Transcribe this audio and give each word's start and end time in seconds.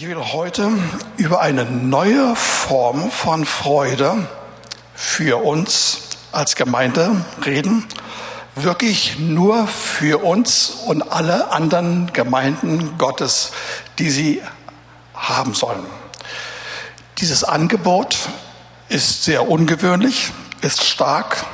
Ich 0.00 0.06
will 0.06 0.32
heute 0.32 0.70
über 1.16 1.40
eine 1.40 1.64
neue 1.64 2.36
Form 2.36 3.10
von 3.10 3.44
Freude 3.44 4.28
für 4.94 5.42
uns 5.42 6.02
als 6.30 6.54
Gemeinde 6.54 7.24
reden. 7.44 7.84
Wirklich 8.54 9.18
nur 9.18 9.66
für 9.66 10.22
uns 10.22 10.70
und 10.86 11.02
alle 11.02 11.50
anderen 11.50 12.12
Gemeinden 12.12 12.96
Gottes, 12.96 13.50
die 13.98 14.08
sie 14.10 14.40
haben 15.14 15.54
sollen. 15.54 15.84
Dieses 17.18 17.42
Angebot 17.42 18.18
ist 18.88 19.24
sehr 19.24 19.48
ungewöhnlich, 19.48 20.30
ist 20.60 20.84
stark 20.84 21.44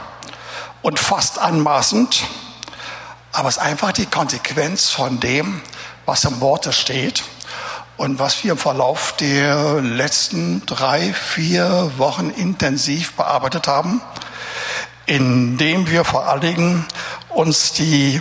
und 0.83 0.99
fast 0.99 1.39
anmaßend, 1.39 2.25
aber 3.33 3.49
es 3.49 3.57
ist 3.57 3.63
einfach 3.63 3.93
die 3.93 4.05
Konsequenz 4.05 4.91
von 4.91 5.19
dem, 5.19 5.63
was 6.05 6.25
im 6.25 6.43
Worte 6.43 6.75
steht 6.75 7.25
und 7.97 8.19
was 8.19 8.43
wir 8.43 8.53
im 8.53 8.59
Verlauf 8.59 9.15
der 9.17 9.81
letzten 9.81 10.67
drei, 10.67 11.13
vier 11.13 11.93
Wochen 11.97 12.31
intensiv 12.31 13.13
bearbeitet 13.13 13.69
haben, 13.69 14.01
indem 15.07 15.89
wir 15.89 16.05
vor 16.05 16.29
allen 16.29 16.41
Dingen 16.41 16.87
uns 17.29 17.73
die 17.73 18.21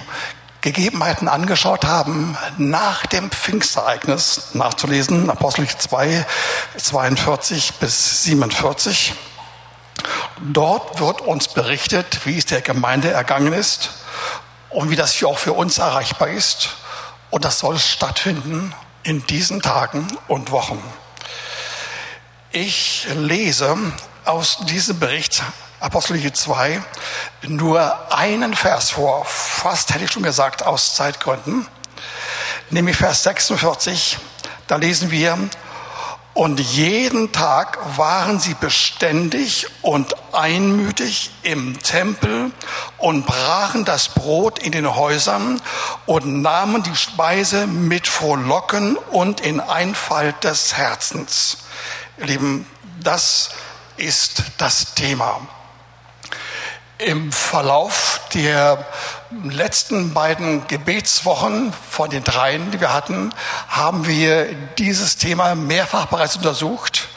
Gegebenheiten 0.61 1.27
angeschaut 1.27 1.85
haben, 1.85 2.37
nach 2.57 3.05
dem 3.07 3.31
Pfingstereignis 3.31 4.49
nachzulesen, 4.53 5.29
Apostel 5.29 5.67
2, 5.67 6.25
42 6.77 7.73
bis 7.73 8.23
47. 8.23 9.13
Dort 10.39 10.99
wird 10.99 11.21
uns 11.21 11.47
berichtet, 11.47 12.21
wie 12.25 12.37
es 12.37 12.45
der 12.45 12.61
Gemeinde 12.61 13.11
ergangen 13.11 13.53
ist 13.53 13.91
und 14.69 14.89
wie 14.89 14.95
das 14.95 15.13
hier 15.13 15.27
auch 15.27 15.39
für 15.39 15.53
uns 15.53 15.79
erreichbar 15.79 16.29
ist. 16.29 16.69
Und 17.29 17.43
das 17.43 17.59
soll 17.59 17.79
stattfinden 17.79 18.73
in 19.03 19.25
diesen 19.27 19.61
Tagen 19.61 20.07
und 20.27 20.51
Wochen. 20.51 20.81
Ich 22.51 23.07
lese 23.15 23.77
aus 24.25 24.59
diesem 24.65 24.99
Bericht 24.99 25.43
Apostel 25.79 26.31
2 26.31 26.81
nur 27.47 28.13
einen 28.13 28.53
Vers 28.53 28.91
vor, 28.91 29.25
fast 29.25 29.93
hätte 29.93 30.05
ich 30.05 30.11
schon 30.11 30.23
gesagt 30.23 30.63
aus 30.63 30.95
Zeitgründen, 30.95 31.67
nämlich 32.69 32.95
Vers 32.95 33.23
46. 33.23 34.17
Da 34.67 34.77
lesen 34.77 35.11
wir, 35.11 35.37
und 36.33 36.59
jeden 36.59 37.31
Tag 37.31 37.77
waren 37.97 38.39
sie 38.39 38.55
beständig 38.55 39.67
und 39.83 40.15
einmütig 40.33 41.31
im 41.43 41.79
Tempel 41.81 42.51
und 42.97 43.27
brachen 43.27 43.85
das 43.85 44.09
Brot 44.09 44.57
in 44.57 44.71
den 44.71 44.95
Häusern 44.95 45.61
und 46.07 46.41
nahmen 46.41 46.81
die 46.81 46.95
Speise 46.95 47.67
mit 47.67 48.07
Frohlocken 48.07 48.97
und 48.97 49.41
in 49.41 49.59
Einfalt 49.59 50.43
des 50.43 50.75
Herzens. 50.75 51.57
Ihr 52.17 52.25
Lieben, 52.25 52.65
das 53.01 53.51
ist 53.97 54.43
das 54.57 54.95
Thema. 54.95 55.39
Im 56.97 57.31
Verlauf 57.31 58.21
der 58.33 58.83
letzten 59.43 60.13
beiden 60.13 60.67
Gebetswochen 60.67 61.73
von 61.89 62.09
den 62.09 62.23
dreien, 62.23 62.71
die 62.71 62.79
wir 62.79 62.93
hatten, 62.93 63.33
haben 63.67 64.07
wir 64.07 64.53
dieses 64.77 65.17
Thema 65.17 65.55
mehrfach 65.55 66.05
bereits 66.07 66.35
untersucht 66.35 67.07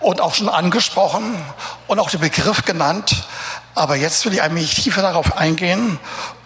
und 0.00 0.20
auch 0.20 0.34
schon 0.34 0.48
angesprochen 0.48 1.42
und 1.86 1.98
auch 1.98 2.10
den 2.10 2.20
Begriff 2.20 2.64
genannt. 2.64 3.26
Aber 3.74 3.96
jetzt 3.96 4.24
will 4.24 4.34
ich 4.34 4.42
ein 4.42 4.54
wenig 4.54 4.74
tiefer 4.74 5.02
darauf 5.02 5.36
eingehen 5.36 5.98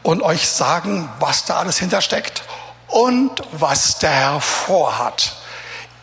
und 0.03 0.23
euch 0.23 0.49
sagen, 0.49 1.09
was 1.19 1.45
da 1.45 1.59
alles 1.59 1.79
hintersteckt 1.79 2.43
und 2.89 3.43
was 3.53 3.99
der 3.99 4.11
Herr 4.11 4.41
vorhat. 4.41 5.38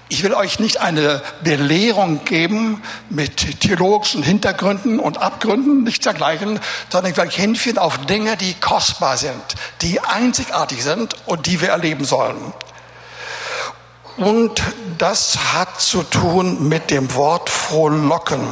Ich 0.08 0.22
will 0.23 0.34
euch 0.36 0.59
nicht 0.59 0.81
eine 0.81 1.22
Belehrung 1.44 2.25
geben 2.25 2.84
mit 3.09 3.59
theologischen 3.61 4.22
Hintergründen 4.22 5.00
und 5.00 5.17
Abgründen, 5.17 5.84
nicht 5.84 6.06
dergleichen, 6.06 6.59
sondern 6.89 7.12
ich 7.12 7.17
will 7.17 7.25
euch 7.25 7.36
hinführen 7.36 7.80
auf 7.80 7.97
Dinge, 8.06 8.38
die 8.38 8.53
kostbar 8.53 9.18
sind, 9.18 9.41
die 9.81 10.00
einzigartig 10.00 10.84
sind 10.84 11.16
und 11.25 11.47
die 11.47 11.59
wir 11.59 11.69
erleben 11.69 12.06
sollen. 12.06 12.53
Und 14.18 14.62
das 14.97 15.38
hat 15.53 15.81
zu 15.81 16.03
tun 16.03 16.69
mit 16.69 16.91
dem 16.91 17.13
Wort 17.16 17.50
frohlocken. 17.50 18.47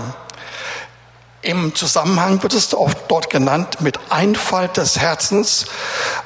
Im 1.44 1.76
Zusammenhang 1.76 2.42
wird 2.42 2.54
es 2.54 2.74
oft 2.74 2.98
dort 3.10 3.30
genannt 3.30 3.82
mit 3.82 4.00
Einfalt 4.10 4.78
des 4.78 4.98
Herzens, 4.98 5.66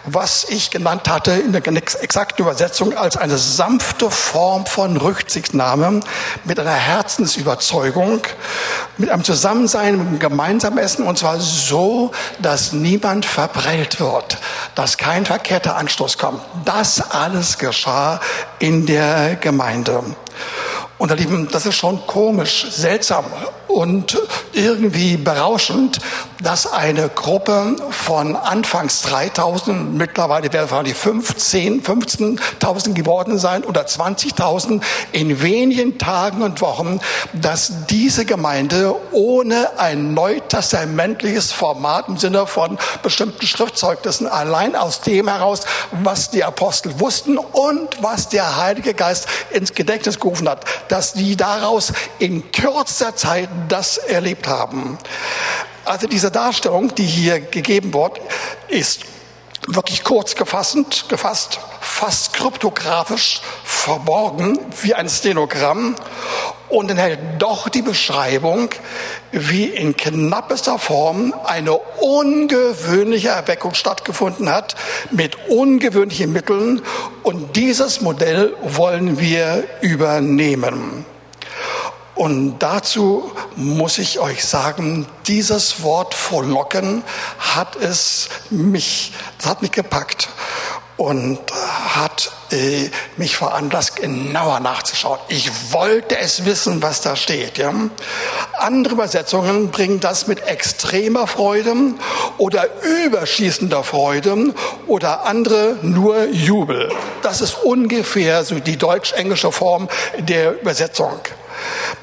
was 0.05 0.43
ich 0.43 0.69
genannt 0.69 1.09
hatte 1.09 1.31
in 1.31 1.53
der 1.53 1.65
exakten 1.65 2.43
Übersetzung 2.43 2.95
als 2.95 3.17
eine 3.17 3.39
sanfte 3.39 4.11
Form 4.11 4.67
von 4.67 4.95
Rücksichtnahme 4.95 6.01
mit 6.43 6.59
einer 6.59 6.69
Herzensüberzeugung, 6.69 8.21
mit 8.99 9.09
einem 9.09 9.23
Zusammensein, 9.23 9.97
mit 9.97 10.07
einem 10.07 10.19
gemeinsamen 10.19 10.77
Essen 10.77 11.03
und 11.07 11.17
zwar 11.17 11.39
so, 11.39 12.11
dass 12.37 12.73
niemand 12.73 13.25
verprellt 13.25 13.99
wird, 13.99 14.37
dass 14.75 14.97
kein 14.97 15.25
verkehrter 15.25 15.77
Anstoß 15.77 16.19
kommt. 16.19 16.43
Das 16.63 17.01
alles 17.09 17.57
geschah 17.57 18.19
in 18.59 18.85
der 18.85 19.35
Gemeinde. 19.35 20.03
Und 20.97 21.11
ihr 21.11 21.17
Lieben, 21.17 21.47
das 21.51 21.65
ist 21.65 21.75
schon 21.75 22.05
komisch, 22.07 22.65
seltsam 22.71 23.25
und 23.67 24.17
irgendwie 24.53 25.17
berauschend, 25.17 25.99
dass 26.41 26.71
eine 26.71 27.09
Gruppe 27.09 27.75
von 27.91 28.35
anfangs 28.35 29.03
3000, 29.03 29.93
mittlerweile 29.93 30.51
werden 30.51 30.85
die 30.85 30.93
15, 30.93 31.83
15.000 31.83 32.93
geworden 32.93 33.37
sein 33.37 33.63
oder 33.63 33.81
20.000 33.81 34.81
in 35.11 35.41
wenigen 35.41 35.97
Tagen 35.99 36.41
und 36.41 36.61
Wochen, 36.61 36.99
dass 37.33 37.85
diese 37.87 38.25
Gemeinde 38.25 38.95
ohne 39.11 39.77
ein 39.77 40.13
neutestamentliches 40.15 41.51
Format 41.51 42.07
im 42.07 42.17
Sinne 42.17 42.47
von 42.47 42.77
bestimmten 43.03 43.45
Schriftzeugnissen 43.45 44.27
allein 44.27 44.75
aus 44.75 45.01
dem 45.01 45.27
heraus, 45.27 45.61
was 45.91 46.31
die 46.31 46.43
Apostel 46.43 46.99
wussten 46.99 47.37
und 47.37 48.01
was 48.01 48.29
der 48.29 48.57
Heilige 48.57 48.93
Geist 48.95 49.27
ins 49.51 49.73
Gedächtnis 49.73 50.19
gerufen 50.19 50.49
hat, 50.49 50.65
dass 50.89 51.13
die 51.13 51.35
daraus 51.35 51.93
in 52.19 52.51
kürzester 52.51 53.15
Zeit 53.15 53.49
das 53.67 53.97
erlebt 53.97 54.47
haben. 54.47 54.97
Also 55.85 56.07
diese 56.07 56.31
Darstellung, 56.31 56.93
die 56.95 57.05
hier 57.05 57.39
gegeben 57.39 57.93
wird, 57.93 58.19
ist 58.67 59.01
wirklich 59.67 60.03
kurz 60.03 60.35
gefasst, 60.35 61.09
gefasst, 61.09 61.59
fast 61.81 62.33
kryptografisch 62.33 63.41
verborgen 63.63 64.57
wie 64.81 64.93
ein 64.93 65.09
Stenogramm 65.09 65.95
und 66.69 66.89
enthält 66.89 67.19
doch 67.39 67.69
die 67.69 67.81
Beschreibung, 67.81 68.69
wie 69.31 69.65
in 69.65 69.95
knappester 69.95 70.79
Form 70.79 71.33
eine 71.45 71.73
ungewöhnliche 71.73 73.29
Erweckung 73.29 73.73
stattgefunden 73.73 74.49
hat 74.49 74.75
mit 75.11 75.37
ungewöhnlichen 75.49 76.31
Mitteln 76.31 76.81
und 77.23 77.55
dieses 77.55 78.01
Modell 78.01 78.55
wollen 78.61 79.19
wir 79.19 79.65
übernehmen. 79.81 81.05
Und 82.17 82.57
dazu 82.59 83.31
muss 83.55 83.99
ich 83.99 84.19
euch 84.19 84.43
sagen, 84.43 85.05
dieses 85.27 85.83
Wort 85.83 86.15
frohlocken 86.15 87.03
hat 87.37 87.75
es 87.75 88.29
mich, 88.49 89.13
hat 89.45 89.61
mich 89.61 89.71
gepackt 89.71 90.27
und 90.97 91.39
hat 91.53 92.31
äh, 92.51 92.89
mich 93.17 93.37
veranlasst, 93.37 93.97
genauer 93.97 94.59
nachzuschauen. 94.61 95.19
Ich 95.27 95.51
wollte 95.71 96.17
es 96.17 96.45
wissen, 96.45 96.81
was 96.81 97.01
da 97.01 97.15
steht. 97.15 97.59
Ja? 97.59 97.71
Andere 98.57 98.95
Übersetzungen 98.95 99.69
bringen 99.69 99.99
das 99.99 100.25
mit 100.25 100.47
extremer 100.47 101.27
Freude 101.27 101.75
oder 102.39 102.65
überschießender 103.05 103.83
Freude 103.83 104.55
oder 104.87 105.25
andere 105.25 105.77
nur 105.83 106.25
Jubel. 106.29 106.91
Das 107.21 107.41
ist 107.41 107.63
ungefähr 107.63 108.43
so 108.43 108.59
die 108.59 108.77
deutsch-englische 108.77 109.51
Form 109.51 109.87
der 110.17 110.59
Übersetzung. 110.59 111.19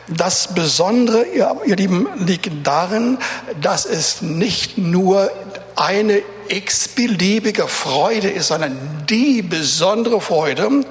Das 0.09 0.55
Besondere, 0.55 1.25
ihr, 1.25 1.77
Lieben, 1.77 2.09
liegt 2.27 2.51
darin, 2.63 3.19
dass 3.61 3.87
es 3.87 4.23
nicht 4.23 4.77
nur 4.79 5.31
eine 5.77 6.23
x-beliebige 6.49 7.67
Freude 7.69 8.29
ist, 8.29 8.49
sondern 8.49 8.77
die 9.09 9.43
besondere 9.43 10.21
Freude, 10.21 10.85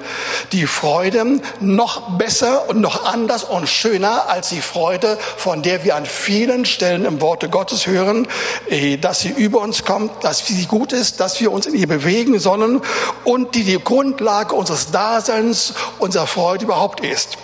die 0.52 0.66
Freude 0.66 1.40
noch 1.60 2.18
besser 2.18 2.68
und 2.68 2.80
noch 2.80 3.04
anders 3.04 3.44
und 3.44 3.68
schöner 3.68 4.28
als 4.28 4.48
die 4.48 4.60
Freude, 4.60 5.16
von 5.36 5.62
der 5.62 5.84
wir 5.84 5.96
an 5.96 6.06
vielen 6.06 6.64
Stellen 6.64 7.04
im 7.04 7.20
Worte 7.20 7.48
Gottes 7.48 7.86
hören, 7.86 8.26
eh, 8.68 8.96
dass 8.96 9.20
sie 9.20 9.30
über 9.30 9.60
uns 9.60 9.84
kommt, 9.84 10.24
dass 10.24 10.46
sie 10.46 10.66
gut 10.66 10.92
ist, 10.92 11.20
dass 11.20 11.40
wir 11.40 11.52
uns 11.52 11.66
in 11.66 11.74
ihr 11.74 11.88
bewegen 11.88 12.38
sollen 12.38 12.80
und 13.24 13.54
die 13.54 13.64
die 13.64 13.78
Grundlage 13.78 14.54
unseres 14.54 14.90
Daseins, 14.90 15.74
unserer 15.98 16.26
Freude 16.26 16.64
überhaupt 16.64 17.00
ist. 17.00 17.38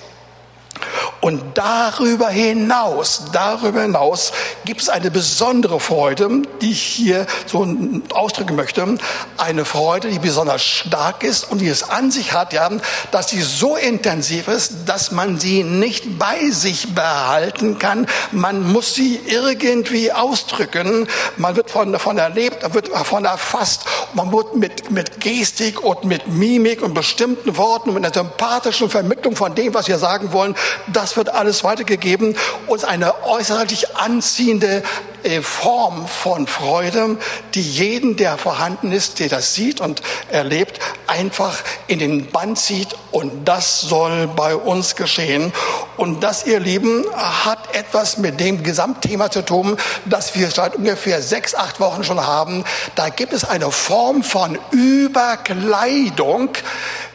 Und 1.21 1.43
darüber 1.55 2.29
hinaus, 2.29 3.25
darüber 3.33 3.83
hinaus 3.83 4.33
gibt 4.65 4.81
es 4.81 4.89
eine 4.89 5.11
besondere 5.11 5.81
Freude, 5.81 6.43
die 6.61 6.73
ich 6.73 6.83
hier 6.83 7.27
so 7.47 7.67
ausdrücken 8.15 8.57
möchte. 8.57 8.99
Eine 9.37 9.65
Freude, 9.65 10.09
die 10.09 10.19
besonders 10.19 10.63
stark 10.63 11.23
ist 11.23 11.51
und 11.51 11.61
die 11.61 11.69
es 11.69 11.83
an 11.83 12.11
sich 12.11 12.33
hat, 12.33 12.53
ja, 12.53 12.71
dass 13.11 13.29
sie 13.29 13.43
so 13.43 13.77
intensiv 13.77 14.49
ist, 14.49 14.73
dass 14.87 15.11
man 15.11 15.39
sie 15.39 15.63
nicht 15.63 16.19
bei 16.19 16.51
sich 16.51 16.95
behalten 16.95 17.79
kann. 17.79 18.07
Man 18.33 18.73
muss 18.73 18.95
sie 18.95 19.21
irgendwie 19.27 20.13
ausdrücken. 20.13 21.07
Man 21.37 21.57
wird 21.57 21.71
von, 21.71 21.93
davon 21.93 22.19
erlebt, 22.19 22.75
wird 22.75 22.93
davon 22.93 23.25
erfasst. 23.25 23.85
Man 24.15 24.33
wird 24.33 24.57
mit, 24.57 24.91
mit 24.91 25.21
Gestik 25.21 25.83
und 25.83 26.05
mit 26.05 26.29
Mimik 26.29 26.83
und 26.83 26.95
bestimmten 26.95 27.57
Worten 27.57 27.91
und 27.91 27.97
mit 27.97 28.05
einer 28.05 28.15
sympathischen 28.15 28.91
Vermittlung 28.91 29.37
von 29.37 29.55
dem, 29.55 29.75
was 29.75 29.89
wir 29.89 29.99
sagen 29.99 30.33
wollen, 30.33 30.55
das 30.87 31.17
wird 31.17 31.29
alles 31.29 31.65
weitergegeben. 31.65 32.37
Und 32.67 32.85
eine 32.85 33.25
äußerlich 33.25 33.97
anziehende 33.97 34.83
äh, 35.23 35.43
Form 35.43 36.07
von 36.07 36.47
Freude, 36.47 37.19
die 37.55 37.63
jeden, 37.63 38.17
der 38.17 38.39
vorhanden 38.39 38.93
ist, 38.93 39.19
der 39.19 39.29
das 39.29 39.55
sieht 39.55 39.81
und 39.81 40.03
erlebt, 40.31 40.79
einfach 41.07 41.59
in 41.89 41.99
den 41.99 42.31
Bann 42.31 42.57
zieht. 42.57 42.89
Und 43.11 43.47
das 43.47 43.81
soll 43.81 44.29
bei 44.29 44.55
uns 44.55 44.97
geschehen. 44.97 45.53
Und 45.97 46.23
das, 46.23 46.47
ihr 46.47 46.61
Lieben, 46.61 47.05
hat 47.15 47.75
etwas 47.75 48.19
mit 48.19 48.41
dem 48.41 48.63
Gesamtthema 48.63 49.31
zu 49.31 49.43
tun, 49.43 49.77
das 50.07 50.35
wir 50.35 50.51
seit 50.51 50.77
ungefähr 50.77 51.21
sechs, 51.21 51.55
acht 51.55 51.81
Wochen 51.81 52.05
schon 52.05 52.27
haben. 52.27 52.65
Da 52.95 53.11
gibt 53.11 53.33
es 53.33 53.45
eine 53.45 53.71
Form 53.71 54.23
von 54.23 54.59
Überkleidung, 54.71 56.51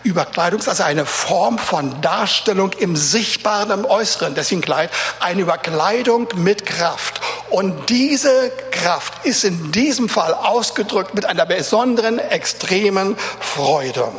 Überkleidung 0.05 0.59
ist 0.59 0.69
also 0.69 0.83
eine 0.83 1.07
Form 1.07 1.57
von 1.57 1.99
Darstellung 2.01 2.73
im 2.73 2.95
Sichtbaren, 2.95 3.54
im 3.63 3.85
Äußeren. 3.85 4.35
Deswegen 4.35 4.61
Kleid, 4.61 4.89
eine 5.19 5.41
Überkleidung 5.41 6.27
mit 6.35 6.65
Kraft. 6.65 7.21
Und 7.49 7.89
diese 7.89 8.51
Kraft 8.71 9.25
ist 9.25 9.43
in 9.43 9.71
diesem 9.71 10.09
Fall 10.09 10.33
ausgedrückt 10.33 11.13
mit 11.15 11.25
einer 11.25 11.45
besonderen, 11.45 12.19
extremen 12.19 13.17
Freude. 13.39 14.11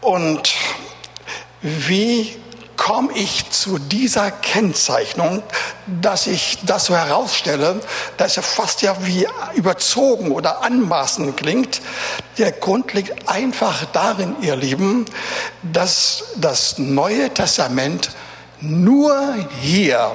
Und 0.00 0.54
wie 1.60 2.41
komme 2.76 3.12
ich 3.14 3.50
zu 3.50 3.78
dieser 3.78 4.30
Kennzeichnung, 4.30 5.42
dass 5.86 6.26
ich 6.26 6.58
das 6.64 6.86
so 6.86 6.96
herausstelle, 6.96 7.80
dass 8.16 8.36
es 8.36 8.46
fast 8.46 8.82
ja 8.82 8.96
wie 9.00 9.26
überzogen 9.54 10.32
oder 10.32 10.62
anmaßend 10.62 11.36
klingt. 11.36 11.80
Der 12.38 12.52
Grund 12.52 12.92
liegt 12.92 13.28
einfach 13.28 13.84
darin, 13.92 14.36
ihr 14.40 14.56
Lieben, 14.56 15.04
dass 15.62 16.24
das 16.36 16.78
Neue 16.78 17.32
Testament 17.32 18.10
nur 18.60 19.34
hier 19.60 20.12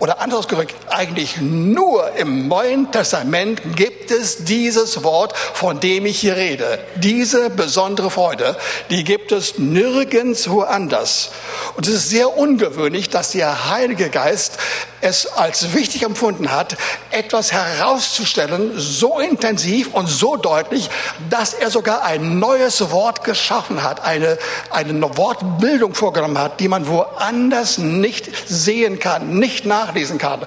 oder 0.00 0.20
anders 0.20 0.40
ausgedrückt, 0.40 0.74
eigentlich 0.88 1.40
nur 1.40 2.12
im 2.16 2.48
Neuen 2.48 2.90
Testament 2.90 3.62
gibt 3.76 4.10
es 4.10 4.44
dieses 4.44 5.04
Wort, 5.04 5.36
von 5.36 5.80
dem 5.80 6.04
ich 6.06 6.18
hier 6.18 6.36
rede. 6.36 6.78
Diese 6.96 7.48
besondere 7.48 8.10
Freude, 8.10 8.56
die 8.90 9.04
gibt 9.04 9.32
es 9.32 9.58
nirgends 9.58 10.50
woanders. 10.50 11.30
Und 11.76 11.86
es 11.86 11.94
ist 11.94 12.10
sehr 12.10 12.36
ungewöhnlich, 12.36 13.08
dass 13.08 13.30
der 13.30 13.70
Heilige 13.70 14.10
Geist 14.10 14.58
es 15.00 15.26
als 15.26 15.74
wichtig 15.74 16.02
empfunden 16.02 16.50
hat, 16.50 16.76
etwas 17.10 17.52
herauszustellen, 17.52 18.72
so 18.76 19.18
intensiv 19.18 19.92
und 19.92 20.06
so 20.06 20.36
deutlich, 20.36 20.88
dass 21.28 21.52
er 21.52 21.70
sogar 21.70 22.02
ein 22.04 22.38
neues 22.38 22.90
Wort 22.90 23.22
geschaffen 23.22 23.82
hat, 23.82 24.02
eine, 24.02 24.38
eine 24.70 25.16
Wortbildung 25.16 25.94
vorgenommen 25.94 26.38
hat, 26.38 26.58
die 26.58 26.68
man 26.68 26.88
woanders 26.88 27.76
nicht 27.78 28.30
sehen 28.48 28.98
kann, 28.98 29.38
nicht 29.38 29.66
nachlesen 29.66 29.83
nachlesen 29.84 30.18
kann. 30.18 30.40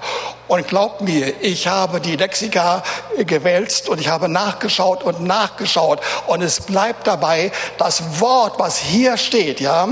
Und 0.46 0.66
glaubt 0.66 1.02
mir, 1.02 1.42
ich 1.42 1.68
habe 1.68 2.00
die 2.00 2.16
Lexika 2.16 2.82
gewälzt 3.18 3.88
und 3.88 4.00
ich 4.00 4.08
habe 4.08 4.28
nachgeschaut 4.28 5.02
und 5.02 5.22
nachgeschaut. 5.22 6.00
Und 6.26 6.42
es 6.42 6.60
bleibt 6.60 7.06
dabei, 7.06 7.52
das 7.76 8.20
Wort, 8.20 8.58
was 8.58 8.78
hier 8.78 9.16
steht, 9.16 9.60
ja, 9.60 9.86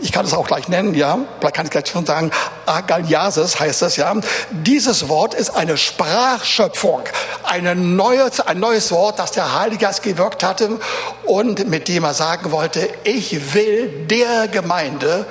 ich 0.00 0.12
kann 0.12 0.26
es 0.26 0.34
auch 0.34 0.46
gleich 0.46 0.68
nennen, 0.68 0.94
ja, 0.94 1.18
vielleicht 1.38 1.54
kann 1.56 1.66
ich 1.66 1.72
gleich 1.72 1.86
schon 1.86 2.04
sagen, 2.04 2.30
Agaliasis 2.66 3.58
heißt 3.58 3.82
das, 3.82 3.96
ja. 3.96 4.14
Dieses 4.50 5.08
Wort 5.08 5.34
ist 5.34 5.50
eine 5.50 5.76
Sprachschöpfung, 5.76 7.02
eine 7.42 7.74
neue, 7.74 8.30
ein 8.46 8.60
neues 8.60 8.92
Wort, 8.92 9.18
das 9.18 9.32
der 9.32 9.58
Heilige 9.58 9.86
Geist 9.86 10.02
gewirkt 10.02 10.44
hatte 10.44 10.78
und 11.24 11.68
mit 11.68 11.88
dem 11.88 12.04
er 12.04 12.14
sagen 12.14 12.52
wollte, 12.52 12.88
ich 13.04 13.54
will 13.54 14.06
der 14.06 14.48
Gemeinde 14.48 15.26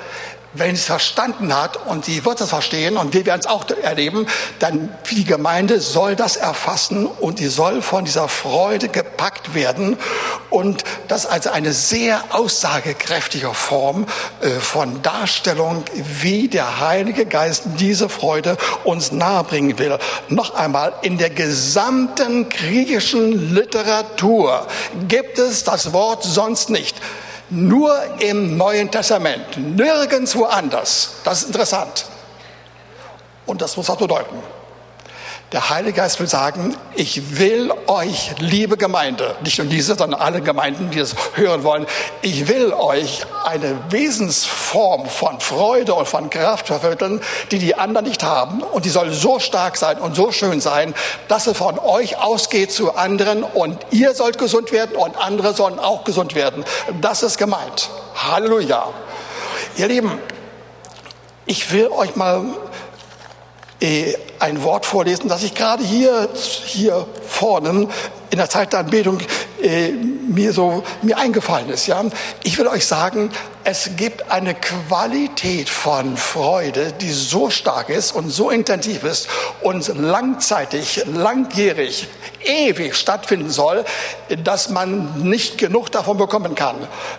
wenn 0.54 0.74
sie 0.74 0.80
es 0.80 0.86
verstanden 0.86 1.54
hat 1.54 1.76
und 1.86 2.04
sie 2.04 2.24
wird 2.24 2.40
es 2.40 2.48
verstehen 2.48 2.96
und 2.96 3.12
wir 3.12 3.26
werden 3.26 3.40
es 3.40 3.46
auch 3.46 3.64
erleben, 3.82 4.26
dann 4.58 4.96
die 5.10 5.24
Gemeinde 5.24 5.80
soll 5.80 6.16
das 6.16 6.36
erfassen 6.36 7.06
und 7.06 7.40
die 7.40 7.48
soll 7.48 7.82
von 7.82 8.04
dieser 8.04 8.28
Freude 8.28 8.88
gepackt 8.88 9.54
werden. 9.54 9.96
Und 10.50 10.84
das 11.08 11.24
ist 11.24 11.30
also 11.30 11.50
eine 11.50 11.72
sehr 11.72 12.22
aussagekräftige 12.30 13.52
Form 13.52 14.06
äh, 14.40 14.48
von 14.48 15.02
Darstellung, 15.02 15.84
wie 16.20 16.48
der 16.48 16.80
Heilige 16.80 17.26
Geist 17.26 17.64
diese 17.78 18.08
Freude 18.08 18.56
uns 18.84 19.12
nahebringen 19.12 19.78
will. 19.78 19.98
Noch 20.28 20.54
einmal, 20.54 20.94
in 21.02 21.18
der 21.18 21.30
gesamten 21.30 22.48
griechischen 22.48 23.54
Literatur 23.54 24.66
gibt 25.08 25.38
es 25.38 25.64
das 25.64 25.92
Wort 25.92 26.22
sonst 26.22 26.70
nicht. 26.70 26.96
Nur 27.50 27.94
im 28.20 28.56
Neuen 28.56 28.90
Testament, 28.90 29.56
nirgendwo 29.56 30.44
anders. 30.44 31.16
Das 31.24 31.42
ist 31.42 31.48
interessant. 31.48 32.06
Und 33.46 33.60
das 33.60 33.76
muss 33.76 33.90
auch 33.90 33.98
bedeuten. 33.98 34.36
Der 35.52 35.70
Heilige 35.70 35.98
Geist 35.98 36.18
will 36.18 36.26
sagen, 36.26 36.74
ich 36.96 37.38
will 37.38 37.72
euch, 37.86 38.34
liebe 38.40 38.76
Gemeinde, 38.76 39.36
nicht 39.44 39.58
nur 39.58 39.68
diese, 39.68 39.94
sondern 39.94 40.20
alle 40.20 40.40
Gemeinden, 40.40 40.90
die 40.90 40.98
das 40.98 41.14
hören 41.34 41.62
wollen, 41.62 41.86
ich 42.22 42.48
will 42.48 42.72
euch 42.72 43.24
eine 43.44 43.78
Wesensform 43.90 45.06
von 45.06 45.38
Freude 45.38 45.94
und 45.94 46.08
von 46.08 46.28
Kraft 46.28 46.66
vermitteln, 46.66 47.20
die 47.52 47.58
die 47.58 47.76
anderen 47.76 48.06
nicht 48.06 48.24
haben. 48.24 48.62
Und 48.62 48.84
die 48.84 48.90
soll 48.90 49.12
so 49.12 49.38
stark 49.38 49.76
sein 49.76 49.98
und 49.98 50.16
so 50.16 50.32
schön 50.32 50.60
sein, 50.60 50.92
dass 51.28 51.46
es 51.46 51.56
von 51.56 51.78
euch 51.78 52.18
ausgeht 52.18 52.72
zu 52.72 52.96
anderen 52.96 53.44
und 53.44 53.78
ihr 53.90 54.14
sollt 54.14 54.38
gesund 54.38 54.72
werden 54.72 54.96
und 54.96 55.16
andere 55.16 55.54
sollen 55.54 55.78
auch 55.78 56.04
gesund 56.04 56.34
werden. 56.34 56.64
Das 57.00 57.22
ist 57.22 57.38
gemeint. 57.38 57.90
Halleluja. 58.16 58.88
Ihr 59.76 59.88
Lieben, 59.88 60.18
ich 61.46 61.70
will 61.70 61.88
euch 61.88 62.16
mal 62.16 62.42
ein 63.80 64.62
Wort 64.62 64.86
vorlesen, 64.86 65.28
das 65.28 65.42
ich 65.42 65.54
gerade 65.54 65.84
hier, 65.84 66.28
hier 66.64 67.06
vorne 67.26 67.88
in 68.34 68.38
der 68.38 68.50
Zeit 68.50 68.72
der 68.72 68.80
Anbetung 68.80 69.18
äh, 69.62 69.92
mir 69.92 70.52
so 70.52 70.82
mir 71.02 71.16
eingefallen 71.16 71.70
ist. 71.70 71.86
Ja, 71.86 72.02
ich 72.42 72.58
will 72.58 72.66
euch 72.66 72.84
sagen, 72.84 73.30
es 73.62 73.90
gibt 73.96 74.28
eine 74.28 74.54
Qualität 74.54 75.68
von 75.68 76.16
Freude, 76.16 76.92
die 77.00 77.12
so 77.12 77.48
stark 77.48 77.90
ist 77.90 78.10
und 78.12 78.30
so 78.30 78.50
intensiv 78.50 79.04
ist 79.04 79.28
und 79.62 79.86
langzeitig, 79.96 81.04
langjährig, 81.06 82.08
ewig 82.44 82.96
stattfinden 82.96 83.50
soll, 83.50 83.84
dass 84.42 84.68
man 84.68 85.22
nicht 85.22 85.56
genug 85.56 85.92
davon 85.92 86.18
bekommen 86.18 86.56
kann. 86.56 86.76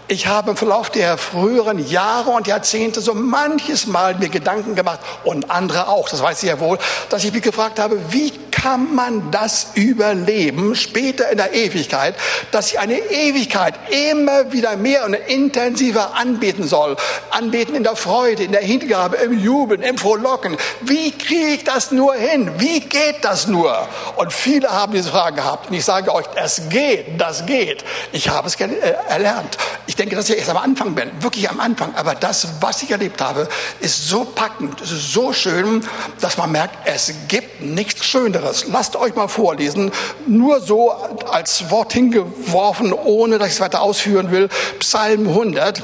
Ich 0.09 0.27
habe 0.27 0.51
im 0.51 0.57
Verlauf 0.57 0.89
der 0.89 1.17
früheren 1.17 1.87
Jahre 1.87 2.31
und 2.31 2.45
Jahrzehnte 2.45 2.99
so 2.99 3.13
manches 3.13 3.87
Mal 3.87 4.15
mir 4.15 4.29
Gedanken 4.29 4.75
gemacht 4.75 4.99
und 5.23 5.49
andere 5.49 5.87
auch, 5.87 6.09
das 6.09 6.21
weiß 6.21 6.43
ich 6.43 6.49
ja 6.49 6.59
wohl, 6.59 6.77
dass 7.09 7.23
ich 7.23 7.31
mich 7.31 7.41
gefragt 7.41 7.79
habe, 7.79 7.97
wie 8.11 8.33
kann 8.61 8.93
man 8.93 9.31
das 9.31 9.67
überleben 9.75 10.75
später 10.75 11.29
in 11.29 11.37
der 11.37 11.53
Ewigkeit, 11.53 12.15
dass 12.51 12.71
ich 12.71 12.79
eine 12.79 12.97
Ewigkeit 12.97 13.75
immer 14.09 14.51
wieder 14.51 14.75
mehr 14.75 15.05
und 15.05 15.13
intensiver 15.13 16.15
an 16.15 16.25
anbeten 16.25 16.67
soll. 16.67 16.95
Anbeten 17.29 17.75
in 17.75 17.83
der 17.83 17.95
Freude, 17.95 18.43
in 18.43 18.51
der 18.51 18.61
Hingabe, 18.61 19.17
im 19.17 19.37
Jubeln, 19.39 19.81
im 19.81 19.97
Frohlocken. 19.97 20.57
Wie 20.81 21.11
kriege 21.11 21.55
ich 21.55 21.63
das 21.63 21.91
nur 21.91 22.15
hin? 22.15 22.51
Wie 22.57 22.79
geht 22.79 23.23
das 23.23 23.47
nur? 23.47 23.87
Und 24.15 24.33
viele 24.33 24.69
haben 24.69 24.93
diese 24.93 25.11
Frage 25.11 25.37
gehabt. 25.37 25.69
Und 25.69 25.75
ich 25.75 25.85
sage 25.85 26.13
euch, 26.13 26.25
es 26.35 26.61
geht, 26.69 27.19
das 27.19 27.45
geht. 27.45 27.83
Ich 28.11 28.29
habe 28.29 28.47
es 28.47 28.55
äh, 28.59 28.67
erlernt. 29.07 29.57
Ich 29.87 29.95
denke, 29.95 30.15
dass 30.15 30.29
ich 30.29 30.37
erst 30.37 30.49
am 30.49 30.57
Anfang 30.57 30.95
bin, 30.95 31.11
wirklich 31.21 31.49
am 31.49 31.59
Anfang. 31.59 31.93
Aber 31.95 32.15
das, 32.15 32.47
was 32.59 32.81
ich 32.83 32.91
erlebt 32.91 33.21
habe, 33.21 33.47
ist 33.79 34.07
so 34.07 34.25
packend, 34.25 34.81
ist 34.81 35.13
so 35.13 35.31
schön, 35.31 35.85
dass 36.19 36.37
man 36.37 36.51
merkt, 36.51 36.75
es 36.85 37.13
gibt 37.27 37.61
nichts 37.61 38.05
Schöneres. 38.05 38.44
Lasst 38.71 38.95
euch 38.95 39.15
mal 39.15 39.27
vorlesen, 39.27 39.91
nur 40.27 40.61
so 40.61 40.91
als 40.91 41.71
Wort 41.71 41.93
hingeworfen, 41.93 42.93
ohne 42.93 43.39
dass 43.39 43.47
ich 43.47 43.53
es 43.55 43.59
weiter 43.59 43.81
ausführen 43.81 44.29
will. 44.31 44.49
Psalm 44.79 45.27
100 45.27 45.81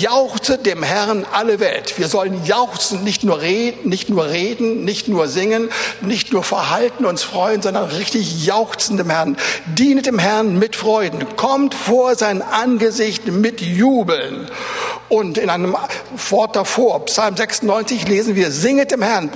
jauchze 0.00 0.58
dem 0.58 0.82
Herrn 0.82 1.24
alle 1.32 1.60
Welt. 1.60 1.98
Wir 1.98 2.08
sollen 2.08 2.44
jauchzen, 2.44 3.04
nicht 3.04 3.22
nur 3.22 3.40
reden, 3.40 3.88
nicht 3.88 4.08
nur 4.08 4.26
reden, 4.26 4.84
nicht 4.84 5.06
nur 5.06 5.28
singen, 5.28 5.70
nicht 6.00 6.32
nur 6.32 6.42
verhalten, 6.42 7.04
uns 7.04 7.22
freuen, 7.22 7.62
sondern 7.62 7.84
richtig 7.90 8.44
jauchzen 8.44 8.96
dem 8.96 9.10
Herrn. 9.10 9.36
Dienet 9.66 10.06
dem 10.06 10.18
Herrn 10.18 10.58
mit 10.58 10.74
Freuden. 10.74 11.24
Kommt 11.36 11.74
vor 11.74 12.16
sein 12.16 12.42
Angesicht 12.42 13.26
mit 13.26 13.60
Jubeln. 13.60 14.48
Und 15.08 15.38
in 15.38 15.50
einem 15.50 15.76
Wort 16.28 16.54
davor, 16.54 17.04
Psalm 17.06 17.36
96, 17.36 18.06
lesen 18.06 18.36
wir, 18.36 18.52
singet 18.52 18.92
dem 18.92 19.02
Herrn, 19.02 19.30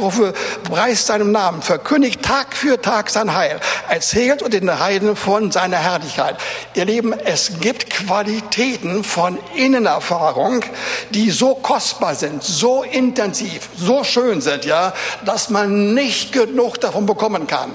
preist 0.63 1.07
seinem 1.07 1.33
Namen, 1.33 1.63
verkündigt 1.63 2.23
Tag 2.23 2.55
für 2.65 2.81
Tag 2.81 3.11
sein 3.11 3.35
Heil, 3.35 3.61
erzählt 3.91 4.41
und 4.41 4.55
den 4.55 4.81
Heiden 4.81 5.17
von 5.17 5.53
seiner 5.53 5.77
Herrlichkeit. 5.77 6.37
Ihr 6.73 6.87
Lieben, 6.87 7.13
es 7.13 7.61
gibt 7.61 7.91
Qualitäten 7.91 9.05
von 9.05 9.37
Innenerfahrung, 9.55 10.63
die 11.11 11.31
so 11.31 11.57
kostbar 11.57 12.15
sind, 12.15 12.43
so 12.43 12.83
intensiv, 12.83 13.69
so 13.77 14.03
schön 14.03 14.41
sind, 14.41 14.65
ja, 14.65 14.95
dass 15.27 15.51
man 15.51 15.93
nicht 15.93 16.33
genug 16.33 16.81
davon 16.81 17.05
bekommen 17.05 17.47
kann. 17.47 17.71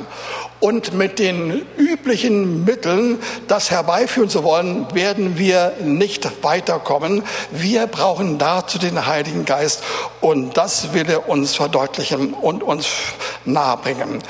Und 0.60 0.94
mit 0.94 1.20
den 1.20 1.66
üblichen 1.78 2.66
Mitteln, 2.66 3.20
das 3.48 3.70
herbeiführen 3.70 4.28
zu 4.28 4.44
wollen, 4.44 4.88
werden 4.94 5.38
wir 5.38 5.74
nicht 5.84 6.28
weiterkommen. 6.44 7.24
Wir 7.52 7.86
brauchen 7.86 8.40
dazu 8.40 8.80
den 8.80 9.06
Heiligen 9.06 9.46
Geist 9.46 9.84
und 10.20 10.58
das 10.58 10.94
will 10.94 11.08
er 11.08 11.30
uns 11.30 11.56
verdeutlichen 11.56 12.34
und 12.34 12.64
uns 12.64 12.88
nahebringen. 13.46 14.22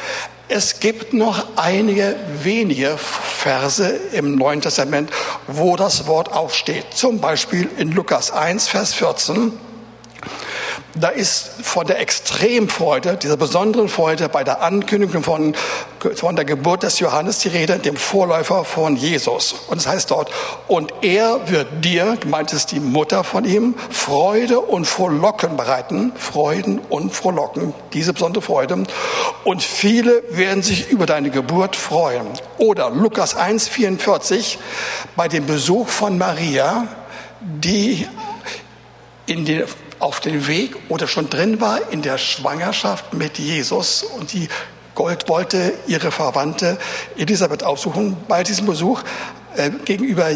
Es 0.52 0.80
gibt 0.80 1.14
noch 1.14 1.46
einige 1.58 2.16
wenige 2.42 2.98
Verse 2.98 3.88
im 4.14 4.34
Neuen 4.34 4.62
Testament, 4.62 5.12
wo 5.46 5.76
das 5.76 6.08
Wort 6.08 6.32
aufsteht. 6.32 6.86
Zum 6.92 7.20
Beispiel 7.20 7.70
in 7.78 7.92
Lukas 7.92 8.32
1, 8.32 8.68
Vers 8.68 8.96
14 8.96 9.54
da 10.96 11.10
ist 11.10 11.52
von 11.62 11.86
der 11.86 12.00
Extremfreude, 12.00 13.18
dieser 13.18 13.38
besonderen 13.38 13.90
Freude 13.90 14.28
bei 14.28 14.44
der 14.44 14.64
Ankündigung 14.64 15.24
von, 15.24 15.56
von 16.16 16.36
der 16.36 16.46
Geburt 16.46 16.84
des 16.84 17.00
Johannes 17.00 17.40
die 17.40 17.50
Rede, 17.50 17.78
dem 17.78 17.96
Vorläufer 17.96 18.66
von 18.66 18.96
Jesus. 18.96 19.54
Und 19.68 19.78
es 19.78 19.88
heißt 19.88 20.10
dort, 20.10 20.32
und 20.68 20.92
er 21.02 21.48
wird 21.50 21.68
dir, 21.86 22.18
gemeint 22.20 22.54
ist 22.54 22.72
die 22.72 22.80
Mutter 22.80 23.24
von 23.24 23.46
ihm, 23.46 23.76
Freude 23.92 24.60
und 24.60 24.86
Frohlocken 24.86 25.58
bereiten, 25.58 26.12
Freuden 26.16 26.80
und 26.90 27.14
Frohlocken, 27.14 27.74
diese 27.94 28.14
besondere 28.14 28.42
Freude. 28.42 28.84
Und 29.44 29.62
viele 29.62 30.24
werden 30.32 30.64
sich 30.64 30.90
über 30.90 31.06
deine 31.06 31.30
Geburt 31.30 31.76
freuen. 31.76 32.28
Oder 32.58 32.90
Lukas 32.90 33.36
1, 33.36 33.68
44, 33.68 34.58
bei 35.16 35.28
dem 35.28 35.46
Besuch 35.46 35.88
von 35.88 36.18
Maria, 36.18 36.88
die 37.42 38.08
in 39.28 39.46
den 39.46 39.64
auf 40.00 40.20
den 40.20 40.48
Weg 40.48 40.76
oder 40.90 41.08
schon 41.08 41.30
drin 41.30 41.62
war 41.62 41.92
in 41.92 42.02
der 42.02 42.18
Schwangerschaft 42.18 43.14
mit 43.14 43.38
Jesus 43.38 44.04
und 44.04 44.34
die 44.34 44.48
Gold 44.96 45.30
wollte 45.30 45.74
ihre 45.88 46.12
Verwandte 46.12 46.78
Elisabeth 47.18 47.64
aufsuchen. 47.64 48.18
Bei 48.28 48.44
diesem 48.44 48.66
Besuch 48.66 49.02
äh, 49.56 49.70
gegenüber 49.86 50.30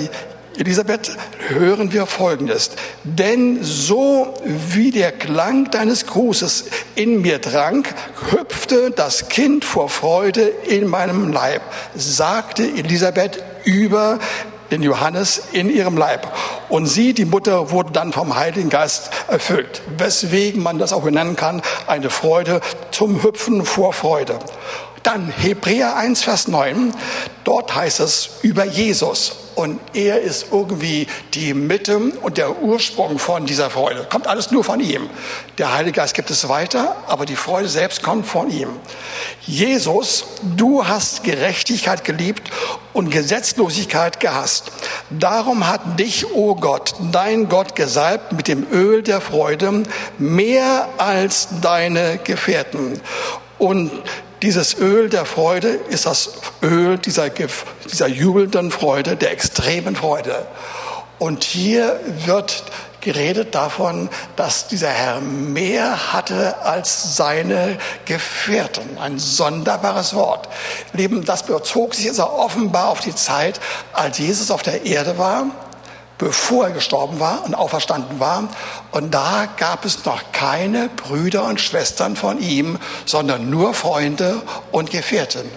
Elisabeth 0.55 1.11
hören 1.49 1.91
wir 1.91 2.05
Folgendes. 2.05 2.71
Denn 3.03 3.63
so 3.63 4.35
wie 4.45 4.91
der 4.91 5.11
Klang 5.11 5.71
deines 5.71 6.05
Grußes 6.05 6.65
in 6.95 7.21
mir 7.21 7.39
drang, 7.39 7.85
hüpfte 8.29 8.91
das 8.91 9.29
Kind 9.29 9.65
vor 9.65 9.89
Freude 9.89 10.43
in 10.43 10.87
meinem 10.87 11.31
Leib, 11.31 11.61
sagte 11.95 12.63
Elisabeth 12.63 13.43
über 13.65 14.19
den 14.73 14.81
Johannes 14.81 15.39
in 15.51 15.69
ihrem 15.69 15.97
Leib. 15.97 16.27
Und 16.67 16.87
sie, 16.87 17.13
die 17.13 17.25
Mutter, 17.25 17.69
wurde 17.69 17.91
dann 17.91 18.11
vom 18.11 18.35
Heiligen 18.35 18.69
Geist 18.69 19.11
erfüllt, 19.27 19.83
weswegen 19.97 20.63
man 20.63 20.79
das 20.79 20.93
auch 20.93 21.05
nennen 21.05 21.35
kann, 21.35 21.61
eine 21.85 22.09
Freude 22.09 22.59
zum 22.89 23.21
Hüpfen 23.21 23.65
vor 23.65 23.93
Freude. 23.93 24.39
Dann 25.03 25.29
Hebräer 25.29 25.95
1, 25.95 26.23
Vers 26.23 26.47
9, 26.47 26.91
dort 27.43 27.75
heißt 27.75 27.99
es 27.99 28.29
über 28.41 28.65
Jesus. 28.65 29.42
Und 29.55 29.79
er 29.93 30.21
ist 30.21 30.47
irgendwie 30.51 31.07
die 31.33 31.53
Mitte 31.53 31.97
und 31.97 32.37
der 32.37 32.61
Ursprung 32.61 33.19
von 33.19 33.45
dieser 33.45 33.69
Freude. 33.69 34.07
Kommt 34.09 34.27
alles 34.27 34.51
nur 34.51 34.63
von 34.63 34.79
ihm. 34.79 35.09
Der 35.57 35.73
Heilige 35.73 35.97
Geist 35.97 36.13
gibt 36.13 36.29
es 36.29 36.49
weiter, 36.49 36.95
aber 37.07 37.25
die 37.25 37.35
Freude 37.35 37.67
selbst 37.67 38.01
kommt 38.01 38.25
von 38.25 38.49
ihm. 38.49 38.69
Jesus, 39.41 40.25
du 40.57 40.87
hast 40.87 41.23
Gerechtigkeit 41.23 42.03
geliebt 42.03 42.49
und 42.93 43.09
Gesetzlosigkeit 43.09 44.19
gehasst. 44.19 44.71
Darum 45.09 45.67
hat 45.67 45.99
dich, 45.99 46.25
o 46.33 46.51
oh 46.51 46.55
Gott, 46.55 46.95
dein 47.11 47.49
Gott 47.49 47.75
gesalbt 47.75 48.33
mit 48.33 48.47
dem 48.47 48.65
Öl 48.71 49.03
der 49.03 49.21
Freude 49.21 49.83
mehr 50.17 50.89
als 50.97 51.47
deine 51.61 52.19
Gefährten. 52.23 53.01
Und 53.57 53.91
dieses 54.43 54.77
Öl 54.77 55.09
der 55.09 55.25
Freude 55.25 55.69
ist 55.69 56.05
das 56.05 56.33
Öl 56.61 56.97
dieser, 56.97 57.29
dieser 57.29 58.07
jubelnden 58.07 58.71
Freude, 58.71 59.15
der 59.15 59.31
extremen 59.31 59.95
Freude. 59.95 60.45
Und 61.17 61.45
hier 61.45 61.97
wird 62.25 62.65
geredet 62.99 63.55
davon, 63.55 64.09
dass 64.35 64.67
dieser 64.67 64.89
Herr 64.89 65.21
mehr 65.21 66.11
hatte 66.13 66.61
als 66.61 67.15
seine 67.15 67.77
Gefährten. 68.03 68.97
Ein 68.97 69.17
sonderbares 69.17 70.13
Wort. 70.13 70.49
Leben, 70.91 71.23
das 71.23 71.43
bezog 71.43 71.95
sich 71.95 72.09
also 72.09 72.29
offenbar 72.29 72.89
auf 72.89 72.99
die 72.99 73.15
Zeit, 73.15 73.61
als 73.93 74.17
Jesus 74.17 74.51
auf 74.51 74.61
der 74.61 74.85
Erde 74.85 75.17
war 75.17 75.45
bevor 76.17 76.67
er 76.67 76.71
gestorben 76.71 77.19
war 77.19 77.43
und 77.45 77.55
auferstanden 77.55 78.19
war. 78.19 78.49
Und 78.91 79.13
da 79.13 79.47
gab 79.57 79.85
es 79.85 80.05
noch 80.05 80.31
keine 80.31 80.89
Brüder 80.89 81.45
und 81.45 81.59
Schwestern 81.59 82.15
von 82.15 82.39
ihm, 82.39 82.77
sondern 83.05 83.49
nur 83.49 83.73
Freunde 83.73 84.41
und 84.71 84.91
Gefährten. 84.91 85.49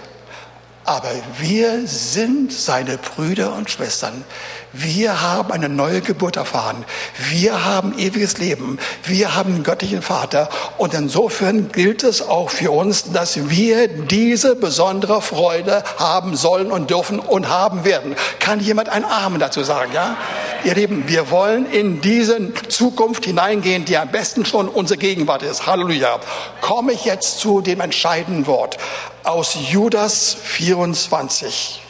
Aber 0.87 1.09
wir 1.37 1.85
sind 1.85 2.53
seine 2.53 2.97
Brüder 2.97 3.53
und 3.55 3.69
Schwestern. 3.69 4.23
Wir 4.71 5.21
haben 5.21 5.51
eine 5.51 5.67
neue 5.67 5.99
Geburt 5.99 6.37
erfahren. 6.37 6.85
Wir 7.29 7.65
haben 7.65 7.99
ewiges 7.99 8.37
Leben. 8.37 8.79
Wir 9.03 9.35
haben 9.35 9.55
einen 9.55 9.63
göttlichen 9.63 10.01
Vater. 10.01 10.47
Und 10.77 10.93
insofern 10.93 11.73
gilt 11.73 12.03
es 12.03 12.21
auch 12.21 12.49
für 12.49 12.71
uns, 12.71 13.11
dass 13.11 13.49
wir 13.49 13.89
diese 13.89 14.55
besondere 14.55 15.21
Freude 15.21 15.83
haben 15.97 16.37
sollen 16.37 16.71
und 16.71 16.89
dürfen 16.89 17.19
und 17.19 17.49
haben 17.49 17.83
werden. 17.83 18.15
Kann 18.39 18.61
jemand 18.61 18.87
ein 18.87 19.03
Amen 19.03 19.39
dazu 19.39 19.63
sagen, 19.63 19.91
ja? 19.91 20.15
Ihr 20.63 20.73
Lieben, 20.73 21.07
wir 21.07 21.29
wollen 21.29 21.71
in 21.71 22.01
diese 22.01 22.53
Zukunft 22.67 23.25
hineingehen, 23.25 23.85
die 23.85 23.95
am 23.97 24.09
besten 24.09 24.45
schon 24.45 24.67
unsere 24.67 24.97
Gegenwart 24.97 25.43
ist. 25.43 25.67
Halleluja. 25.67 26.19
Komme 26.61 26.93
ich 26.93 27.05
jetzt 27.05 27.39
zu 27.39 27.61
dem 27.61 27.79
entscheidenden 27.79 28.47
Wort 28.47 28.77
aus 29.23 29.55
Judas 29.69 30.35
24. 30.41 31.81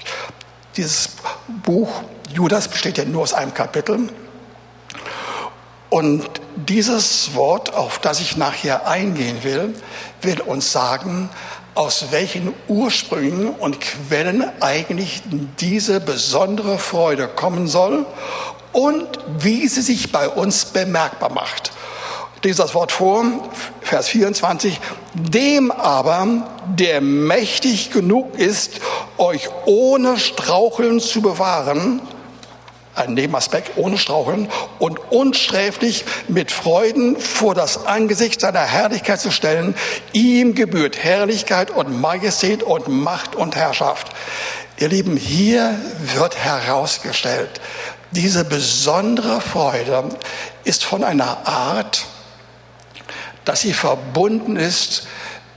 Dieses 0.75 1.09
Buch 1.63 1.89
Judas 2.33 2.67
besteht 2.67 2.97
ja 2.97 3.05
nur 3.05 3.23
aus 3.23 3.33
einem 3.33 3.53
Kapitel. 3.53 4.09
Und 5.89 6.29
dieses 6.55 7.33
Wort, 7.35 7.73
auf 7.73 7.99
das 7.99 8.19
ich 8.19 8.35
nachher 8.35 8.87
eingehen 8.87 9.43
will, 9.43 9.73
will 10.21 10.41
uns 10.41 10.71
sagen, 10.73 11.29
aus 11.73 12.07
welchen 12.11 12.53
Ursprüngen 12.67 13.49
und 13.49 13.79
Quellen 13.79 14.43
eigentlich 14.59 15.21
diese 15.59 15.99
besondere 15.99 16.79
Freude 16.79 17.27
kommen 17.27 17.67
soll 17.67 18.05
und 18.73 19.07
wie 19.39 19.67
sie 19.67 19.81
sich 19.81 20.11
bei 20.11 20.29
uns 20.29 20.65
bemerkbar 20.65 21.31
macht. 21.31 21.71
Lese 22.47 22.61
das 22.61 22.73
Wort 22.75 22.93
vor, 22.93 23.25
Vers 23.81 24.07
24. 24.07 24.79
Dem 25.13 25.69
aber, 25.69 26.47
der 26.65 27.01
mächtig 27.01 27.91
genug 27.91 28.39
ist, 28.39 28.79
euch 29.17 29.49
ohne 29.65 30.17
Straucheln 30.17 31.01
zu 31.01 31.21
bewahren, 31.21 32.01
ein 32.95 33.15
Nebenaspekt, 33.15 33.71
ohne 33.75 33.97
Straucheln 33.97 34.47
und 34.79 34.97
unsträflich 35.11 36.05
mit 36.29 36.51
Freuden 36.51 37.17
vor 37.19 37.53
das 37.53 37.85
Angesicht 37.85 38.39
seiner 38.39 38.61
Herrlichkeit 38.61 39.19
zu 39.19 39.31
stellen. 39.31 39.75
Ihm 40.13 40.55
gebührt 40.55 41.03
Herrlichkeit 41.03 41.69
und 41.69 41.99
Majestät 41.99 42.63
und 42.63 42.87
Macht 42.87 43.35
und 43.35 43.57
Herrschaft. 43.57 44.07
Ihr 44.79 44.87
Lieben, 44.87 45.17
hier 45.17 45.75
wird 46.15 46.37
herausgestellt, 46.37 47.59
diese 48.17 48.43
besondere 48.43 49.41
Freude 49.41 50.05
ist 50.63 50.83
von 50.83 51.03
einer 51.03 51.45
Art, 51.45 52.03
dass 53.45 53.61
sie 53.61 53.73
verbunden 53.73 54.55
ist 54.55 55.05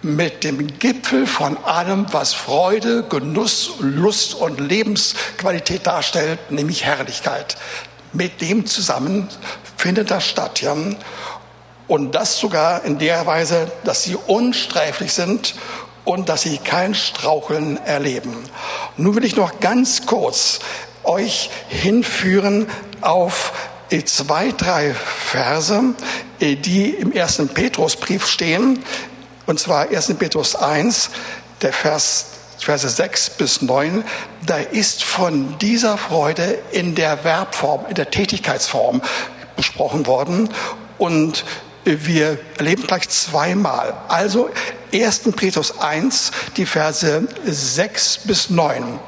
mit 0.03 0.45
dem 0.45 0.79
Gipfel 0.79 1.27
von 1.27 1.57
allem, 1.65 2.05
was 2.13 2.35
Freude, 2.35 3.03
Genuss, 3.05 3.71
Lust 3.81 4.35
und 4.35 4.61
Lebensqualität 4.61 5.87
darstellt, 5.87 6.51
nämlich 6.51 6.85
Herrlichkeit. 6.85 7.57
Mit 8.13 8.43
dem 8.43 8.67
zusammen 8.67 9.27
findet 9.79 10.11
das 10.11 10.27
statt. 10.27 10.61
Ja? 10.61 10.77
Und 11.89 12.15
das 12.15 12.39
sogar 12.39 12.85
in 12.85 12.99
der 12.99 13.25
Weise, 13.25 13.73
dass 13.85 14.03
sie 14.03 14.17
unsträflich 14.17 15.15
sind 15.15 15.55
und 16.05 16.29
dass 16.29 16.43
sie 16.43 16.59
kein 16.59 16.95
Straucheln 16.95 17.79
erleben. 17.87 18.37
Nun 18.99 19.17
will 19.17 19.25
ich 19.25 19.37
noch 19.37 19.61
ganz 19.61 20.05
kurz 20.05 20.61
euch 21.05 21.51
hinführen 21.69 22.67
auf 23.01 23.53
zwei, 24.05 24.53
drei 24.53 24.95
Verse, 24.95 25.83
die 26.41 26.91
im 26.91 27.13
ersten 27.13 27.49
Petrusbrief 27.49 28.27
stehen. 28.27 28.83
Und 29.47 29.59
zwar 29.59 29.89
1. 29.89 30.15
Petrus 30.15 30.55
1, 30.55 31.11
der 31.63 31.73
Vers, 31.73 32.27
Verse 32.59 32.89
6 32.89 33.31
bis 33.31 33.63
9. 33.63 34.05
Da 34.47 34.59
ist 34.59 35.03
von 35.03 35.59
dieser 35.59 35.99
Freude 35.99 36.59
in 36.73 36.95
der 36.95 37.19
Verbform, 37.19 37.87
in 37.89 37.95
der 37.95 38.11
Tätigkeitsform 38.11 39.03
besprochen 39.57 40.07
worden 40.07 40.51
und 40.99 41.45
wir 41.85 42.39
erleben 42.59 42.87
gleich 42.87 43.09
zweimal. 43.09 43.95
Also 44.09 44.51
1. 44.93 45.33
Petrus 45.35 45.79
1, 45.79 46.31
die 46.57 46.67
Verse 46.67 47.27
6 47.45 48.19
bis 48.25 48.51
9. 48.51 49.01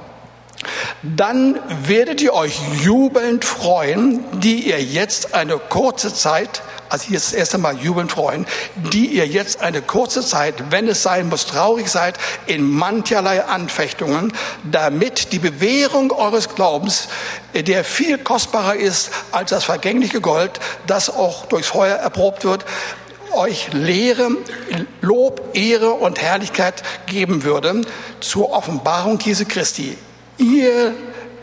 Dann 1.03 1.59
werdet 1.87 2.21
ihr 2.21 2.35
euch 2.35 2.59
jubelnd 2.83 3.45
freuen, 3.45 4.25
die 4.41 4.69
ihr 4.69 4.83
jetzt 4.83 5.35
eine 5.35 5.59
kurze 5.59 6.15
Zeit 6.15 6.63
also 6.93 7.07
hier 7.09 7.17
ist 7.17 7.29
das 7.29 7.33
erste 7.33 7.57
Mal 7.57 7.79
jubeln 7.79 8.11
freuen, 8.11 8.45
die 8.93 9.07
ihr 9.07 9.27
jetzt 9.27 9.63
eine 9.63 9.81
kurze 9.81 10.21
Zeit, 10.21 10.71
wenn 10.71 10.87
es 10.89 11.03
sein 11.03 11.31
muss, 11.31 11.47
traurig 11.47 11.89
seid 11.89 12.19
in 12.45 12.71
mancherlei 12.71 13.43
Anfechtungen, 13.43 14.35
damit 14.71 15.33
die 15.33 15.39
Bewährung 15.39 16.11
eures 16.11 16.55
Glaubens, 16.55 17.09
der 17.55 17.85
viel 17.85 18.19
kostbarer 18.19 18.77
ist 18.77 19.11
als 19.31 19.49
das 19.49 19.65
vergängliche 19.65 20.21
Gold, 20.21 20.61
das 20.87 21.09
auch 21.09 21.47
durchs 21.47 21.69
Feuer 21.69 21.97
erprobt 21.97 22.45
wird, 22.45 22.67
euch 23.33 23.73
Lehre, 23.73 24.29
Lob, 25.01 25.41
Ehre 25.55 25.93
und 25.93 26.21
Herrlichkeit 26.21 26.83
geben 27.07 27.43
würde 27.43 27.81
zur 28.21 28.53
Offenbarung 28.53 29.19
Jesu 29.19 29.47
Christi. 29.49 29.97
Ihr 30.39 30.95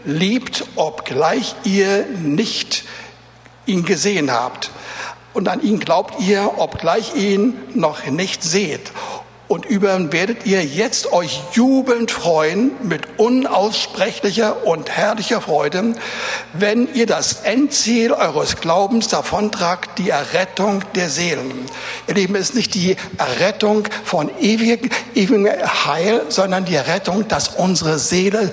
liebt, 0.06 0.66
obgleich 0.76 1.56
ihr 1.64 2.06
nicht 2.06 2.84
ihn 3.66 3.86
gesehen 3.86 4.32
habt. 4.32 4.72
Und 5.34 5.48
an 5.48 5.62
ihn 5.62 5.80
glaubt 5.80 6.20
ihr, 6.20 6.54
obgleich 6.58 7.16
ihn 7.16 7.54
noch 7.74 8.06
nicht 8.08 8.44
seht 8.44 8.92
und 9.50 9.66
über 9.66 9.96
ihn 9.96 10.14
werdet 10.14 10.46
ihr 10.46 10.64
jetzt 10.64 11.12
euch 11.12 11.42
jubelnd 11.54 12.12
freuen 12.12 12.70
mit 12.84 13.02
unaussprechlicher 13.18 14.68
und 14.68 14.92
herrlicher 14.92 15.42
Freude, 15.42 15.96
wenn 16.54 16.88
ihr 16.94 17.08
das 17.08 17.42
Endziel 17.42 18.14
eures 18.14 18.58
Glaubens 18.58 19.08
davontragt, 19.08 19.98
die 19.98 20.12
Errettung 20.12 20.84
der 20.94 21.10
Seelen. 21.10 21.66
Ihr 22.08 22.14
Lieben, 22.14 22.36
es 22.36 22.50
ist 22.50 22.56
nicht 22.56 22.76
die 22.76 22.96
Errettung 23.18 23.88
von 24.04 24.30
ewigem, 24.40 24.92
ewigem 25.16 25.48
Heil, 25.48 26.22
sondern 26.30 26.66
die 26.66 26.76
Errettung, 26.76 27.28
dass 27.28 27.48
unsere 27.48 27.98
Seele 27.98 28.52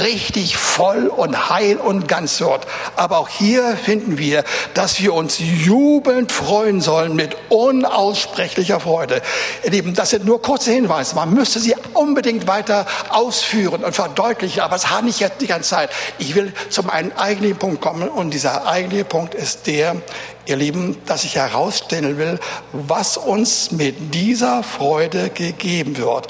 richtig 0.00 0.56
voll 0.56 1.08
und 1.08 1.50
heil 1.50 1.76
und 1.76 2.06
ganz 2.06 2.40
wird. 2.40 2.68
Aber 2.94 3.18
auch 3.18 3.28
hier 3.28 3.76
finden 3.76 4.16
wir, 4.16 4.44
dass 4.74 5.00
wir 5.00 5.12
uns 5.12 5.38
jubelnd 5.40 6.30
freuen 6.30 6.80
sollen 6.80 7.16
mit 7.16 7.36
unaussprechlicher 7.48 8.78
Freude. 8.78 9.22
Ihr 9.64 9.72
Lieben, 9.72 9.94
das 9.94 10.10
sind 10.10 10.24
nur 10.24 10.35
nur 10.36 10.42
kurze 10.42 10.72
Hinweise. 10.72 11.14
Man 11.14 11.32
müsste 11.32 11.60
sie 11.60 11.74
unbedingt 11.94 12.46
weiter 12.46 12.84
ausführen 13.08 13.82
und 13.82 13.94
verdeutlichen, 13.94 14.60
aber 14.60 14.74
das 14.74 14.90
habe 14.90 15.08
ich 15.08 15.18
jetzt 15.18 15.40
die 15.40 15.46
ganze 15.46 15.70
Zeit. 15.70 15.90
Ich 16.18 16.34
will 16.34 16.52
zum 16.68 16.90
einen 16.90 17.12
eigentlichen 17.12 17.56
Punkt 17.56 17.80
kommen 17.80 18.06
und 18.08 18.34
dieser 18.34 18.66
eigentliche 18.66 19.06
Punkt 19.06 19.34
ist 19.34 19.66
der, 19.66 19.96
ihr 20.44 20.56
Lieben, 20.56 20.98
dass 21.06 21.24
ich 21.24 21.36
herausstellen 21.36 22.18
will, 22.18 22.38
was 22.72 23.16
uns 23.16 23.70
mit 23.72 24.14
dieser 24.14 24.62
Freude 24.62 25.30
gegeben 25.30 25.96
wird 25.96 26.28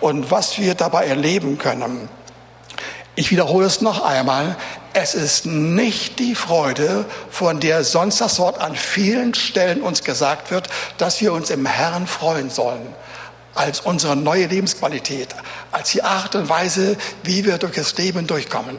und 0.00 0.30
was 0.30 0.58
wir 0.58 0.76
dabei 0.76 1.06
erleben 1.06 1.58
können. 1.58 2.08
Ich 3.16 3.32
wiederhole 3.32 3.66
es 3.66 3.80
noch 3.80 4.04
einmal. 4.04 4.56
Es 4.92 5.14
ist 5.14 5.46
nicht 5.46 6.20
die 6.20 6.36
Freude, 6.36 7.06
von 7.28 7.58
der 7.58 7.82
sonst 7.82 8.20
das 8.20 8.38
Wort 8.38 8.60
an 8.60 8.76
vielen 8.76 9.34
Stellen 9.34 9.82
uns 9.82 10.04
gesagt 10.04 10.52
wird, 10.52 10.68
dass 10.96 11.20
wir 11.20 11.32
uns 11.32 11.50
im 11.50 11.66
Herrn 11.66 12.06
freuen 12.06 12.50
sollen 12.50 12.94
als 13.58 13.80
unsere 13.80 14.14
neue 14.14 14.46
Lebensqualität, 14.46 15.34
als 15.72 15.90
die 15.90 16.02
Art 16.02 16.36
und 16.36 16.48
Weise, 16.48 16.96
wie 17.24 17.44
wir 17.44 17.58
durch 17.58 17.74
das 17.74 17.96
Leben 17.98 18.26
durchkommen. 18.28 18.78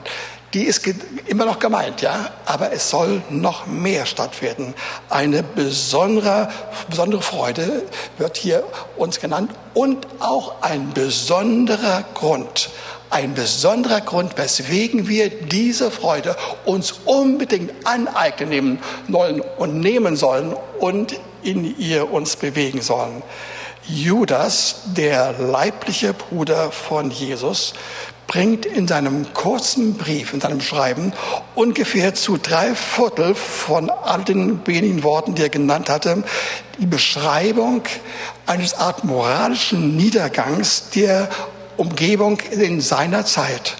Die 0.54 0.64
ist 0.64 0.88
immer 1.28 1.46
noch 1.46 1.60
gemeint, 1.60 2.02
ja, 2.02 2.32
aber 2.46 2.72
es 2.72 2.90
soll 2.90 3.22
noch 3.30 3.68
mehr 3.68 4.06
stattfinden. 4.06 4.74
Eine 5.10 5.44
besondere, 5.44 6.50
besondere 6.90 7.22
Freude 7.22 7.84
wird 8.18 8.38
hier 8.38 8.64
uns 8.98 9.20
genannt 9.20 9.52
und 9.74 10.08
auch 10.20 10.62
ein 10.62 10.92
besonderer 10.94 12.06
Grund. 12.16 12.72
Ein 13.12 13.34
besonderer 13.34 14.02
Grund, 14.02 14.38
weswegen 14.38 15.08
wir 15.10 15.30
diese 15.30 15.92
Freude 15.92 16.36
uns 16.66 16.94
unbedingt 17.06 17.72
aneignen 17.86 18.80
wollen 19.10 19.42
und 19.58 19.80
nehmen 19.80 20.16
sollen 20.16 20.56
und 20.80 21.20
in 21.44 21.78
ihr 21.78 22.12
uns 22.12 22.38
bewegen 22.38 22.82
sollen. 22.82 23.22
Judas, 23.92 24.82
der 24.86 25.34
leibliche 25.34 26.14
Bruder 26.14 26.72
von 26.72 27.10
Jesus, 27.10 27.74
bringt 28.28 28.68
in 28.68 28.88
seinem 28.88 29.34
kurzen 29.34 29.96
Brief, 29.96 30.32
in 30.32 30.42
seinem 30.42 30.62
Schreiben, 30.62 31.12
ungefähr 31.56 32.14
zu 32.14 32.38
drei 32.38 32.76
Viertel 32.76 33.34
von 33.34 33.90
all 33.90 34.24
den 34.24 34.66
wenigen 34.68 35.02
Worten, 35.02 35.34
die 35.34 35.42
er 35.42 35.50
genannt 35.50 35.90
hatte, 35.90 36.24
die 36.78 36.86
Beschreibung 36.86 37.82
eines 38.46 38.76
Art 38.76 39.04
moralischen 39.06 39.98
Niedergangs 39.98 40.92
der 40.92 41.28
Umgebung 41.76 42.40
in 42.52 42.82
seiner 42.82 43.26
Zeit. 43.26 43.76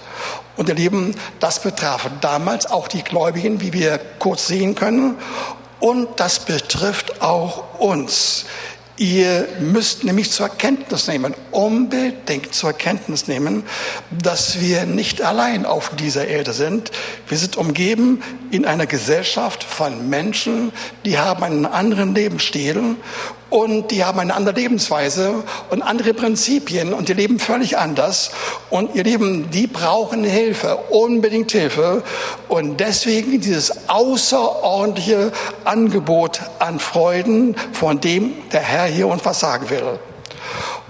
Und 0.56 0.68
ihr 0.68 0.74
Lieben, 0.74 1.14
das 1.38 1.62
betraf 1.62 2.10
damals 2.20 2.66
auch 2.66 2.88
die 2.88 3.04
Gläubigen, 3.04 3.60
wie 3.60 3.72
wir 3.72 4.00
kurz 4.18 4.48
sehen 4.48 4.74
können. 4.74 5.14
Und 5.78 6.18
das 6.18 6.40
betrifft 6.40 7.22
auch 7.22 7.78
uns. 7.78 8.46
Ihr 9.00 9.48
müsst 9.60 10.04
nämlich 10.04 10.30
zur 10.30 10.50
Kenntnis 10.50 11.08
nehmen, 11.08 11.34
unbedingt 11.52 12.54
zur 12.54 12.74
Kenntnis 12.74 13.28
nehmen, 13.28 13.62
dass 14.10 14.60
wir 14.60 14.84
nicht 14.84 15.22
allein 15.22 15.64
auf 15.64 15.96
dieser 15.96 16.28
Erde 16.28 16.52
sind. 16.52 16.90
Wir 17.26 17.38
sind 17.38 17.56
umgeben 17.56 18.22
in 18.50 18.66
einer 18.66 18.84
Gesellschaft 18.84 19.64
von 19.64 20.10
Menschen, 20.10 20.70
die 21.06 21.16
haben 21.16 21.42
einen 21.42 21.64
anderen 21.64 22.14
Lebensstil 22.14 22.96
und 23.50 23.90
die 23.90 24.04
haben 24.04 24.18
eine 24.20 24.34
andere 24.34 24.54
Lebensweise 24.54 25.42
und 25.70 25.82
andere 25.82 26.14
Prinzipien 26.14 26.92
und 26.94 27.08
die 27.08 27.14
leben 27.14 27.38
völlig 27.38 27.76
anders 27.76 28.30
und 28.70 28.94
ihr 28.94 29.04
Leben, 29.04 29.50
die 29.50 29.66
brauchen 29.66 30.24
Hilfe, 30.24 30.76
unbedingt 30.90 31.50
Hilfe 31.52 32.02
und 32.48 32.78
deswegen 32.78 33.40
dieses 33.40 33.88
außerordentliche 33.88 35.32
Angebot 35.64 36.40
an 36.60 36.78
Freuden, 36.78 37.56
von 37.72 38.00
dem 38.00 38.32
der 38.52 38.60
Herr 38.60 38.86
hier 38.86 39.08
uns 39.08 39.24
was 39.24 39.40
sagen 39.40 39.68
will. 39.68 39.98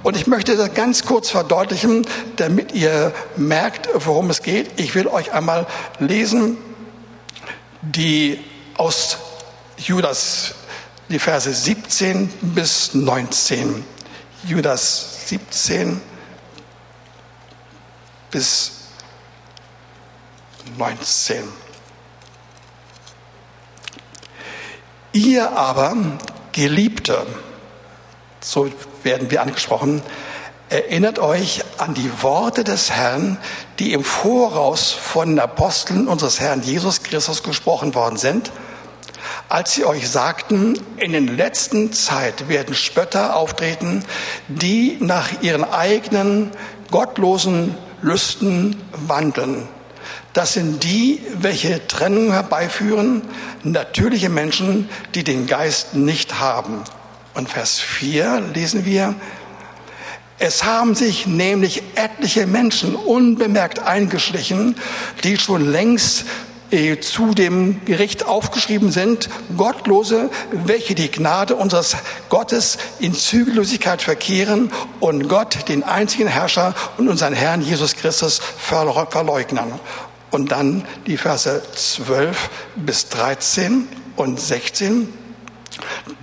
Und 0.03 0.17
ich 0.17 0.27
möchte 0.27 0.57
das 0.57 0.73
ganz 0.75 1.05
kurz 1.05 1.29
verdeutlichen, 1.29 2.07
damit 2.37 2.73
ihr 2.73 3.13
merkt, 3.37 3.89
worum 3.95 4.31
es 4.31 4.43
geht. 4.43 4.71
Ich 4.77 4.95
will 4.95 5.07
euch 5.07 5.33
einmal 5.33 5.67
lesen, 5.99 6.57
die 7.83 8.39
aus 8.77 9.19
Judas 9.77 10.55
die 11.11 11.19
Verse 11.19 11.53
17 11.53 12.29
bis 12.41 12.95
19. 12.95 13.85
Judas 14.45 15.27
17 15.27 16.01
bis 18.31 18.73
19. 20.79 21.43
Ihr 25.13 25.51
aber, 25.51 25.97
Geliebte, 26.53 27.27
so 28.41 28.71
werden 29.03 29.33
wir 29.33 29.43
angesprochen, 29.43 30.01
erinnert 30.69 31.19
euch 31.19 31.65
an 31.79 31.95
die 31.95 32.23
Worte 32.23 32.63
des 32.63 32.93
Herrn, 32.93 33.37
die 33.81 33.93
im 33.95 34.05
Voraus 34.05 34.93
von 34.93 35.31
den 35.31 35.41
Aposteln 35.41 36.07
unseres 36.07 36.39
Herrn 36.39 36.63
Jesus 36.63 37.03
Christus 37.03 37.43
gesprochen 37.43 37.97
worden 37.97 38.17
sind– 38.17 38.53
als 39.49 39.75
sie 39.75 39.85
euch 39.85 40.09
sagten, 40.09 40.79
in 40.97 41.13
den 41.13 41.37
letzten 41.37 41.93
Zeit 41.93 42.49
werden 42.49 42.75
Spötter 42.75 43.37
auftreten, 43.37 44.05
die 44.49 44.97
nach 45.01 45.43
ihren 45.43 45.65
eigenen 45.65 46.51
gottlosen 46.91 47.75
Lüsten 48.03 48.77
wandeln. 48.93 49.69
Das 50.33 50.53
sind 50.53 50.85
die, 50.85 51.21
welche 51.35 51.87
Trennung 51.89 52.33
herbeiführen, 52.33 53.23
natürliche 53.65 54.29
Menschen, 54.29 54.89
die 55.15 55.25
den 55.25 55.47
Geist 55.47 55.95
nicht 55.95 56.39
haben. 56.39 56.85
Und 57.35 57.49
Vers 57.49 57.81
4 57.81 58.41
lesen 58.55 58.85
wir, 58.85 59.15
es 60.39 60.65
haben 60.65 60.95
sich 60.95 61.27
nämlich 61.27 61.83
etliche 61.97 62.47
Menschen 62.47 62.95
unbemerkt 62.95 63.81
eingeschlichen, 63.81 64.77
die 65.23 65.37
schon 65.37 65.71
längst 65.71 66.25
zu 67.01 67.35
dem 67.35 67.85
Gericht 67.85 68.27
aufgeschrieben 68.27 68.93
sind, 68.93 69.29
Gottlose, 69.57 70.31
welche 70.53 70.95
die 70.95 71.11
Gnade 71.11 71.57
unseres 71.57 71.97
Gottes 72.29 72.79
in 73.01 73.15
Zügellosigkeit 73.15 74.03
verkehren 74.03 74.71
und 75.01 75.29
Gott, 75.29 75.69
den 75.69 75.83
einzigen 75.83 76.29
Herrscher 76.29 76.75
und 76.97 77.09
unseren 77.09 77.35
Herrn 77.35 77.63
Jesus 77.63 77.97
Christus 77.97 78.41
verleugnen. 78.59 79.73
Und 80.31 80.53
dann 80.53 80.85
die 81.07 81.17
Verse 81.17 81.61
12 81.75 82.51
bis 82.77 83.09
13 83.09 83.89
und 84.17 84.41
16. 84.41 85.20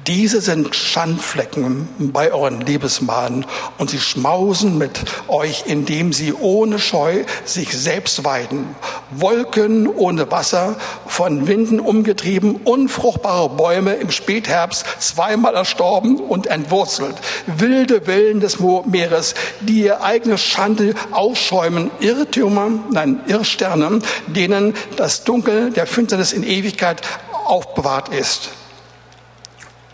Diese 0.07 0.39
sind 0.41 0.75
Schandflecken 0.75 1.87
bei 1.99 2.31
euren 2.31 2.61
Liebesmahnen 2.61 3.45
und 3.77 3.89
sie 3.89 3.99
schmausen 3.99 4.77
mit 4.77 5.01
euch, 5.27 5.63
indem 5.65 6.13
sie 6.13 6.33
ohne 6.33 6.79
Scheu 6.79 7.23
sich 7.45 7.77
selbst 7.77 8.23
weiden. 8.23 8.75
Wolken 9.11 9.87
ohne 9.87 10.31
Wasser, 10.31 10.77
von 11.07 11.47
Winden 11.47 11.79
umgetrieben, 11.79 12.55
unfruchtbare 12.63 13.49
Bäume 13.49 13.95
im 13.95 14.11
Spätherbst, 14.11 14.85
zweimal 14.99 15.55
erstorben 15.55 16.17
und 16.17 16.47
entwurzelt. 16.47 17.15
Wilde 17.45 18.07
Wellen 18.07 18.39
des 18.39 18.59
Meeres, 18.59 19.35
die 19.61 19.83
ihr 19.83 20.03
eigene 20.03 20.37
Schande 20.37 20.93
aufschäumen, 21.11 21.91
Irrtümer, 21.99 22.69
nein, 22.91 23.21
Irrsterne, 23.27 23.99
denen 24.27 24.73
das 24.95 25.23
Dunkel 25.23 25.71
der 25.71 25.87
Finsternis 25.87 26.33
in 26.33 26.43
Ewigkeit 26.43 27.01
aufbewahrt 27.45 28.09
ist. 28.09 28.51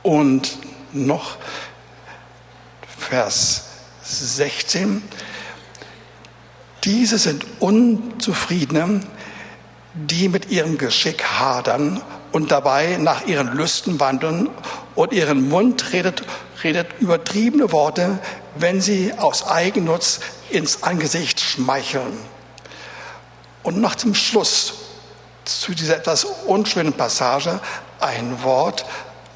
Und 0.04 0.58
noch 0.92 1.38
Vers 3.00 3.64
16. 4.04 5.02
Diese 6.84 7.18
sind 7.18 7.46
Unzufriedene, 7.62 9.00
die 9.94 10.28
mit 10.28 10.50
ihrem 10.50 10.78
Geschick 10.78 11.24
hadern 11.24 12.02
und 12.34 12.52
dabei 12.52 12.98
nach 13.00 13.26
ihren 13.28 13.56
Lüsten 13.56 14.00
wandeln 14.00 14.50
und 14.96 15.14
ihren 15.14 15.48
Mund 15.48 15.94
redet, 15.94 16.24
redet 16.64 16.88
übertriebene 17.00 17.72
Worte, 17.72 18.20
wenn 18.56 18.82
sie 18.82 19.14
aus 19.18 19.48
Eigennutz 19.48 20.20
ins 20.50 20.84
Angesicht 20.84 21.40
schmeicheln. 21.40 22.18
Und 23.64 23.80
nach 23.80 23.96
dem 23.96 24.14
Schluss 24.14 24.74
zu 25.46 25.74
dieser 25.74 25.98
etwas 25.98 26.26
unschönen 26.26 26.94
Passage 26.94 27.60
ein 28.00 28.44
Wort 28.44 28.86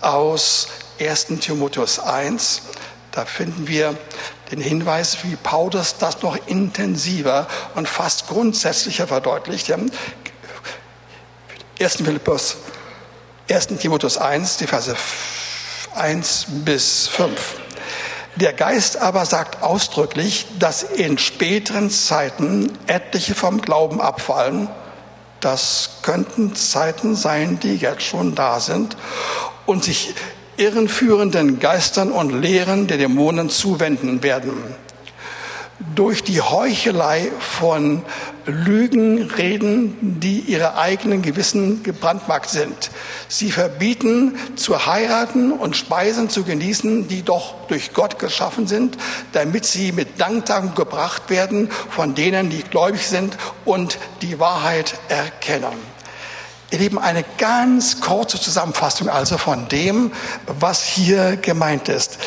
aus 0.07 0.67
1. 0.99 1.27
Timotheus 1.41 1.99
1. 1.99 2.61
Da 3.11 3.25
finden 3.25 3.67
wir 3.67 3.97
den 4.51 4.61
Hinweis, 4.61 5.17
wie 5.23 5.35
Paulus 5.35 5.97
das 5.97 6.21
noch 6.21 6.37
intensiver 6.47 7.47
und 7.75 7.89
fast 7.89 8.27
grundsätzlicher 8.27 9.07
verdeutlicht. 9.07 9.71
1. 11.79 11.95
Philippus, 11.97 12.57
1. 13.49 13.67
Timotheus 13.79 14.17
1, 14.17 14.57
die 14.57 14.67
Verse 14.67 14.95
1 15.95 16.45
bis 16.49 17.07
5. 17.07 17.55
Der 18.35 18.53
Geist 18.53 18.97
aber 18.97 19.25
sagt 19.25 19.63
ausdrücklich, 19.63 20.45
dass 20.59 20.83
in 20.83 21.17
späteren 21.17 21.89
Zeiten 21.89 22.77
etliche 22.85 23.33
vom 23.33 23.61
Glauben 23.61 23.99
abfallen. 23.99 24.69
Das 25.39 25.89
könnten 26.03 26.55
Zeiten 26.55 27.15
sein, 27.15 27.59
die 27.59 27.75
jetzt 27.77 28.03
schon 28.03 28.35
da 28.35 28.59
sind 28.59 28.95
und 29.67 29.83
sich 29.83 30.15
irrenführenden 30.57 31.59
Geistern 31.59 32.11
und 32.11 32.41
Lehren 32.41 32.87
der 32.87 32.97
Dämonen 32.97 33.51
zuwenden 33.51 34.23
werden. 34.23 34.53
Durch 35.93 36.23
die 36.23 36.41
Heuchelei 36.41 37.29
von 37.39 38.01
Lügenreden, 38.47 40.19
die 40.19 40.39
ihre 40.39 40.77
eigenen 40.77 41.21
Gewissen 41.21 41.83
gebrandmarkt 41.83 42.49
sind. 42.49 42.89
Sie 43.27 43.51
verbieten 43.51 44.35
zu 44.55 44.87
heiraten 44.87 45.51
und 45.51 45.75
Speisen 45.75 46.31
zu 46.31 46.43
genießen, 46.43 47.07
die 47.07 47.21
doch 47.21 47.67
durch 47.67 47.93
Gott 47.93 48.17
geschaffen 48.17 48.65
sind, 48.65 48.97
damit 49.33 49.65
sie 49.65 49.91
mit 49.91 50.19
Danktagung 50.19 50.73
gebracht 50.73 51.29
werden 51.29 51.69
von 51.91 52.15
denen, 52.15 52.49
die 52.49 52.63
gläubig 52.63 53.05
sind 53.05 53.37
und 53.63 53.99
die 54.23 54.39
Wahrheit 54.39 54.95
erkennen. 55.09 55.96
Ihr 56.69 56.79
Lieben, 56.79 56.99
eine 56.99 57.23
ganz 57.37 58.01
kurze 58.01 58.41
Zusammenfassung 58.41 59.07
also 59.07 59.37
von 59.37 59.69
dem, 59.69 60.11
was 60.47 60.83
hier 60.83 61.37
gemeint 61.37 61.87
ist. 61.87 62.17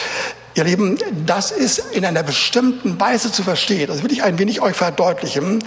Ihr 0.55 0.65
Lieben, 0.65 0.99
das 1.27 1.51
ist 1.51 1.79
in 1.93 2.07
einer 2.07 2.23
bestimmten 2.23 2.99
Weise 2.99 3.31
zu 3.31 3.43
verstehen. 3.43 3.89
Das 3.89 4.03
will 4.03 4.11
ich 4.11 4.23
ein 4.23 4.39
wenig 4.39 4.63
euch 4.63 4.77
verdeutlichen. 4.77 5.63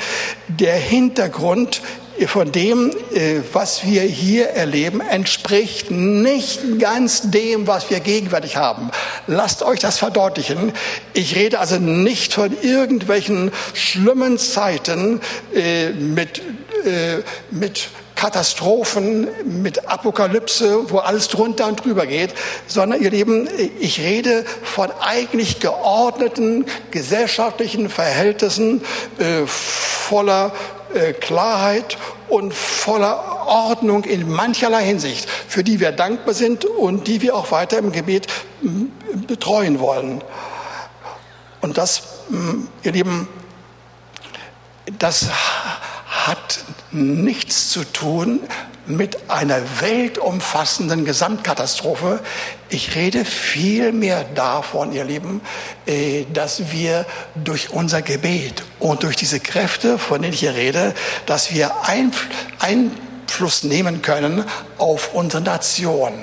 Der 0.48 0.76
Hintergrund 0.76 1.82
von 2.26 2.52
dem, 2.52 2.92
äh, 3.14 3.42
was 3.54 3.86
wir 3.86 4.02
hier 4.02 4.50
erleben, 4.50 5.02
entspricht 5.02 5.92
nicht 5.92 6.80
ganz 6.80 7.30
dem, 7.30 7.68
was 7.68 7.92
wir 7.92 8.00
gegenwärtig 8.00 8.56
haben. 8.56 8.90
Lasst 9.28 9.62
euch 9.62 9.80
das 9.80 10.00
verdeutlichen. 10.00 10.74
Ich 11.14 11.36
rede 11.36 11.60
also 11.60 11.78
nicht 11.78 12.34
von 12.34 12.56
irgendwelchen 12.62 13.52
schlimmen 13.74 14.38
Zeiten 14.40 15.22
äh, 15.54 15.90
mit, 15.92 16.40
äh, 16.86 17.22
mit 17.52 17.90
Katastrophen, 18.24 19.28
mit 19.62 19.90
Apokalypse, 19.90 20.90
wo 20.90 21.00
alles 21.00 21.28
drunter 21.28 21.68
und 21.68 21.84
drüber 21.84 22.06
geht, 22.06 22.34
sondern 22.68 23.02
ihr 23.02 23.10
Lieben, 23.10 23.50
ich 23.82 24.00
rede 24.00 24.46
von 24.64 24.90
eigentlich 25.02 25.60
geordneten 25.60 26.66
gesellschaftlichen 26.90 27.90
Verhältnissen 27.90 28.82
äh, 29.18 29.46
voller 29.46 30.54
äh, 30.94 31.12
Klarheit 31.12 31.98
und 32.30 32.54
voller 32.54 33.46
Ordnung 33.46 34.06
in 34.06 34.32
mancherlei 34.32 34.86
Hinsicht, 34.86 35.28
für 35.30 35.66
die 35.66 35.82
wir 35.82 35.92
dankbar 35.92 36.34
sind 36.34 36.64
und 36.64 37.08
die 37.08 37.22
wir 37.22 37.36
auch 37.36 37.52
weiter 37.52 37.78
im 37.78 37.92
Gebet 37.92 38.28
betreuen 39.28 39.82
wollen. 39.82 40.24
Und 41.60 41.78
das, 41.78 42.04
ihr 42.84 42.94
Lieben, 42.94 43.28
das 44.98 45.26
hat 46.28 46.60
nichts 46.92 47.70
zu 47.70 47.84
tun 47.84 48.40
mit 48.86 49.30
einer 49.30 49.62
weltumfassenden 49.80 51.06
Gesamtkatastrophe. 51.06 52.20
Ich 52.70 52.96
rede 52.96 53.24
vielmehr 53.24 54.26
davon, 54.36 54.92
ihr 54.92 55.06
Lieben, 55.06 55.42
äh, 55.86 56.26
dass 56.34 56.72
wir 56.72 57.06
durch 57.36 57.72
unser 57.72 58.02
Gebet 58.02 58.64
und 58.80 59.04
durch 59.04 59.16
diese 59.16 59.40
Kräfte, 59.40 59.98
von 59.98 60.22
denen 60.22 60.34
ich 60.34 60.42
hier 60.42 60.56
rede, 60.56 60.94
dass 61.26 61.54
wir 61.54 61.72
Einfluss 62.60 63.64
nehmen 63.64 64.02
können 64.02 64.44
auf 64.78 65.14
unsere 65.14 65.44
Nation. 65.44 66.14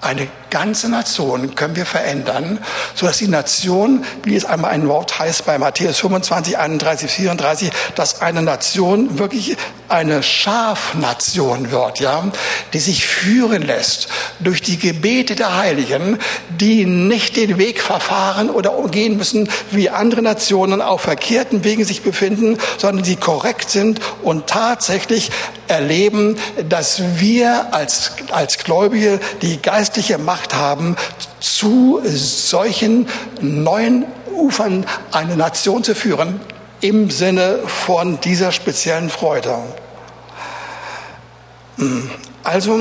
Eine 0.00 0.26
ganze 0.50 0.88
Nation 0.88 1.54
können 1.54 1.76
wir 1.76 1.86
verändern, 1.86 2.58
sodass 2.94 3.18
die 3.18 3.28
Nation, 3.28 4.04
wie 4.24 4.36
es 4.36 4.44
einmal 4.44 4.72
ein 4.72 4.88
Wort 4.88 5.18
heißt 5.18 5.46
bei 5.46 5.58
Matthäus 5.58 5.98
25, 6.00 6.58
31, 6.58 7.10
34, 7.10 7.70
dass 7.94 8.20
eine 8.20 8.42
Nation 8.42 9.18
wirklich 9.18 9.56
eine 9.88 10.22
Schafnation 10.22 11.70
wird, 11.70 12.00
ja, 12.00 12.24
die 12.72 12.78
sich 12.78 13.06
führen 13.06 13.62
lässt 13.62 14.08
durch 14.38 14.62
die 14.62 14.78
Gebete 14.78 15.34
der 15.34 15.56
Heiligen, 15.56 16.18
die 16.48 16.86
nicht 16.86 17.36
den 17.36 17.58
Weg 17.58 17.80
verfahren 17.82 18.50
oder 18.50 18.72
gehen 18.90 19.16
müssen, 19.16 19.48
wie 19.70 19.90
andere 19.90 20.22
Nationen 20.22 20.80
auf 20.80 21.02
verkehrten 21.02 21.64
Wegen 21.64 21.84
sich 21.84 22.02
befinden, 22.02 22.58
sondern 22.78 23.04
die 23.04 23.16
korrekt 23.16 23.70
sind 23.70 24.00
und 24.22 24.46
tatsächlich 24.46 25.30
erleben, 25.70 26.36
dass 26.68 27.02
wir 27.16 27.72
als, 27.72 28.12
als 28.30 28.58
Gläubige 28.58 29.20
die 29.42 29.60
geistliche 29.62 30.18
Macht 30.18 30.39
haben, 30.54 30.96
zu 31.40 32.00
solchen 32.04 33.08
neuen 33.40 34.04
Ufern 34.34 34.86
eine 35.12 35.36
Nation 35.36 35.84
zu 35.84 35.94
führen, 35.94 36.40
im 36.80 37.10
Sinne 37.10 37.58
von 37.66 38.20
dieser 38.20 38.52
speziellen 38.52 39.10
Freude. 39.10 39.56
Also 42.42 42.78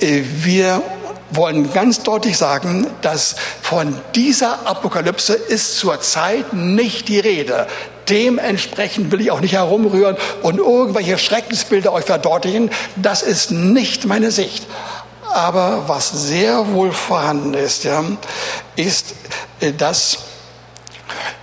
äh, 0.00 0.22
wir 0.42 0.82
wollen 1.30 1.72
ganz 1.72 2.02
deutlich 2.02 2.36
sagen, 2.36 2.86
dass 3.00 3.36
von 3.62 3.96
dieser 4.14 4.66
Apokalypse 4.66 5.32
ist 5.32 5.78
zurzeit 5.78 6.52
nicht 6.52 7.08
die 7.08 7.20
Rede. 7.20 7.66
Dementsprechend 8.08 9.12
will 9.12 9.20
ich 9.20 9.30
auch 9.30 9.40
nicht 9.40 9.54
herumrühren 9.54 10.16
und 10.42 10.58
irgendwelche 10.58 11.18
Schreckensbilder 11.18 11.92
euch 11.92 12.04
verdeutlichen. 12.04 12.70
Das 12.96 13.22
ist 13.22 13.50
nicht 13.50 14.04
meine 14.04 14.30
Sicht. 14.30 14.66
Aber 15.32 15.84
was 15.86 16.10
sehr 16.10 16.72
wohl 16.72 16.92
vorhanden 16.92 17.54
ist, 17.54 17.84
ja, 17.84 18.04
ist, 18.76 19.14
äh, 19.60 19.72
dass 19.72 20.18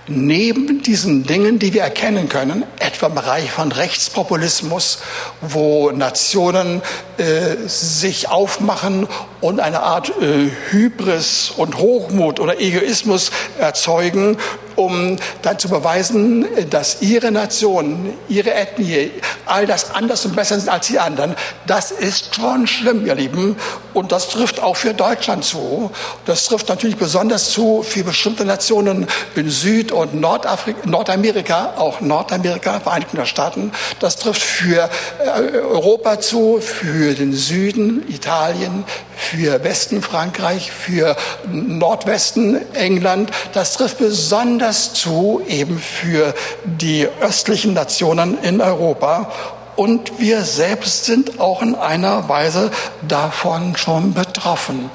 neben 0.06 0.82
diesen 0.82 1.24
Dingen, 1.24 1.58
die 1.58 1.72
wir 1.72 1.82
erkennen 1.82 2.28
können, 2.28 2.64
etwa 2.78 3.06
im 3.06 3.14
Bereich 3.14 3.50
von 3.50 3.70
Rechtspopulismus, 3.72 4.98
wo 5.40 5.90
Nationen 5.90 6.82
äh, 7.16 7.56
sich 7.66 8.28
aufmachen 8.28 9.06
und 9.40 9.60
eine 9.60 9.82
Art 9.82 10.10
äh, 10.20 10.50
Hybris 10.70 11.52
und 11.56 11.78
Hochmut 11.78 12.40
oder 12.40 12.60
Egoismus 12.60 13.30
erzeugen, 13.58 14.36
um 14.80 15.16
dann 15.42 15.58
zu 15.58 15.68
beweisen, 15.68 16.46
dass 16.70 17.02
ihre 17.02 17.30
Nation, 17.30 18.14
ihre 18.28 18.54
Ethnie, 18.54 19.10
all 19.46 19.66
das 19.66 19.94
anders 19.94 20.24
und 20.24 20.34
besser 20.34 20.58
sind 20.58 20.68
als 20.68 20.86
die 20.86 20.98
anderen. 20.98 21.34
Das 21.66 21.90
ist 21.90 22.34
schon 22.34 22.66
schlimm, 22.66 23.06
ihr 23.06 23.14
Lieben. 23.14 23.56
Und 23.92 24.12
das 24.12 24.28
trifft 24.28 24.60
auch 24.60 24.76
für 24.76 24.94
Deutschland 24.94 25.44
zu. 25.44 25.90
Das 26.24 26.44
trifft 26.44 26.68
natürlich 26.68 26.96
besonders 26.96 27.50
zu 27.50 27.82
für 27.82 28.04
bestimmte 28.04 28.44
Nationen 28.44 29.06
in 29.34 29.50
Süd- 29.50 29.92
und 29.92 30.14
Nordafrika, 30.14 30.88
Nordamerika, 30.88 31.74
auch 31.76 32.00
Nordamerika, 32.00 32.80
Vereinigten 32.80 33.26
Staaten. 33.26 33.72
Das 33.98 34.16
trifft 34.16 34.42
für 34.42 34.88
äh, 35.18 35.58
Europa 35.58 36.20
zu, 36.20 36.60
für 36.60 37.14
den 37.14 37.32
Süden, 37.32 38.08
Italien, 38.08 38.84
für 39.16 39.62
Westen 39.62 40.02
Frankreich, 40.02 40.70
für 40.72 41.16
Nordwesten 41.52 42.74
England. 42.74 43.30
Das 43.52 43.74
trifft 43.74 44.00
besonders 44.70 44.92
zu 44.92 45.42
eben 45.48 45.78
für 45.78 46.34
die 46.64 47.08
östlichen 47.20 47.74
Nationen 47.74 48.38
in 48.42 48.60
Europa. 48.60 49.32
Und 49.76 50.18
wir 50.18 50.42
selbst 50.42 51.06
sind 51.06 51.40
auch 51.40 51.62
in 51.62 51.74
einer 51.74 52.28
Weise 52.28 52.70
davon 53.08 53.76
schon 53.76 54.14
betroffen. 54.14 54.90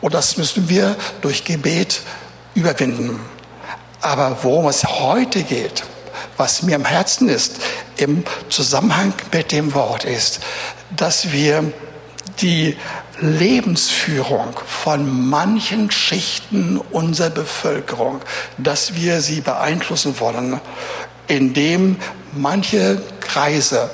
Und 0.00 0.14
das 0.14 0.36
müssen 0.36 0.68
wir 0.68 0.96
durch 1.20 1.44
Gebet 1.44 2.00
überwinden. 2.54 3.20
Aber 4.00 4.36
worum 4.42 4.68
es 4.68 4.84
heute 4.84 5.42
geht, 5.42 5.82
was 6.36 6.62
mir 6.62 6.76
am 6.76 6.84
Herzen 6.84 7.28
ist, 7.28 7.56
im 7.96 8.24
Zusammenhang 8.48 9.12
mit 9.32 9.50
dem 9.50 9.74
Wort 9.74 10.04
ist, 10.04 10.40
dass 10.96 11.32
wir 11.32 11.72
die 12.40 12.76
Lebensführung 13.20 14.54
von 14.64 15.28
manchen 15.28 15.90
Schichten 15.90 16.78
unserer 16.90 17.30
Bevölkerung, 17.30 18.20
dass 18.58 18.94
wir 18.94 19.20
sie 19.20 19.40
beeinflussen 19.40 20.20
wollen, 20.20 20.60
indem 21.26 21.96
manche 22.36 23.02
Kreise, 23.20 23.90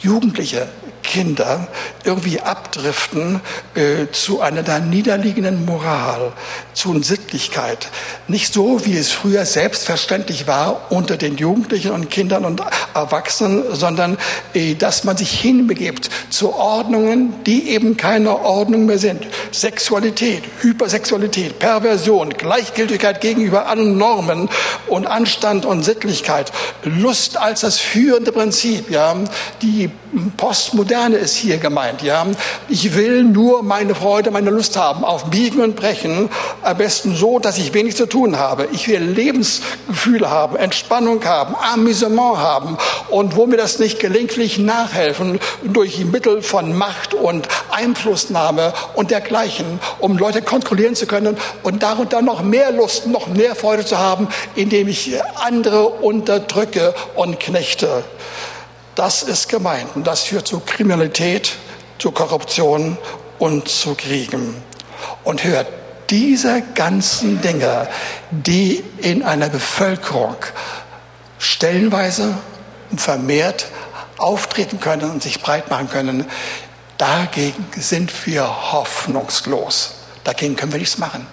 Jugendliche, 0.00 0.68
Kinder 1.04 1.68
irgendwie 2.02 2.40
abdriften 2.40 3.40
äh, 3.74 4.10
zu 4.10 4.40
einer 4.40 4.64
da 4.64 4.80
niederliegenden 4.80 5.64
Moral, 5.64 6.32
zu 6.72 7.00
Sittlichkeit. 7.02 7.88
Nicht 8.26 8.52
so, 8.52 8.84
wie 8.84 8.96
es 8.96 9.12
früher 9.12 9.44
selbstverständlich 9.46 10.46
war 10.48 10.90
unter 10.90 11.16
den 11.16 11.36
Jugendlichen 11.36 11.92
und 11.92 12.10
Kindern 12.10 12.44
und 12.44 12.62
Erwachsenen, 12.94 13.62
sondern 13.72 14.18
äh, 14.54 14.74
dass 14.74 15.04
man 15.04 15.16
sich 15.16 15.38
hinbegibt 15.38 16.10
zu 16.30 16.54
Ordnungen, 16.54 17.44
die 17.44 17.68
eben 17.68 17.96
keine 17.96 18.40
Ordnung 18.40 18.86
mehr 18.86 18.98
sind. 18.98 19.26
Sexualität, 19.52 20.42
Hypersexualität, 20.60 21.58
Perversion, 21.58 22.30
Gleichgültigkeit 22.30 23.20
gegenüber 23.20 23.66
allen 23.66 23.98
Normen 23.98 24.48
und 24.88 25.06
Anstand 25.06 25.66
und 25.66 25.84
Sittlichkeit, 25.84 26.50
Lust 26.82 27.36
als 27.36 27.60
das 27.60 27.78
führende 27.78 28.32
Prinzip, 28.32 28.90
ja, 28.90 29.14
die 29.62 29.90
Postmoderne 30.36 30.93
ist 30.94 31.34
hier 31.34 31.58
gemeint, 31.58 32.02
ja. 32.02 32.24
Ich 32.68 32.94
will 32.94 33.24
nur 33.24 33.62
meine 33.62 33.94
Freude, 33.94 34.30
meine 34.30 34.50
Lust 34.50 34.76
haben, 34.76 35.04
auf 35.04 35.24
Biegen 35.24 35.60
und 35.60 35.74
Brechen, 35.74 36.30
am 36.62 36.78
besten 36.78 37.16
so, 37.16 37.40
dass 37.40 37.58
ich 37.58 37.74
wenig 37.74 37.96
zu 37.96 38.06
tun 38.06 38.38
habe. 38.38 38.68
Ich 38.72 38.86
will 38.86 39.02
Lebensgefühle 39.02 40.30
haben, 40.30 40.56
Entspannung 40.56 41.24
haben, 41.24 41.56
Amüsement 41.56 42.38
haben 42.38 42.78
und 43.10 43.34
wo 43.34 43.46
mir 43.46 43.56
das 43.56 43.80
nicht 43.80 43.98
gelingt, 43.98 44.36
will 44.36 44.44
ich 44.44 44.58
nachhelfen 44.58 45.40
durch 45.64 46.04
Mittel 46.04 46.42
von 46.42 46.76
Macht 46.76 47.12
und 47.12 47.48
Einflussnahme 47.70 48.72
und 48.94 49.10
dergleichen, 49.10 49.80
um 49.98 50.16
Leute 50.16 50.42
kontrollieren 50.42 50.94
zu 50.94 51.06
können 51.06 51.36
und 51.64 51.82
darunter 51.82 52.22
noch 52.22 52.42
mehr 52.42 52.70
Lust, 52.70 53.08
noch 53.08 53.26
mehr 53.26 53.56
Freude 53.56 53.84
zu 53.84 53.98
haben, 53.98 54.28
indem 54.54 54.86
ich 54.86 55.12
andere 55.44 55.88
unterdrücke 55.88 56.94
und 57.16 57.40
knechte. 57.40 58.04
Das 58.94 59.22
ist 59.22 59.48
gemeint 59.48 59.96
und 59.96 60.06
das 60.06 60.22
führt 60.22 60.46
zu 60.46 60.60
Kriminalität, 60.60 61.56
zu 61.98 62.12
Korruption 62.12 62.96
und 63.38 63.68
zu 63.68 63.94
Kriegen. 63.94 64.62
Und 65.24 65.44
hört, 65.44 65.66
diese 66.10 66.62
ganzen 66.74 67.40
Dinge, 67.40 67.88
die 68.30 68.84
in 68.98 69.22
einer 69.22 69.48
Bevölkerung 69.48 70.36
stellenweise 71.38 72.36
und 72.90 73.00
vermehrt 73.00 73.66
auftreten 74.18 74.80
können 74.80 75.10
und 75.10 75.22
sich 75.22 75.40
breit 75.42 75.70
machen 75.70 75.90
können, 75.90 76.26
dagegen 76.98 77.66
sind 77.76 78.26
wir 78.26 78.72
hoffnungslos. 78.72 79.94
Dagegen 80.22 80.56
können 80.56 80.72
wir 80.72 80.78
nichts 80.78 80.98
machen. 80.98 81.26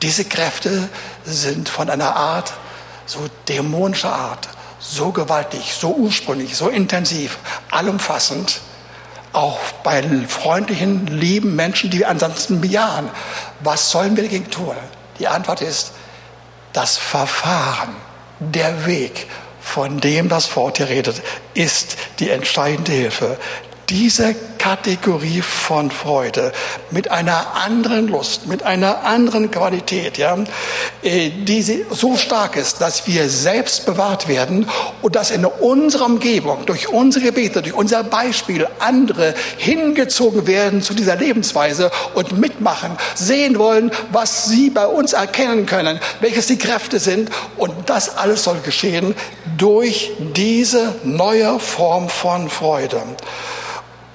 Diese 0.00 0.24
Kräfte 0.24 0.88
sind 1.24 1.68
von 1.68 1.90
einer 1.90 2.16
Art, 2.16 2.52
so 3.04 3.20
dämonischer 3.48 4.12
Art, 4.12 4.48
so 4.78 5.12
gewaltig, 5.12 5.74
so 5.74 5.94
ursprünglich, 5.94 6.56
so 6.56 6.68
intensiv, 6.68 7.38
allumfassend, 7.70 8.60
auch 9.32 9.58
bei 9.82 10.02
freundlichen, 10.26 11.06
lieben 11.06 11.54
Menschen, 11.54 11.90
die 11.90 12.00
wir 12.00 12.08
ansonsten 12.08 12.60
bejahen. 12.60 13.10
Was 13.60 13.90
sollen 13.90 14.16
wir 14.16 14.24
dagegen 14.24 14.50
tun? 14.50 14.74
Die 15.18 15.28
Antwort 15.28 15.60
ist 15.60 15.92
das 16.72 16.96
Verfahren, 16.96 17.94
der 18.40 18.86
Weg, 18.86 19.26
von 19.60 20.00
dem 20.00 20.28
das 20.28 20.54
Wort 20.56 20.78
hier 20.78 20.88
redet, 20.88 21.20
ist 21.54 21.96
die 22.20 22.30
entscheidende 22.30 22.92
Hilfe 22.92 23.36
diese 23.90 24.34
Kategorie 24.58 25.40
von 25.40 25.90
Freude 25.90 26.52
mit 26.90 27.10
einer 27.10 27.54
anderen 27.54 28.08
Lust, 28.08 28.46
mit 28.46 28.62
einer 28.62 29.04
anderen 29.04 29.50
Qualität, 29.50 30.18
ja, 30.18 30.36
äh, 31.02 31.30
die 31.30 31.84
so 31.90 32.16
stark 32.16 32.56
ist, 32.56 32.80
dass 32.80 33.06
wir 33.06 33.28
selbst 33.28 33.86
bewahrt 33.86 34.28
werden 34.28 34.68
und 35.00 35.16
dass 35.16 35.30
in 35.30 35.44
unserer 35.44 36.06
Umgebung, 36.06 36.66
durch 36.66 36.88
unsere 36.88 37.26
Gebete, 37.26 37.62
durch 37.62 37.74
unser 37.74 38.04
Beispiel 38.04 38.66
andere 38.78 39.34
hingezogen 39.56 40.46
werden 40.46 40.82
zu 40.82 40.92
dieser 40.92 41.16
Lebensweise 41.16 41.90
und 42.14 42.38
mitmachen, 42.38 42.96
sehen 43.14 43.58
wollen, 43.58 43.90
was 44.12 44.46
sie 44.46 44.70
bei 44.70 44.86
uns 44.86 45.14
erkennen 45.14 45.66
können, 45.66 45.98
welches 46.20 46.46
die 46.46 46.58
Kräfte 46.58 46.98
sind 46.98 47.30
und 47.56 47.72
das 47.86 48.16
alles 48.16 48.44
soll 48.44 48.58
geschehen 48.64 49.14
durch 49.56 50.10
diese 50.36 50.94
neue 51.04 51.58
Form 51.58 52.08
von 52.08 52.50
Freude. 52.50 53.02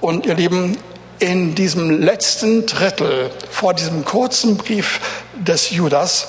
Und 0.04 0.26
ihr 0.26 0.34
Lieben, 0.34 0.76
in 1.18 1.54
diesem 1.54 2.02
letzten 2.02 2.66
Drittel 2.66 3.30
vor 3.48 3.72
diesem 3.72 4.04
kurzen 4.04 4.58
Brief 4.58 5.00
des 5.34 5.70
Judas 5.70 6.28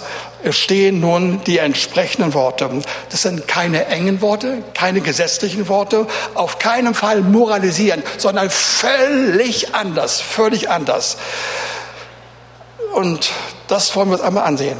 stehen 0.49 1.01
nun 1.01 1.41
die 1.45 1.57
entsprechenden 1.57 2.33
Worte. 2.33 2.69
Das 3.09 3.23
sind 3.23 3.49
keine 3.49 3.87
engen 3.87 4.21
Worte, 4.21 4.63
keine 4.73 5.01
gesetzlichen 5.01 5.67
Worte, 5.67 6.07
auf 6.35 6.57
keinen 6.57 6.93
Fall 6.93 7.19
moralisieren, 7.19 8.01
sondern 8.17 8.49
völlig 8.49 9.75
anders, 9.75 10.21
völlig 10.21 10.69
anders. 10.69 11.17
Und 12.93 13.29
das 13.67 13.93
wollen 13.97 14.07
wir 14.07 14.13
uns 14.13 14.23
einmal 14.23 14.45
ansehen. 14.45 14.77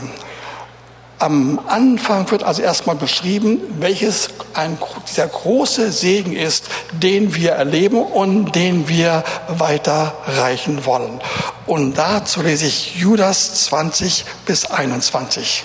Am 1.17 1.62
Anfang 1.67 2.30
wird 2.30 2.43
also 2.43 2.62
erstmal 2.62 2.97
beschrieben, 2.97 3.62
welches 3.80 4.30
ein, 4.54 4.78
dieser 5.08 5.28
große 5.28 5.91
Segen 5.91 6.36
ist, 6.36 6.65
den 6.91 7.36
wir 7.36 7.51
erleben 7.51 8.01
und 8.01 8.54
den 8.54 8.89
wir 8.89 9.23
weiterreichen 9.47 10.86
wollen. 10.86 11.21
Und 11.67 11.97
dazu 11.97 12.41
lese 12.41 12.65
ich 12.65 12.95
Judas 12.97 13.65
20 13.65 14.25
bis 14.45 14.65
21. 14.65 15.63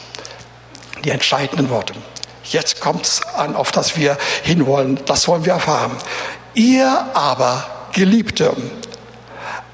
Die 1.04 1.10
entscheidenden 1.10 1.68
Worte. 1.68 1.94
Jetzt 2.44 2.80
kommt 2.80 3.06
es 3.06 3.20
an, 3.36 3.56
auf 3.56 3.72
das 3.72 3.96
wir 3.96 4.16
hinwollen. 4.44 5.00
Das 5.06 5.26
wollen 5.26 5.44
wir 5.44 5.54
erfahren. 5.54 5.96
Ihr 6.54 7.06
aber, 7.14 7.64
Geliebte, 7.92 8.52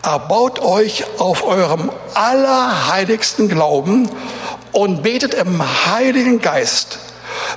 erbaut 0.02 0.60
euch 0.60 1.04
auf 1.18 1.44
eurem 1.44 1.90
allerheiligsten 2.14 3.48
Glauben 3.48 4.08
und 4.76 5.02
betet 5.02 5.32
im 5.32 5.62
Heiligen 5.86 6.42
Geist. 6.42 6.98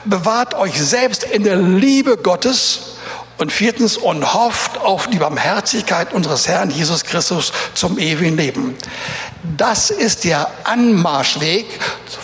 Bewahrt 0.06 0.54
euch 0.54 0.82
selbst 0.82 1.26
in 1.26 1.44
der 1.44 1.58
Liebe 1.58 2.16
Gottes 2.16 2.96
und 3.38 3.52
viertens 3.52 3.98
und 3.98 4.34
hofft 4.34 4.78
auf 4.78 5.08
die 5.08 5.18
Barmherzigkeit 5.18 6.14
unseres 6.14 6.48
Herrn 6.48 6.70
Jesus 6.70 7.04
Christus 7.04 7.52
zum 7.74 8.00
ewigen 8.00 8.38
Leben. 8.38 8.78
Das 9.42 9.90
ist 9.90 10.26
der 10.26 10.50
Anmarschweg 10.66 11.66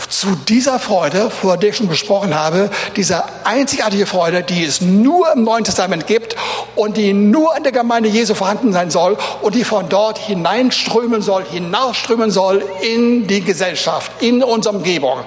zu 0.09 0.35
dieser 0.35 0.79
Freude, 0.79 1.29
vor 1.29 1.55
der 1.55 1.69
ich 1.69 1.77
schon 1.77 1.87
gesprochen 1.87 2.35
habe, 2.35 2.69
dieser 2.97 3.25
einzigartige 3.45 4.05
Freude, 4.05 4.43
die 4.43 4.65
es 4.65 4.81
nur 4.81 5.31
im 5.31 5.45
Neuen 5.45 5.63
Testament 5.63 6.07
gibt 6.07 6.35
und 6.75 6.97
die 6.97 7.13
nur 7.13 7.55
in 7.55 7.63
der 7.63 7.71
Gemeinde 7.71 8.09
Jesu 8.09 8.33
vorhanden 8.33 8.73
sein 8.73 8.91
soll 8.91 9.17
und 9.41 9.55
die 9.55 9.63
von 9.63 9.87
dort 9.87 10.17
hineinströmen 10.17 11.21
soll, 11.21 11.45
hinausströmen 11.45 12.31
soll 12.31 12.61
in 12.81 13.27
die 13.27 13.39
Gesellschaft, 13.39 14.11
in 14.21 14.43
unsere 14.43 14.75
Umgebung, 14.75 15.19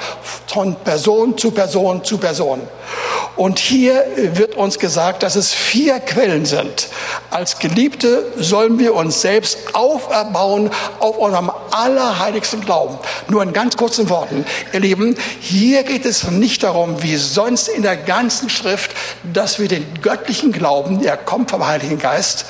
von 0.46 0.74
Person 0.74 1.38
zu 1.38 1.52
Person 1.52 2.04
zu 2.04 2.18
Person. 2.18 2.60
Und 3.38 3.60
hier 3.60 4.04
wird 4.16 4.56
uns 4.56 4.80
gesagt, 4.80 5.22
dass 5.22 5.36
es 5.36 5.54
vier 5.54 6.00
Quellen 6.00 6.44
sind. 6.44 6.88
Als 7.30 7.60
Geliebte 7.60 8.32
sollen 8.36 8.80
wir 8.80 8.96
uns 8.96 9.20
selbst 9.20 9.76
auferbauen 9.76 10.70
auf 10.98 11.16
unserem 11.18 11.52
allerheiligsten 11.70 12.62
Glauben. 12.62 12.98
Nur 13.28 13.44
in 13.44 13.52
ganz 13.52 13.76
kurzen 13.76 14.10
Worten. 14.10 14.44
Ihr 14.72 14.80
Lieben, 14.80 15.16
hier 15.38 15.84
geht 15.84 16.04
es 16.04 16.28
nicht 16.32 16.64
darum, 16.64 17.00
wie 17.04 17.14
sonst 17.14 17.68
in 17.68 17.82
der 17.82 17.96
ganzen 17.96 18.50
Schrift, 18.50 18.90
dass 19.32 19.60
wir 19.60 19.68
den 19.68 19.86
göttlichen 20.02 20.50
Glauben, 20.50 21.00
der 21.00 21.16
kommt 21.16 21.52
vom 21.52 21.64
Heiligen 21.64 22.00
Geist, 22.00 22.44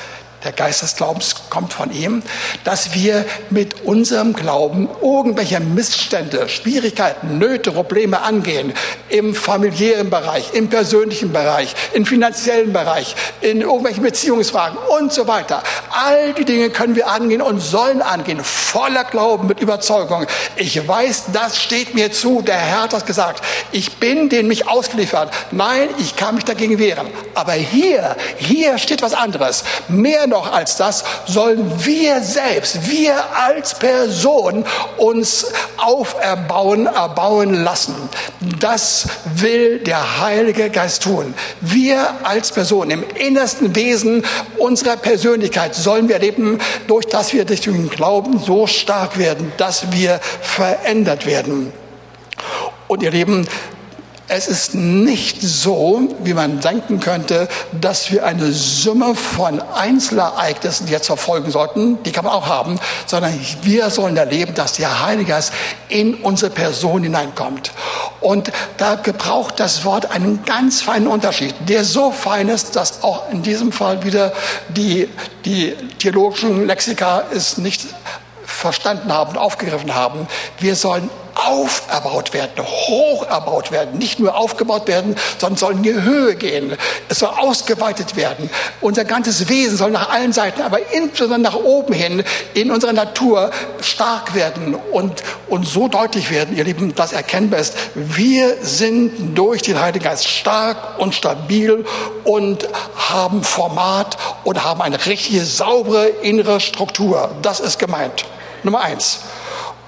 der 0.45 0.53
Geist 0.53 0.83
des 0.83 0.95
Glaubens 0.95 1.35
kommt 1.51 1.73
von 1.73 1.93
ihm, 1.93 2.23
dass 2.63 2.95
wir 2.95 3.25
mit 3.51 3.83
unserem 3.83 4.35
Glauben 4.35 4.89
irgendwelche 5.03 5.59
Missstände, 5.59 6.49
Schwierigkeiten, 6.49 7.39
Nöte, 7.39 7.73
Probleme 7.73 8.23
angehen. 8.23 8.73
Im 9.09 9.35
familiären 9.35 10.11
Bereich, 10.11 10.53
im 10.55 10.69
persönlichen 10.69 11.33
Bereich, 11.33 11.75
im 11.93 12.07
finanziellen 12.07 12.73
Bereich, 12.73 13.17
in 13.41 13.63
irgendwelchen 13.63 14.03
Beziehungsfragen 14.03 14.79
und 14.99 15.13
so 15.13 15.27
weiter. 15.27 15.63
All 15.91 16.33
die 16.35 16.45
Dinge 16.45 16.71
können 16.71 16.95
wir 16.95 17.09
angehen 17.09 17.43
und 17.43 17.59
sollen 17.61 18.01
angehen, 18.01 18.43
voller 18.45 19.05
Glauben, 19.05 19.49
mit 19.49 19.61
Überzeugung. 19.61 20.27
Ich 20.57 20.87
weiß, 20.87 21.25
das 21.33 21.61
steht 21.61 21.95
mir 21.95 22.13
zu. 22.13 22.43
Der 22.43 22.57
Herr 22.57 22.83
hat 22.83 22.93
das 22.93 23.07
gesagt. 23.07 23.43
Ich 23.73 23.97
bin 23.97 24.29
den 24.29 24.47
mich 24.47 24.69
ausgeliefert. 24.69 25.33
Nein, 25.51 25.89
ich 25.99 26.15
kann 26.15 26.37
mich 26.37 26.45
dagegen 26.45 26.79
wehren. 26.79 27.09
Aber 27.35 27.55
hier, 27.55 28.17
hier 28.37 28.79
steht 28.79 29.03
was 29.03 29.15
anderes. 29.15 29.65
Mehr 29.89 30.28
noch 30.29 30.53
als 30.53 30.77
das 30.77 31.05
sollen 31.27 31.85
wir 31.85 32.21
selbst, 32.23 32.89
wir 32.89 33.15
als 33.35 33.75
Person 33.75 34.65
uns 34.97 35.47
auferbauen, 35.77 36.87
erbauen 36.87 37.55
lassen. 37.65 37.95
Das 38.61 39.09
will 39.35 39.79
der 39.79 40.21
Heilige 40.21 40.71
Geist 40.71 41.03
tun. 41.03 41.35
Wir 41.61 42.15
als 42.23 42.53
Person 42.53 42.91
im 42.91 43.05
innersten 43.15 43.75
Wesen 43.75 44.25
unserer 44.59 44.97
Persönlichkeit 44.97 45.75
sollen 45.75 46.09
wir 46.09 46.17
erleben, 46.17 46.59
durch 46.87 47.07
das 47.07 47.33
wir 47.33 47.45
durch 47.45 47.63
den 47.63 47.89
Glauben 47.89 48.39
so 48.39 48.67
stark 48.67 49.19
werden, 49.19 49.53
dass 49.57 49.93
wir 49.93 50.21
verändert 50.41 51.27
werden. 51.27 51.73
Und 52.87 53.03
ihr 53.03 53.11
Lieben, 53.11 53.47
es 54.29 54.47
ist 54.47 54.75
nicht 54.75 55.41
so, 55.41 56.03
wie 56.23 56.35
man 56.35 56.61
denken 56.61 57.01
könnte, 57.01 57.49
dass 57.81 58.13
wir 58.13 58.27
eine 58.27 58.53
Summe 58.53 59.15
von 59.15 59.61
Einzelereignissen 59.61 60.87
jetzt 60.89 61.07
verfolgen 61.07 61.51
sollten, 61.51 62.03
die 62.03 62.13
kann 62.13 62.25
man 62.25 62.35
auch 62.35 62.47
haben, 62.47 62.79
sondern 63.07 63.39
wir 63.63 63.89
sollen 63.89 64.19
erleben, 64.19 64.55
dass 64.55 64.75
der 64.75 65.05
Heilige 65.05 65.31
Geist 65.31 65.53
in 65.89 66.15
unsere 66.15 66.51
Person 66.51 67.03
hineinkommt. 67.03 67.73
Und 68.21 68.53
da 68.77 68.97
gebraucht 68.97 69.59
das 69.61 69.85
Wort 69.85 70.11
einen 70.11 70.45
ganz 70.45 70.83
feinen 70.83 71.09
Unterschied, 71.09 71.55
der 71.61 71.85
so 71.85 72.11
fein 72.11 72.49
ist, 72.49 72.77
dass 72.77 73.03
auch 73.03 73.31
in 73.31 73.43
diesem 73.43 73.73
Fall 73.73 74.05
wieder 74.05 74.33
die, 74.69 75.09
die 75.47 75.75
theologischen 75.99 76.67
Lexika 76.67 77.25
es 77.33 77.57
nicht 77.57 77.87
verstanden 78.45 79.13
haben, 79.13 79.39
aufgegriffen 79.39 79.95
haben. 79.95 80.27
Wir 80.59 80.75
sollen 80.77 81.09
auferbaut 81.39 82.33
werden, 82.33 82.65
hoch 82.65 83.27
erbaut 83.27 83.71
werden, 83.71 83.99
nicht 83.99 84.19
nur 84.19 84.37
aufgebaut 84.37 84.89
werden, 84.89 85.17
sondern 85.39 85.57
soll 85.57 85.73
in 85.73 85.83
die 85.83 85.95
Höhe 85.95 86.35
gehen. 86.35 86.77
Es 87.09 87.21
soll 87.21 87.31
ausgeweitet 87.31 88.17
werden. 88.17 88.51
Unser 88.81 89.05
ganzes 89.05 89.49
Wesen 89.49 89.77
soll 89.77 89.91
nach 89.91 90.11
allen 90.11 90.33
Seiten, 90.33 90.63
aber 90.63 90.93
insbesondere 90.93 91.41
nach 91.41 91.55
oben 91.55 91.93
hin 91.93 92.25
in 92.55 92.71
unserer 92.71 92.93
Natur 92.93 93.51
stark 93.81 94.35
werden 94.35 94.75
und, 94.93 95.23
und 95.49 95.67
so 95.67 95.89
deutlich 95.89 96.31
werden, 96.31 96.57
ihr 96.57 96.65
Lieben, 96.65 96.95
dass 96.95 97.13
erkennbar 97.13 97.61
ist, 97.61 97.75
wir 97.95 98.57
sind 98.63 99.37
durch 99.37 99.63
den 99.63 99.81
Heiligen 99.81 100.05
Geist 100.05 100.27
stark 100.29 100.99
und 100.99 101.15
stabil 101.15 101.85
und 102.25 102.69
haben 102.97 103.45
Format 103.45 104.17
und 104.45 104.65
haben 104.65 104.83
eine 104.83 105.05
richtige, 105.07 105.45
saubere 105.45 106.09
innere 106.09 106.61
Struktur. 106.61 107.31
Das 107.43 107.61
ist 107.61 107.79
gemeint. 107.79 108.25
Nummer 108.63 108.81
eins. 108.81 109.21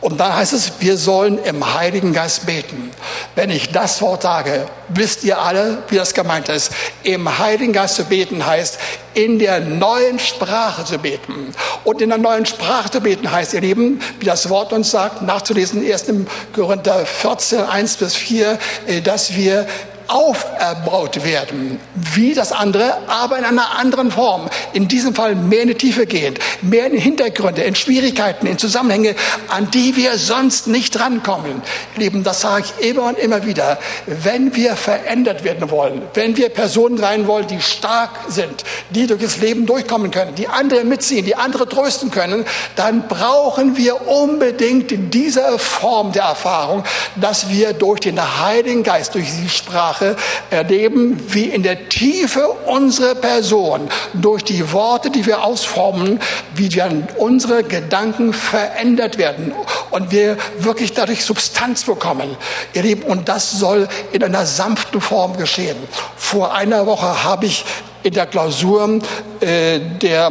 Und 0.01 0.19
dann 0.19 0.35
heißt 0.35 0.55
es, 0.55 0.73
wir 0.81 0.97
sollen 0.97 1.39
im 1.45 1.75
Heiligen 1.75 2.15
Geist 2.15 2.47
beten. 2.47 2.91
Wenn 3.35 3.51
ich 3.51 3.71
das 3.71 4.01
Wort 4.01 4.23
sage, 4.23 4.67
wisst 4.89 5.25
ihr 5.25 5.39
alle, 5.39 5.83
wie 5.89 5.97
das 5.97 6.15
gemeint 6.15 6.49
ist. 6.49 6.73
Im 7.03 7.39
Heiligen 7.39 7.75
Geist 7.75 7.97
zu 7.97 8.05
beten 8.05 8.45
heißt, 8.47 8.79
in 9.13 9.39
der 9.39 9.61
neuen 9.61 10.19
Sprache 10.19 10.85
zu 10.85 10.99
beten. 10.99 11.55
Und 11.85 12.01
in 12.01 12.09
der 12.09 12.19
neuen 12.19 12.47
Sprache 12.47 12.91
zu 12.91 13.01
beten 13.03 13.31
heißt, 13.31 13.53
ihr 13.53 13.61
Lieben, 13.61 14.01
wie 14.19 14.25
das 14.25 14.49
Wort 14.49 14.73
uns 14.73 14.91
sagt, 14.91 15.21
nachzulesen, 15.21 15.85
erst 15.85 16.09
im 16.09 16.27
Korinther 16.55 17.05
14, 17.05 17.61
1 17.61 17.97
bis 17.97 18.15
4, 18.15 18.59
äh, 18.87 19.03
dass 19.03 19.35
wir 19.35 19.67
auferbaut 20.11 21.25
werden, 21.25 21.79
wie 21.95 22.35
das 22.35 22.53
andere, 22.53 22.99
aber 23.07 23.39
in 23.39 23.45
einer 23.45 23.79
anderen 23.79 24.11
Form. 24.11 24.49
In 24.73 24.89
diesem 24.89 25.15
Fall 25.15 25.37
mehr 25.37 25.63
in 25.63 25.69
die 25.69 25.75
Tiefe 25.75 26.07
gehend, 26.07 26.41
mehr 26.63 26.87
in 26.87 26.99
Hintergründe, 26.99 27.63
in 27.63 27.77
Schwierigkeiten, 27.77 28.47
in 28.47 28.59
Zusammenhänge, 28.59 29.15
an 29.49 29.71
die 29.71 29.97
wir 29.97 30.19
sonst 30.19 30.67
nicht 30.67 30.99
rankommen. 30.99 31.63
Lieben, 31.97 32.25
das 32.25 32.41
sage 32.41 32.65
ich 32.65 32.89
immer 32.91 33.05
und 33.05 33.19
immer 33.19 33.47
wieder. 33.47 33.79
Wenn 34.07 34.55
wir 34.57 34.75
verändert 34.75 35.45
werden 35.45 35.71
wollen, 35.71 36.03
wenn 36.15 36.37
wir 36.37 36.49
Personen 36.49 36.99
sein 36.99 37.27
wollen, 37.27 37.47
die 37.47 37.61
stark 37.61 38.11
sind, 38.29 38.65
die 38.91 39.07
durch 39.07 39.23
das 39.23 39.39
Leben 39.39 39.67
durchkommen 39.67 40.11
können, 40.11 40.35
die 40.35 40.49
andere 40.49 40.85
mitziehen, 40.85 41.25
die 41.25 41.37
andere 41.37 41.69
trösten 41.69 42.11
können, 42.11 42.45
dann 42.75 43.07
brauchen 43.07 43.77
wir 43.77 44.09
unbedingt 44.09 44.93
diese 45.15 45.59
Form 45.59 46.13
der 46.13 46.25
Erfahrung, 46.25 46.83
dass 47.17 47.49
wir 47.49 47.73
durch 47.75 48.01
den 48.01 48.21
Heiligen 48.41 48.83
Geist, 48.83 49.15
durch 49.15 49.29
die 49.31 49.49
Sprache, 49.49 50.00
Sprache 50.01 50.17
erleben, 50.51 51.19
wie 51.29 51.45
in 51.45 51.63
der 51.63 51.89
Tiefe 51.89 52.49
unsere 52.67 53.15
Person 53.15 53.89
durch 54.15 54.43
die 54.43 54.73
Worte, 54.73 55.11
die 55.11 55.27
wir 55.27 55.45
ausformen, 55.45 56.21
wie 56.55 56.69
dann 56.69 57.07
unsere 57.17 57.63
Gedanken 57.63 58.33
verändert 58.33 59.19
werden 59.19 59.53
und 59.91 60.11
wir 60.11 60.37
wirklich 60.59 60.93
dadurch 60.93 61.25
Substanz 61.25 61.85
bekommen. 61.85 62.37
Ihr 62.73 62.83
Lieben, 62.83 63.03
und 63.03 63.29
das 63.29 63.53
soll 63.53 63.89
in 64.13 64.25
einer 64.25 64.47
sanften 64.47 65.01
Form 65.01 65.37
geschehen. 65.37 65.77
Vor 66.17 66.55
einer 66.55 66.87
Woche 66.87 67.25
habe 67.25 67.47
ich 67.47 67.65
in 68.03 68.15
der 68.15 68.27
Klausur 68.27 69.01
äh, 69.41 69.79
der 70.01 70.31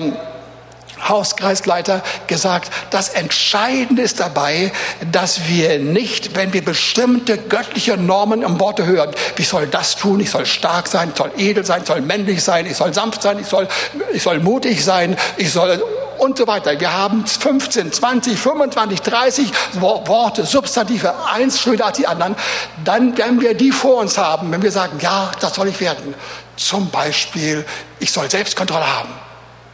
Hauskreisleiter 1.08 2.02
gesagt, 2.28 2.72
das 2.90 3.10
Entscheidende 3.10 4.02
ist 4.02 4.20
dabei, 4.20 4.72
dass 5.12 5.48
wir 5.48 5.80
nicht, 5.80 6.36
wenn 6.36 6.54
wir 6.54 6.64
bestimmte 6.64 7.38
göttliche 7.38 7.98
Normen 7.98 8.42
im 8.42 8.60
Worte 8.60 8.86
hören, 8.86 9.12
ich 9.38 9.48
soll 9.48 9.68
das 9.68 9.96
tun, 9.96 10.20
ich 10.20 10.32
soll 10.32 10.46
stark 10.46 10.88
sein, 10.88 11.10
ich 11.12 11.18
soll 11.18 11.32
edel 11.38 11.66
sein, 11.66 11.82
ich 11.82 11.88
soll 11.88 12.02
männlich 12.02 12.44
sein, 12.44 12.66
ich 12.66 12.76
soll 12.76 12.94
sanft 12.94 13.22
sein, 13.22 13.40
ich 13.40 13.48
soll, 13.48 13.68
ich 14.14 14.24
soll 14.24 14.40
mutig 14.40 14.84
sein, 14.84 15.16
ich 15.38 15.52
soll 15.52 15.82
und 16.20 16.38
so 16.38 16.48
weiter. 16.48 16.80
Wir 16.80 16.94
haben 16.94 17.26
15, 17.26 17.92
20, 17.92 18.38
25, 18.38 19.02
30 19.02 19.52
Worte, 19.74 20.46
Substantive, 20.46 21.14
eins 21.26 21.62
schöner 21.62 21.86
als 21.86 21.98
die 21.98 22.08
anderen. 22.08 22.36
Dann, 22.84 23.18
wenn 23.18 23.42
wir 23.42 23.54
die 23.54 23.72
vor 23.72 23.98
uns 23.98 24.18
haben, 24.18 24.52
wenn 24.52 24.62
wir 24.62 24.72
sagen, 24.72 25.00
ja, 25.02 25.32
das 25.40 25.56
soll 25.56 25.70
ich 25.70 25.80
werden. 25.80 26.14
Zum 26.58 26.90
Beispiel, 26.90 27.66
ich 28.00 28.12
soll 28.12 28.30
Selbstkontrolle 28.30 28.86
haben. 28.86 29.10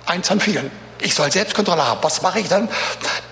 Eins 0.06 0.28
von 0.28 0.40
vielen 0.40 0.85
ich 1.06 1.14
soll 1.14 1.32
Selbstkontrolle 1.32 1.86
haben. 1.86 2.00
Was 2.02 2.24
mache 2.24 2.40
ich 2.40 2.48
dann? 2.48 2.68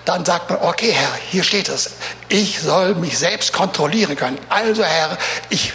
Dann 0.04 0.24
sagt 0.24 0.48
man, 0.48 0.60
okay, 0.62 0.92
Herr, 0.92 1.10
hier 1.30 1.42
steht 1.42 1.68
es. 1.68 1.90
Ich 2.28 2.60
soll 2.60 2.94
mich 2.94 3.18
selbst 3.18 3.52
kontrollieren 3.52 4.14
können. 4.14 4.38
Also, 4.48 4.84
Herr, 4.84 5.18
ich 5.48 5.72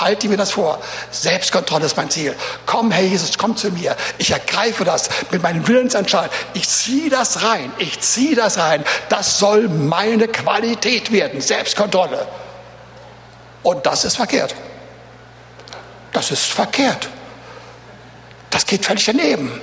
halte 0.00 0.28
mir 0.28 0.38
das 0.38 0.52
vor. 0.52 0.80
Selbstkontrolle 1.10 1.84
ist 1.84 1.98
mein 1.98 2.08
Ziel. 2.08 2.34
Komm, 2.64 2.90
Herr 2.90 3.02
Jesus, 3.02 3.36
komm 3.36 3.58
zu 3.58 3.70
mir. 3.70 3.94
Ich 4.16 4.30
ergreife 4.30 4.84
das 4.84 5.10
mit 5.30 5.42
meinem 5.42 5.68
Willensentscheid. 5.68 6.30
Ich 6.54 6.66
ziehe 6.66 7.10
das 7.10 7.42
rein. 7.42 7.70
Ich 7.76 8.00
ziehe 8.00 8.34
das 8.34 8.56
rein. 8.56 8.82
Das 9.10 9.38
soll 9.38 9.68
meine 9.68 10.28
Qualität 10.28 11.12
werden. 11.12 11.42
Selbstkontrolle. 11.42 12.26
Und 13.62 13.84
das 13.84 14.06
ist 14.06 14.16
verkehrt. 14.16 14.54
Das 16.10 16.30
ist 16.30 16.46
verkehrt. 16.46 17.08
Das 18.48 18.64
geht 18.64 18.86
völlig 18.86 19.04
daneben 19.04 19.60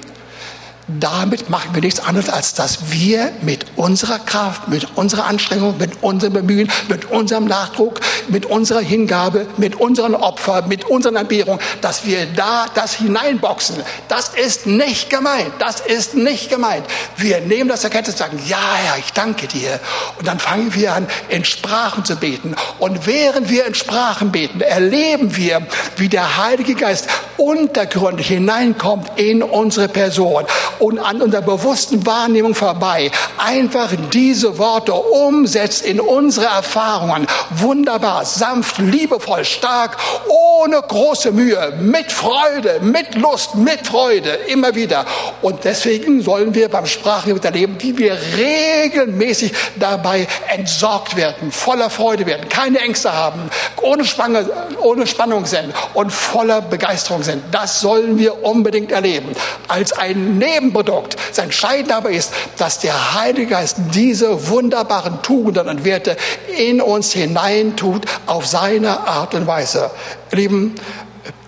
damit 1.00 1.50
machen 1.50 1.74
wir 1.74 1.82
nichts 1.82 2.00
anderes, 2.00 2.30
als 2.30 2.54
dass 2.54 2.92
wir 2.92 3.32
mit 3.42 3.66
unserer 3.76 4.20
Kraft, 4.20 4.68
mit 4.68 4.88
unserer 4.96 5.26
Anstrengung, 5.26 5.78
mit 5.78 6.04
unserem 6.04 6.34
Bemühen, 6.34 6.72
mit 6.90 7.06
unserem 7.06 7.46
Nachdruck, 7.46 8.00
mit 8.28 8.46
unserer 8.46 8.80
Hingabe, 8.80 9.48
mit 9.58 9.76
unseren 9.76 10.16
Opfern, 10.16 10.68
mit 10.68 10.86
unseren 10.86 11.16
Entbehrungen, 11.16 11.60
dass 11.82 12.06
wir 12.06 12.26
da 12.26 12.66
das 12.74 12.96
hineinboxen. 12.96 13.78
Das 14.08 14.30
ist 14.30 14.68
nicht 14.68 15.10
gemeint. 15.10 15.54
Das 15.60 15.80
ist 15.80 16.16
nicht 16.16 16.50
gemeint. 16.50 16.86
Wir 17.18 17.42
nehmen 17.42 17.70
das 17.70 17.84
Erkenntnis 17.84 18.16
und 18.16 18.20
sagen, 18.20 18.40
ja, 18.48 18.76
Herr, 18.76 18.98
ich 18.98 19.14
danke 19.14 19.48
dir. 19.48 19.80
Und 20.18 20.28
dann 20.28 20.40
fangen 20.40 20.74
wir 20.74 20.94
an, 20.94 21.08
in 21.30 21.46
Sprachen 21.46 22.06
zu 22.06 22.16
beten. 22.16 22.56
Und 22.80 23.06
während 23.06 23.50
wir 23.50 23.66
in 23.66 23.76
Sprachen 23.76 24.32
beten, 24.32 24.62
erleben 24.62 25.36
wir, 25.36 25.66
wie 25.98 26.10
der 26.10 26.38
Heilige 26.38 26.76
Geist 26.76 27.08
untergründig 27.42 28.28
hineinkommt 28.28 29.12
in 29.16 29.42
unsere 29.42 29.88
Person 29.88 30.46
und 30.78 31.00
an 31.00 31.22
unserer 31.22 31.42
bewussten 31.42 32.06
Wahrnehmung 32.06 32.54
vorbei 32.54 33.10
einfach 33.38 33.90
diese 34.14 34.60
Worte 34.60 34.94
umsetzt 34.94 35.84
in 35.84 36.00
unsere 36.00 36.46
Erfahrungen. 36.46 37.26
Wunderbar, 37.50 38.26
sanft, 38.26 38.78
liebevoll, 38.78 39.44
stark, 39.44 39.98
ohne 40.28 40.82
große 40.82 41.32
Mühe, 41.32 41.74
mit 41.80 42.12
Freude, 42.12 42.80
mit 42.82 43.16
Lust, 43.16 43.56
mit 43.56 43.88
Freude, 43.88 44.30
immer 44.48 44.76
wieder. 44.76 45.06
Und 45.42 45.64
deswegen 45.64 46.22
sollen 46.22 46.54
wir 46.54 46.70
beim 46.70 46.86
Sprachgebet 46.86 47.46
erleben, 47.46 47.78
wie 47.80 47.98
wir 47.98 48.18
regelmäßig 48.38 49.54
dabei 49.78 50.28
entsorgt 50.54 51.16
werden, 51.16 51.52
voller 51.52 51.90
Freude 51.90 52.28
werden, 52.28 52.48
keine 52.50 52.80
Ängste 52.80 53.12
haben, 53.14 53.50
ohne, 53.82 54.06
Spange, 54.06 54.48
ohne 54.82 55.08
Spannung 55.08 55.46
sind 55.46 55.74
und 55.96 56.12
voller 56.12 56.62
Begeisterung 56.62 57.24
sind 57.24 57.31
sind. 57.32 57.44
Das 57.52 57.80
sollen 57.82 58.18
wir 58.18 58.44
unbedingt 58.44 58.92
erleben. 58.92 59.30
Als 59.68 59.94
ein 59.94 60.38
Nebenprodukt. 60.38 61.16
Das 61.30 61.38
Entscheidende 61.40 61.96
aber 61.96 62.12
ist, 62.12 62.32
dass 62.58 62.80
der 62.80 63.16
Heilige 63.16 63.48
Geist 63.48 63.78
diese 63.94 64.50
wunderbaren 64.50 65.22
Tugenden 65.22 65.68
und 65.68 65.86
Werte 65.86 66.18
in 66.58 66.82
uns 66.82 67.14
hineintut 67.14 68.06
auf 68.26 68.46
seine 68.46 69.08
Art 69.08 69.34
und 69.34 69.48
Weise. 69.48 69.92
Lieben, 70.32 70.76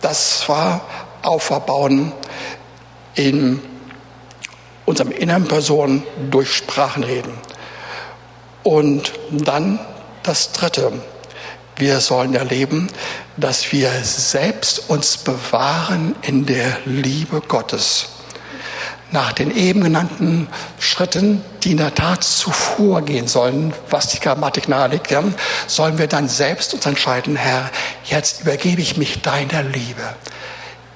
das 0.01 0.47
war 0.49 0.81
Auferbauen 1.21 2.11
in 3.15 3.61
unserem 4.85 5.11
inneren 5.11 5.47
Person 5.47 6.03
durch 6.29 6.53
Sprachenreden. 6.53 7.33
Und 8.63 9.13
dann 9.31 9.79
das 10.23 10.51
Dritte. 10.51 10.91
Wir 11.75 11.99
sollen 11.99 12.35
erleben, 12.35 12.87
dass 13.37 13.71
wir 13.71 13.89
selbst 14.03 14.89
uns 14.89 15.17
bewahren 15.17 16.15
in 16.21 16.45
der 16.45 16.77
Liebe 16.85 17.41
Gottes. 17.41 18.09
Nach 19.11 19.31
den 19.31 19.55
eben 19.55 19.83
genannten 19.83 20.47
Schritten, 20.79 21.41
die 21.63 21.71
in 21.71 21.77
der 21.77 21.93
Tat 21.93 22.23
zuvor 22.23 23.03
gehen 23.03 23.27
sollen, 23.27 23.73
was 23.89 24.07
die 24.07 24.19
Grammatik 24.19 24.67
nahelegt, 24.67 25.13
sollen 25.67 25.99
wir 25.99 26.07
dann 26.07 26.27
selbst 26.27 26.73
uns 26.73 26.85
entscheiden, 26.85 27.35
Herr, 27.35 27.69
jetzt 28.05 28.41
übergebe 28.41 28.81
ich 28.81 28.97
mich 28.97 29.21
deiner 29.21 29.63
Liebe 29.63 30.15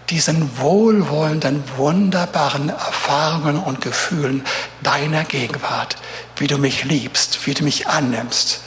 diesen 0.10 0.58
wohlwollenden, 0.58 1.64
wunderbaren 1.76 2.70
Erfahrungen 2.70 3.58
und 3.58 3.82
Gefühlen 3.82 4.44
deiner 4.82 5.26
Gegenwart, 5.26 5.98
wie 6.38 6.48
du 6.48 6.58
mich 6.58 6.86
liebst, 6.86 7.46
wie 7.46 7.54
du 7.54 7.64
mich 7.64 7.88
annimmst. 7.88 8.62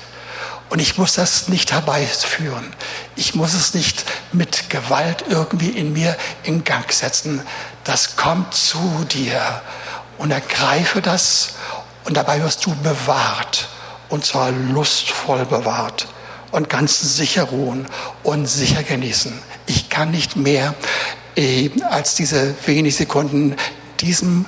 Und 0.70 0.78
ich 0.78 0.96
muss 0.96 1.14
das 1.14 1.48
nicht 1.48 1.72
herbeiführen. 1.72 2.72
Ich 3.16 3.34
muss 3.34 3.54
es 3.54 3.74
nicht 3.74 4.04
mit 4.32 4.70
Gewalt 4.70 5.24
irgendwie 5.28 5.70
in 5.70 5.92
mir 5.92 6.16
in 6.44 6.62
Gang 6.62 6.90
setzen. 6.92 7.42
Das 7.82 8.16
kommt 8.16 8.54
zu 8.54 9.04
dir 9.12 9.62
und 10.18 10.30
ergreife 10.30 11.02
das 11.02 11.54
und 12.04 12.16
dabei 12.16 12.42
wirst 12.42 12.64
du 12.66 12.74
bewahrt 12.76 13.68
und 14.10 14.24
zwar 14.24 14.52
lustvoll 14.52 15.44
bewahrt 15.44 16.06
und 16.52 16.68
ganz 16.68 17.00
sicher 17.16 17.44
ruhen 17.44 17.86
und 18.22 18.46
sicher 18.46 18.82
genießen. 18.82 19.32
Ich 19.66 19.88
kann 19.88 20.10
nicht 20.10 20.36
mehr 20.36 20.74
äh, 21.36 21.70
als 21.88 22.14
diese 22.14 22.54
wenigen 22.66 22.94
Sekunden 22.94 23.56
diesem 24.00 24.46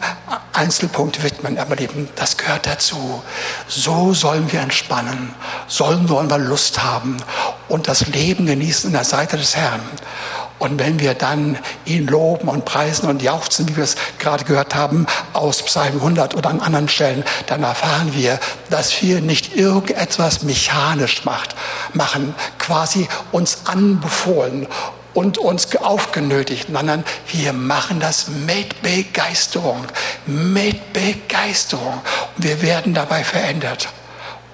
Einzelpunkt 0.53 1.23
widmen. 1.23 1.59
Aber 1.59 1.79
eben, 1.81 2.09
das 2.17 2.37
gehört 2.37 2.67
dazu. 2.67 3.23
So 3.69 4.15
sollen 4.15 4.51
wir 4.53 4.61
entspannen, 4.61 5.35
sollen 5.67 6.09
wir 6.09 6.39
Lust 6.39 6.83
haben 6.83 7.17
und 7.69 7.89
das 7.89 8.07
Leben 8.09 8.47
genießen 8.47 8.89
in 8.89 8.95
der 8.95 9.05
Seite 9.05 9.37
des 9.37 9.57
Herrn. 9.57 9.81
Und 10.63 10.79
wenn 10.79 11.01
wir 11.01 11.15
dann 11.15 11.59
ihn 11.85 12.07
loben 12.07 12.47
und 12.47 12.65
preisen 12.65 13.09
und 13.09 13.21
jauchzen, 13.21 13.69
wie 13.69 13.77
wir 13.77 13.83
es 13.83 13.97
gerade 14.21 14.45
gehört 14.45 14.77
haben, 14.77 15.07
aus 15.33 15.61
Psalm 15.65 15.97
100 15.97 16.37
oder 16.37 16.51
an 16.51 16.61
anderen 16.61 16.89
Stellen, 16.89 17.25
dann 17.49 17.65
erfahren 17.65 18.15
wir, 18.15 18.39
dass 18.71 19.03
wir 19.03 19.21
nicht 19.21 19.57
irgendetwas 19.57 20.43
mechanisch 20.45 21.25
macht, 21.25 21.57
machen, 21.95 22.37
quasi 22.59 23.09
uns 23.33 23.63
anbefohlen 23.65 24.69
und 25.15 25.39
uns 25.39 25.75
aufgenötigt, 25.77 26.69
sondern 26.73 27.05
wir 27.29 27.53
machen 27.53 28.01
das 28.01 28.29
mit 28.29 28.83
Begeisterung, 28.83 29.87
mit 30.27 30.93
Begeisterung. 30.93 32.01
Und 32.37 32.45
wir 32.45 32.63
werden 32.63 32.95
dabei 32.95 33.25
verändert. 33.25 33.89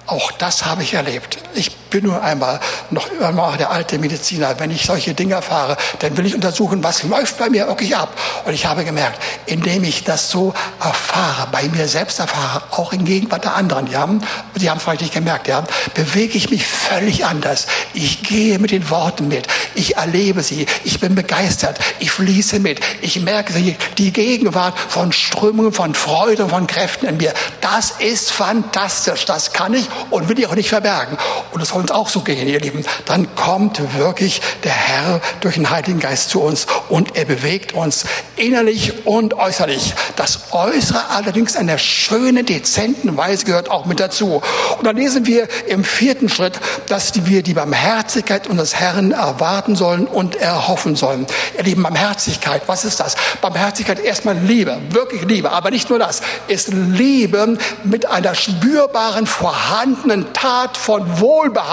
Auch 0.05 0.31
das 0.31 0.65
habe 0.65 0.83
ich 0.83 0.93
erlebt. 0.93 1.37
Ich 1.53 1.78
bin 1.89 2.05
nur 2.05 2.21
einmal 2.21 2.59
noch 2.89 3.09
immer 3.11 3.57
der 3.57 3.71
alte 3.71 3.97
Mediziner. 3.97 4.59
Wenn 4.59 4.71
ich 4.71 4.85
solche 4.85 5.13
Dinge 5.13 5.35
erfahre, 5.35 5.77
dann 5.99 6.17
will 6.17 6.25
ich 6.25 6.35
untersuchen, 6.35 6.83
was 6.83 7.03
läuft 7.03 7.37
bei 7.37 7.49
mir 7.49 7.67
wirklich 7.67 7.95
ab. 7.95 8.17
Und 8.45 8.53
ich 8.53 8.65
habe 8.65 8.83
gemerkt, 8.83 9.21
indem 9.45 9.83
ich 9.83 10.03
das 10.03 10.29
so 10.29 10.53
erfahre, 10.79 11.47
bei 11.51 11.67
mir 11.69 11.87
selbst 11.87 12.19
erfahre, 12.19 12.63
auch 12.71 12.93
in 12.93 13.05
Gegenwart 13.05 13.43
der 13.43 13.55
anderen, 13.55 13.87
ja, 13.87 14.07
die 14.55 14.69
haben 14.69 14.79
vielleicht 14.79 15.01
nicht 15.01 15.13
gemerkt, 15.13 15.47
ja, 15.47 15.63
bewege 15.93 16.37
ich 16.37 16.49
mich 16.49 16.65
völlig 16.65 17.25
anders. 17.25 17.67
Ich 17.93 18.23
gehe 18.23 18.59
mit 18.59 18.71
den 18.71 18.89
Worten 18.89 19.27
mit. 19.27 19.47
Ich 19.75 19.97
erlebe 19.97 20.41
sie. 20.41 20.65
Ich 20.83 20.99
bin 20.99 21.15
begeistert. 21.15 21.79
Ich 21.99 22.11
fließe 22.11 22.59
mit. 22.59 22.79
Ich 23.01 23.19
merke 23.21 23.53
die 23.97 24.11
Gegenwart 24.11 24.77
von 24.77 25.11
Strömungen, 25.11 25.71
von 25.71 25.93
Freude, 25.93 26.49
von 26.49 26.67
Kräften 26.67 27.07
in 27.07 27.17
mir. 27.17 27.33
Das 27.61 27.91
ist 27.99 28.31
fantastisch. 28.31 29.25
Das 29.25 29.53
kann 29.53 29.73
ich 29.73 29.87
und 30.09 30.27
will 30.29 30.39
ich 30.39 30.47
auch 30.47 30.55
nicht 30.55 30.69
verbergen. 30.69 31.17
Und 31.51 31.65
soll 31.65 31.78
uns 31.79 31.91
auch 31.91 32.09
so 32.09 32.21
gehen, 32.21 32.47
ihr 32.47 32.59
Lieben. 32.59 32.85
Dann 33.05 33.35
kommt 33.35 33.81
wirklich 33.97 34.41
der 34.63 34.71
Herr 34.71 35.21
durch 35.41 35.55
den 35.55 35.69
Heiligen 35.69 35.99
Geist 35.99 36.29
zu 36.29 36.41
uns 36.41 36.67
und 36.89 37.15
er 37.15 37.25
bewegt 37.25 37.73
uns 37.73 38.05
innerlich 38.35 39.05
und 39.05 39.33
äußerlich. 39.33 39.93
Das 40.15 40.51
Äußere 40.51 41.09
allerdings 41.09 41.55
in 41.55 41.67
der 41.67 41.77
schönen, 41.77 42.45
dezenten 42.45 43.15
Weise 43.17 43.45
gehört 43.45 43.69
auch 43.69 43.85
mit 43.85 43.99
dazu. 43.99 44.41
Und 44.77 44.85
dann 44.85 44.95
lesen 44.95 45.25
wir 45.25 45.47
im 45.67 45.83
vierten 45.83 46.29
Schritt, 46.29 46.59
dass 46.87 47.25
wir 47.25 47.43
die 47.43 47.53
Barmherzigkeit 47.53 48.47
unseres 48.47 48.75
Herrn 48.75 49.11
erwarten 49.11 49.75
sollen 49.75 50.07
und 50.07 50.35
erhoffen 50.35 50.95
sollen. 50.95 51.25
Ihr 51.57 51.63
Lieben, 51.63 51.83
Barmherzigkeit, 51.83 52.63
was 52.67 52.85
ist 52.85 52.99
das? 52.99 53.15
Barmherzigkeit 53.41 53.99
erstmal 53.99 54.37
Liebe, 54.37 54.79
wirklich 54.89 55.23
Liebe, 55.25 55.51
aber 55.51 55.71
nicht 55.71 55.89
nur 55.89 55.99
das, 55.99 56.21
ist 56.47 56.69
Liebe 56.73 57.57
mit 57.83 58.05
einer 58.05 58.35
spürbaren 58.35 59.25
vorhandenen 59.25 60.33
Tat 60.33 60.77
von 60.77 61.19
Wohlbehagen 61.19 61.68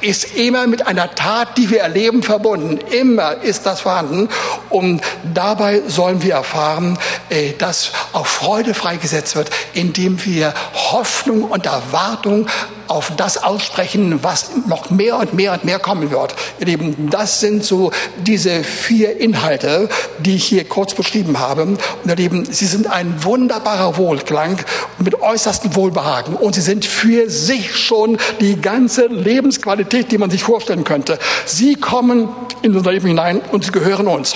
ist 0.00 0.36
immer 0.36 0.66
mit 0.66 0.86
einer 0.86 1.14
Tat, 1.14 1.56
die 1.58 1.70
wir 1.70 1.80
erleben, 1.80 2.22
verbunden. 2.22 2.78
Immer 2.90 3.42
ist 3.42 3.66
das 3.66 3.80
vorhanden. 3.80 4.28
Und 4.70 5.02
dabei 5.34 5.82
sollen 5.86 6.22
wir 6.22 6.34
erfahren, 6.34 6.98
äh, 7.28 7.52
dass 7.58 7.90
auch 8.12 8.26
Freude 8.26 8.74
freigesetzt 8.74 9.36
wird, 9.36 9.50
indem 9.74 10.24
wir 10.24 10.54
Hoffnung 10.92 11.44
und 11.44 11.66
Erwartung 11.66 12.46
auf 12.88 13.12
das 13.16 13.42
aussprechen, 13.42 14.22
was 14.22 14.50
noch 14.66 14.90
mehr 14.90 15.16
und 15.16 15.34
mehr 15.34 15.52
und 15.52 15.64
mehr 15.64 15.78
kommen 15.78 16.10
wird. 16.10 16.34
Ihr 16.60 16.66
Lieben, 16.66 17.10
das 17.10 17.40
sind 17.40 17.64
so 17.64 17.90
diese 18.18 18.62
vier 18.62 19.20
Inhalte, 19.20 19.88
die 20.18 20.36
ich 20.36 20.44
hier 20.44 20.64
kurz 20.64 20.94
beschrieben 20.94 21.38
habe. 21.38 21.62
Und 21.62 21.80
ihr 22.06 22.16
Lieben, 22.16 22.44
sie 22.44 22.66
sind 22.66 22.86
ein 22.86 23.24
wunderbarer 23.24 23.96
Wohlklang 23.96 24.58
mit 24.98 25.20
äußerstem 25.20 25.74
Wohlbehagen. 25.74 26.34
Und 26.34 26.54
sie 26.54 26.60
sind 26.60 26.84
für 26.84 27.28
sich 27.28 27.76
schon 27.76 28.18
die 28.40 28.60
ganze 28.60 29.08
Lebensqualität, 29.16 30.10
die 30.12 30.18
man 30.18 30.30
sich 30.30 30.42
vorstellen 30.42 30.84
könnte. 30.84 31.18
Sie 31.44 31.74
kommen 31.74 32.28
in 32.62 32.76
unser 32.76 32.92
Leben 32.92 33.06
hinein 33.06 33.40
und 33.52 33.64
sie 33.64 33.72
gehören 33.72 34.06
uns. 34.06 34.34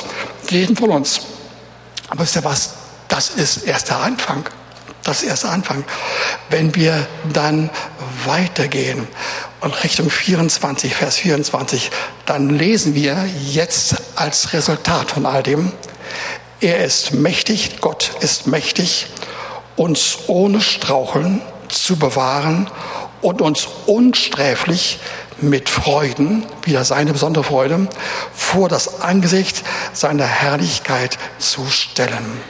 Jeden 0.49 0.77
von 0.77 0.91
uns. 0.91 1.21
Aber 2.09 2.23
wisst 2.23 2.37
ihr 2.37 2.45
was? 2.45 2.75
Das 3.09 3.31
ist 3.31 3.65
erst 3.65 3.91
der 3.91 3.99
Anfang. 3.99 4.45
Das 5.03 5.23
ist 5.23 5.29
erst 5.29 5.45
der 5.45 5.51
Anfang. 5.53 5.85
Wenn 6.51 6.75
wir 6.75 7.07
dann 7.33 7.71
weitergehen 8.25 9.09
und 9.61 9.83
Richtung 9.85 10.11
24, 10.11 10.95
Vers 10.95 11.17
24, 11.17 11.91
dann 12.27 12.51
lesen 12.51 12.95
wir 12.95 13.27
jetzt 13.47 13.97
als 14.17 14.53
Resultat 14.53 15.11
von 15.11 15.27
all 15.27 15.43
dem, 15.43 15.73
er 16.61 16.85
ist 16.85 17.15
mächtig, 17.15 17.81
Gott 17.81 18.13
ist 18.21 18.47
mächtig, 18.47 19.07
uns 19.77 20.19
ohne 20.27 20.61
Straucheln 20.61 21.41
zu 21.69 21.97
bewahren 21.97 22.71
und 23.23 23.41
uns 23.41 23.69
unsträflich 23.87 24.99
mit 25.41 25.69
Freuden, 25.69 26.45
wieder 26.65 26.85
seine 26.85 27.13
besondere 27.13 27.45
Freude, 27.45 27.89
vor 28.35 28.69
das 28.69 29.01
Angesicht 29.01 29.63
seiner 29.93 30.27
Herrlichkeit 30.27 31.19
zu 31.39 31.67
stellen. 31.67 32.41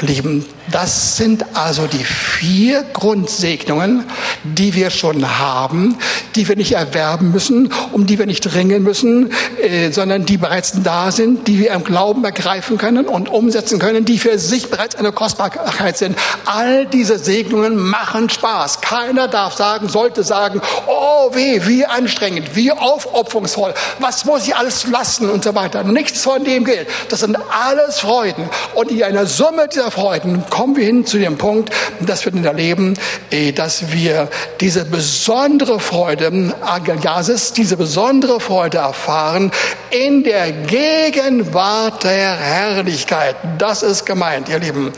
Lieben, 0.00 0.44
das 0.70 1.16
sind 1.16 1.44
also 1.54 1.86
die 1.86 2.04
vier 2.04 2.84
Grundsegnungen, 2.92 4.04
die 4.44 4.74
wir 4.74 4.90
schon 4.90 5.38
haben, 5.38 5.96
die 6.34 6.48
wir 6.48 6.56
nicht 6.56 6.72
erwerben 6.72 7.30
müssen, 7.32 7.72
um 7.92 8.06
die 8.06 8.18
wir 8.18 8.26
nicht 8.26 8.54
ringen 8.54 8.82
müssen, 8.82 9.30
äh, 9.60 9.90
sondern 9.92 10.24
die 10.24 10.36
bereits 10.36 10.72
da 10.82 11.10
sind, 11.10 11.46
die 11.48 11.58
wir 11.58 11.72
im 11.72 11.84
Glauben 11.84 12.24
ergreifen 12.24 12.78
können 12.78 13.06
und 13.06 13.28
umsetzen 13.28 13.78
können, 13.78 14.04
die 14.04 14.18
für 14.18 14.38
sich 14.38 14.70
bereits 14.70 14.94
eine 14.94 15.12
Kostbarkeit 15.12 15.98
sind. 15.98 16.16
All 16.46 16.86
diese 16.86 17.18
Segnungen 17.18 17.76
machen 17.76 18.30
Spaß. 18.30 18.80
Keiner 18.80 19.28
darf 19.28 19.54
sagen, 19.54 19.88
sollte 19.88 20.22
sagen, 20.22 20.60
oh 20.86 21.34
weh, 21.34 21.60
wie 21.64 21.84
anstrengend, 21.84 22.56
wie 22.56 22.72
aufopferungsvoll, 22.72 23.74
was 23.98 24.24
muss 24.24 24.46
ich 24.46 24.56
alles 24.56 24.86
lassen 24.86 25.28
und 25.28 25.44
so 25.44 25.54
weiter. 25.54 25.84
Nichts 25.84 26.22
von 26.22 26.44
dem 26.44 26.64
gilt. 26.64 26.88
Das 27.10 27.20
sind 27.20 27.36
alles 27.50 28.00
Freuden 28.00 28.48
und 28.74 28.90
die 28.90 29.04
eine 29.04 29.26
Summe 29.26 29.68
dieser 29.68 29.90
Freuden 29.90 30.42
kommen 30.54 30.76
wir 30.76 30.84
hin 30.84 31.04
zu 31.04 31.18
dem 31.18 31.36
Punkt, 31.36 31.74
dass 31.98 32.24
wir 32.24 32.30
dann 32.30 32.44
erleben, 32.44 32.94
eh, 33.32 33.50
dass 33.50 33.90
wir 33.90 34.28
diese 34.60 34.84
besondere 34.84 35.80
Freude, 35.80 36.54
Agasis, 36.60 37.52
diese 37.54 37.76
besondere 37.76 38.38
Freude 38.38 38.78
erfahren 38.78 39.50
in 39.90 40.22
der 40.22 40.52
Gegenwart 40.52 42.04
der 42.04 42.36
Herrlichkeit. 42.36 43.34
Das 43.58 43.82
ist 43.82 44.06
gemeint, 44.06 44.48
ihr 44.48 44.60
Lieben. 44.60 44.92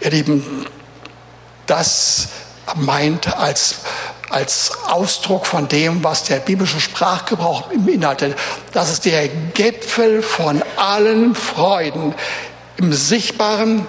Ihr 0.00 0.10
Lieben, 0.10 0.66
das 1.68 2.26
meint 2.74 3.38
als 3.38 3.76
als 4.30 4.72
Ausdruck 4.88 5.46
von 5.46 5.68
dem, 5.68 6.02
was 6.02 6.24
der 6.24 6.36
biblische 6.36 6.80
Sprachgebrauch 6.80 7.68
beinhaltet. 7.68 8.34
Das 8.72 8.90
ist 8.90 9.04
der 9.04 9.28
Gipfel 9.28 10.22
von 10.22 10.62
allen 10.76 11.34
Freuden 11.34 12.14
im 12.78 12.94
Sichtbaren, 12.94 13.86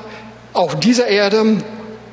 auf 0.53 0.79
dieser 0.79 1.07
Erde 1.07 1.57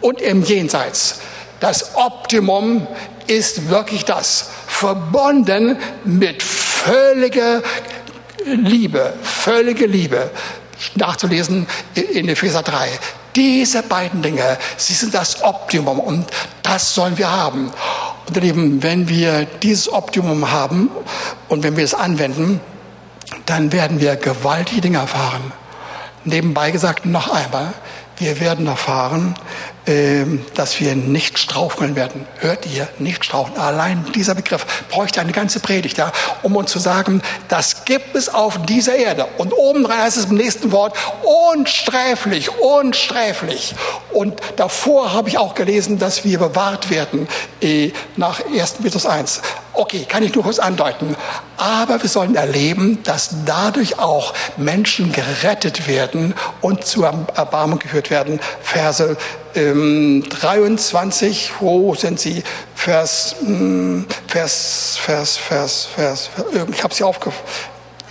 und 0.00 0.20
im 0.20 0.42
Jenseits. 0.42 1.20
Das 1.60 1.94
Optimum 1.94 2.86
ist 3.26 3.68
wirklich 3.68 4.04
das, 4.04 4.48
verbunden 4.66 5.76
mit 6.04 6.42
völliger 6.42 7.62
Liebe, 8.46 9.12
völlige 9.22 9.86
Liebe, 9.86 10.30
nachzulesen 10.94 11.66
in 11.94 12.28
Epheser 12.28 12.62
3. 12.62 12.88
Diese 13.36 13.82
beiden 13.82 14.22
Dinge, 14.22 14.58
sie 14.76 14.94
sind 14.94 15.14
das 15.14 15.44
Optimum 15.44 16.00
und 16.00 16.26
das 16.62 16.94
sollen 16.94 17.18
wir 17.18 17.30
haben. 17.30 17.70
Und 18.26 18.36
Lieben, 18.36 18.82
wenn 18.82 19.08
wir 19.08 19.44
dieses 19.44 19.92
Optimum 19.92 20.50
haben 20.50 20.90
und 21.48 21.62
wenn 21.62 21.76
wir 21.76 21.84
es 21.84 21.94
anwenden, 21.94 22.60
dann 23.46 23.72
werden 23.72 24.00
wir 24.00 24.16
gewaltige 24.16 24.80
Dinge 24.80 24.98
erfahren. 24.98 25.52
Nebenbei 26.24 26.70
gesagt 26.70 27.06
noch 27.06 27.28
einmal, 27.28 27.72
wir 28.20 28.38
werden 28.38 28.66
erfahren, 28.66 29.34
ähm, 29.86 30.44
dass 30.54 30.78
wir 30.78 30.94
nicht 30.94 31.38
straucheln 31.38 31.96
werden. 31.96 32.26
Hört 32.38 32.66
ihr? 32.66 32.86
Nicht 32.98 33.24
straucheln. 33.24 33.58
Allein 33.58 34.04
dieser 34.14 34.34
Begriff 34.34 34.66
bräuchte 34.90 35.22
eine 35.22 35.32
ganze 35.32 35.58
Predigt, 35.58 35.96
ja, 35.96 36.12
um 36.42 36.54
uns 36.54 36.70
zu 36.70 36.78
sagen, 36.78 37.22
das 37.48 37.86
gibt 37.86 38.14
es 38.14 38.28
auf 38.28 38.60
dieser 38.66 38.94
Erde. 38.94 39.26
Und 39.38 39.54
obendrein 39.54 40.02
heißt 40.02 40.18
es 40.18 40.26
im 40.26 40.36
nächsten 40.36 40.70
Wort, 40.70 40.96
unsträflich, 41.52 42.50
unsträflich. 42.58 43.74
Und 44.12 44.38
davor 44.56 45.14
habe 45.14 45.30
ich 45.30 45.38
auch 45.38 45.54
gelesen, 45.54 45.98
dass 45.98 46.22
wir 46.22 46.38
bewahrt 46.38 46.90
werden, 46.90 47.26
äh, 47.62 47.90
nach 48.16 48.40
1. 48.44 48.74
Petrus 48.82 49.06
1. 49.06 49.40
Okay, 49.72 50.04
kann 50.08 50.22
ich 50.22 50.34
nur 50.34 50.44
kurz 50.44 50.58
andeuten. 50.58 51.16
Aber 51.56 52.02
wir 52.02 52.08
sollen 52.08 52.34
erleben, 52.34 53.02
dass 53.04 53.30
dadurch 53.46 53.98
auch 53.98 54.34
Menschen 54.56 55.12
gerettet 55.12 55.86
werden 55.86 56.34
und 56.60 56.84
zu 56.84 57.04
Erbarmung 57.04 57.78
geführt 57.78 58.10
werden. 58.10 58.40
Verse 58.62 59.16
ähm, 59.54 60.24
23, 60.28 61.52
wo 61.60 61.94
sind 61.94 62.18
sie? 62.18 62.42
Vers, 62.74 63.36
hm, 63.40 64.06
Vers, 64.26 64.98
Vers, 65.00 65.36
Vers, 65.36 65.88
Vers, 65.94 66.30
ich 66.72 66.82
habe 66.82 66.94
sie 66.94 67.04
aufgefangen. 67.04 67.44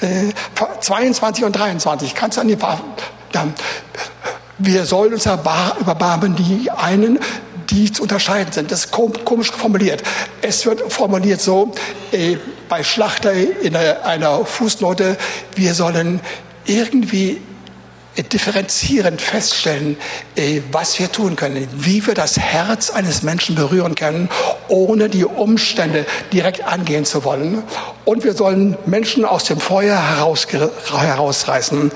Äh, 0.02 0.32
22 0.80 1.44
und 1.44 1.54
23. 1.54 2.16
Kannst 2.16 2.38
du 2.38 2.42
an 2.42 2.48
die 2.48 2.58
dann, 3.32 3.54
wir 4.58 4.86
sollen 4.86 5.14
uns 5.14 5.26
erbarmen, 5.26 6.36
die 6.36 6.72
einen, 6.72 7.20
die 7.70 7.92
zu 7.92 8.04
unterscheiden 8.04 8.52
sind. 8.52 8.72
Das 8.72 8.86
ist 8.86 8.92
komisch 8.92 9.52
formuliert. 9.52 10.04
Es 10.42 10.66
wird 10.66 10.92
formuliert 10.92 11.42
so, 11.42 11.74
äh, 12.12 12.38
bei 12.68 12.84
Schlachter 12.84 13.34
in 13.34 13.76
einer 13.76 14.46
Fußnote, 14.46 15.18
wir 15.56 15.74
sollen 15.74 16.22
irgendwie 16.66 17.42
differenzierend 18.24 19.22
feststellen, 19.22 19.98
äh, 20.36 20.62
was 20.72 21.00
wir 21.00 21.12
tun 21.12 21.36
können, 21.36 21.68
wie 21.74 22.06
wir 22.06 22.14
das 22.14 22.38
Herz 22.38 22.90
eines 22.90 23.24
Menschen 23.24 23.56
berühren 23.56 23.96
können, 23.96 24.30
ohne 24.68 25.10
die 25.10 25.26
Umstände 25.26 26.06
direkt 26.34 26.64
angehen 26.66 27.06
zu 27.06 27.24
wollen. 27.24 27.64
Und 28.06 28.24
wir 28.24 28.34
sollen 28.34 28.78
Menschen 28.86 29.26
aus 29.26 29.46
dem 29.46 29.60
Feuer 29.60 29.98
heraus, 29.98 30.48
herausreißen. 30.52 31.92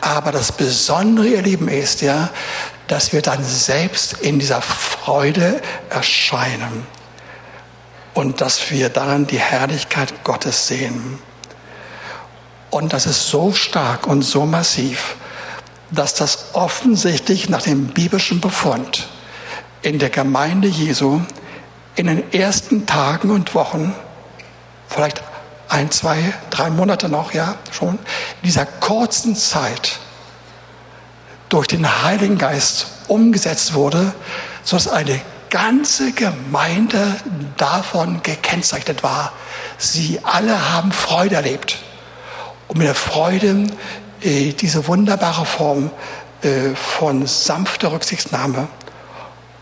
Aber 0.00 0.32
das 0.32 0.52
Besondere, 0.52 1.28
ihr 1.28 1.42
Lieben, 1.42 1.68
ist 1.68 2.00
ja, 2.00 2.30
dass 2.88 3.12
wir 3.12 3.22
dann 3.22 3.42
selbst 3.42 4.14
in 4.14 4.38
dieser 4.38 4.62
Freude 4.62 5.60
erscheinen 5.90 6.86
und 8.14 8.40
dass 8.40 8.70
wir 8.70 8.88
daran 8.88 9.26
die 9.26 9.38
Herrlichkeit 9.38 10.24
Gottes 10.24 10.68
sehen. 10.68 11.18
Und 12.70 12.92
das 12.92 13.06
ist 13.06 13.28
so 13.28 13.52
stark 13.52 14.06
und 14.06 14.22
so 14.22 14.46
massiv, 14.46 15.16
dass 15.90 16.14
das 16.14 16.46
offensichtlich 16.54 17.48
nach 17.48 17.62
dem 17.62 17.88
biblischen 17.88 18.40
Befund 18.40 19.08
in 19.82 19.98
der 19.98 20.10
Gemeinde 20.10 20.68
Jesu 20.68 21.20
in 21.94 22.06
den 22.06 22.32
ersten 22.32 22.86
Tagen 22.86 23.30
und 23.30 23.54
Wochen, 23.54 23.94
vielleicht 24.88 25.22
ein, 25.68 25.90
zwei, 25.90 26.34
drei 26.50 26.70
Monate 26.70 27.08
noch, 27.08 27.32
ja, 27.32 27.56
schon, 27.72 27.98
dieser 28.42 28.66
kurzen 28.66 29.34
Zeit 29.34 29.98
durch 31.48 31.66
den 31.66 32.02
Heiligen 32.02 32.38
Geist 32.38 32.86
umgesetzt 33.08 33.74
wurde, 33.74 34.12
sodass 34.62 34.88
eine 34.88 35.20
ganze 35.50 36.12
Gemeinde 36.12 37.16
davon 37.56 38.22
gekennzeichnet 38.22 39.02
war. 39.02 39.32
Sie 39.78 40.20
alle 40.22 40.72
haben 40.72 40.92
Freude 40.92 41.36
erlebt. 41.36 41.78
Und 42.68 42.78
mit 42.78 42.86
der 42.86 42.94
Freude 42.94 43.66
äh, 44.22 44.52
diese 44.52 44.88
wunderbare 44.88 45.46
Form 45.46 45.90
äh, 46.42 46.74
von 46.74 47.26
sanfter 47.26 47.92
Rücksichtnahme 47.92 48.66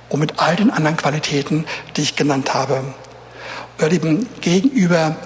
und 0.09 0.21
mit 0.21 0.39
all 0.39 0.57
den 0.57 0.71
anderen 0.71 0.97
Qualitäten, 0.97 1.67
die 1.97 2.03
ich 2.03 2.17
genannt 2.17 2.55
habe. 2.55 2.83
Ihr 3.81 3.89
Lieben, 3.89 4.29
gegenüber 4.41 5.17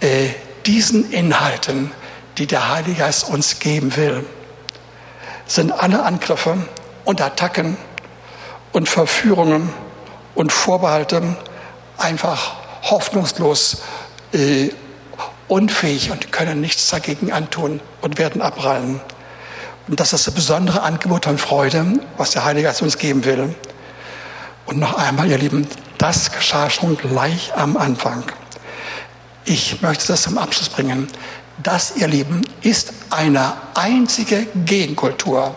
äh, 0.00 0.28
diesen 0.66 1.10
Inhalten, 1.10 1.90
die 2.38 2.46
der 2.46 2.72
Heilige 2.72 3.00
Geist 3.00 3.28
uns 3.28 3.58
geben 3.58 3.96
will, 3.96 4.24
sind 5.46 5.72
alle 5.72 6.02
Angriffe 6.02 6.56
und 7.04 7.20
Attacken 7.20 7.76
und 8.72 8.88
Verführungen 8.88 9.72
und 10.34 10.52
Vorbehalte 10.52 11.36
einfach 11.98 12.56
hoffnungslos 12.82 13.82
äh, 14.32 14.70
unfähig 15.48 16.10
und 16.10 16.32
können 16.32 16.60
nichts 16.60 16.90
dagegen 16.90 17.32
antun 17.32 17.80
und 18.00 18.18
werden 18.18 18.42
abprallen. 18.42 19.00
Und 19.88 20.00
das 20.00 20.12
ist 20.12 20.26
das 20.26 20.34
besondere 20.34 20.82
Angebot 20.82 21.28
an 21.28 21.38
Freude, 21.38 22.00
was 22.16 22.32
der 22.32 22.44
Heilige 22.44 22.66
Geist 22.66 22.82
uns 22.82 22.98
geben 22.98 23.24
will. 23.24 23.54
Und 24.66 24.78
noch 24.78 24.98
einmal, 24.98 25.30
ihr 25.30 25.38
Lieben, 25.38 25.66
das 25.96 26.32
geschah 26.32 26.68
schon 26.70 26.96
gleich 26.96 27.52
am 27.54 27.76
Anfang. 27.76 28.24
Ich 29.44 29.80
möchte 29.80 30.08
das 30.08 30.22
zum 30.22 30.38
Abschluss 30.38 30.68
bringen. 30.68 31.06
Das, 31.62 31.96
ihr 31.96 32.08
Lieben, 32.08 32.42
ist 32.62 32.92
eine 33.10 33.54
einzige 33.74 34.46
Gegenkultur. 34.66 35.56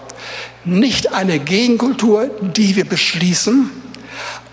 Nicht 0.66 1.14
eine 1.14 1.40
Gegenkultur, 1.40 2.30
die 2.42 2.76
wir 2.76 2.86
beschließen, 2.86 3.72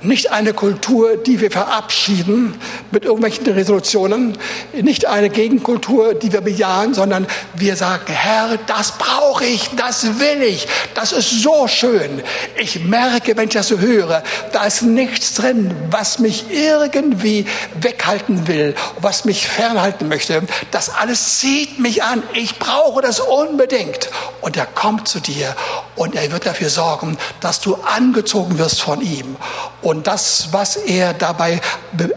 nicht 0.06 0.32
eine 0.32 0.52
Kultur, 0.52 1.16
die 1.16 1.40
wir 1.40 1.50
verabschieden 1.50 2.54
mit 2.90 3.04
irgendwelchen 3.04 3.46
Resolutionen, 3.46 4.38
nicht 4.72 5.06
eine 5.06 5.30
Gegenkultur, 5.30 6.14
die 6.14 6.32
wir 6.32 6.40
bejahen, 6.40 6.94
sondern 6.94 7.26
wir 7.54 7.76
sagen, 7.76 8.12
Herr, 8.12 8.58
das 8.66 8.92
brauche 8.98 9.44
ich, 9.44 9.70
das 9.76 10.18
will 10.18 10.42
ich, 10.42 10.66
das 10.94 11.12
ist 11.12 11.42
so 11.42 11.66
schön. 11.68 12.22
Ich 12.56 12.84
merke, 12.84 13.36
wenn 13.36 13.48
ich 13.48 13.54
das 13.54 13.68
so 13.68 13.78
höre, 13.78 14.22
da 14.52 14.64
ist 14.64 14.82
nichts 14.82 15.34
drin, 15.34 15.74
was 15.90 16.18
mich 16.18 16.46
irgendwie 16.50 17.46
weghalten 17.80 18.46
will, 18.46 18.74
was 19.00 19.24
mich 19.24 19.46
fernhalten 19.46 20.08
möchte. 20.08 20.42
Das 20.70 20.90
alles 20.90 21.38
zieht 21.38 21.78
mich 21.78 22.02
an. 22.02 22.22
Ich 22.34 22.58
brauche 22.58 23.02
das 23.02 23.20
unbedingt. 23.20 24.10
Und 24.40 24.56
er 24.56 24.66
kommt 24.66 25.08
zu 25.08 25.20
dir 25.20 25.54
und 25.96 26.14
er 26.14 26.30
wird 26.30 26.46
dafür 26.46 26.70
sorgen, 26.70 27.16
dass 27.40 27.60
du 27.60 27.74
angezogen 27.76 28.58
wirst 28.58 28.80
von 28.80 29.00
ihm. 29.00 29.36
Und 29.82 29.95
das, 30.02 30.48
was 30.52 30.76
er 30.76 31.14
dabei 31.14 31.60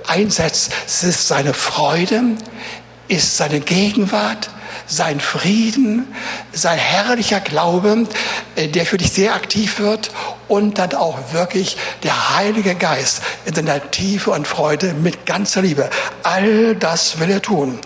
einsetzt, 0.07 0.71
ist 0.86 1.27
seine 1.27 1.53
Freude, 1.53 2.23
ist 3.07 3.38
seine 3.38 3.59
Gegenwart, 3.59 4.49
sein 4.86 5.19
Frieden, 5.19 6.07
sein 6.51 6.77
herrlicher 6.77 7.39
Glaube, 7.39 8.07
äh, 8.55 8.67
der 8.67 8.86
für 8.86 8.97
dich 8.97 9.11
sehr 9.11 9.36
aktiv 9.36 9.80
wird 9.80 10.11
und 10.47 10.80
dann 10.80 10.93
auch 10.93 11.32
wirklich 11.32 11.77
der 12.03 12.36
Heilige 12.36 12.75
Geist 12.75 13.21
in 13.45 13.53
seiner 13.53 13.91
Tiefe 13.91 14.32
und 14.32 14.47
Freude 14.47 14.93
mit 14.93 15.25
ganzer 15.25 15.61
Liebe. 15.61 15.89
All 16.23 16.75
das 16.75 17.19
will 17.19 17.30
er 17.30 17.41
tun. 17.41 17.80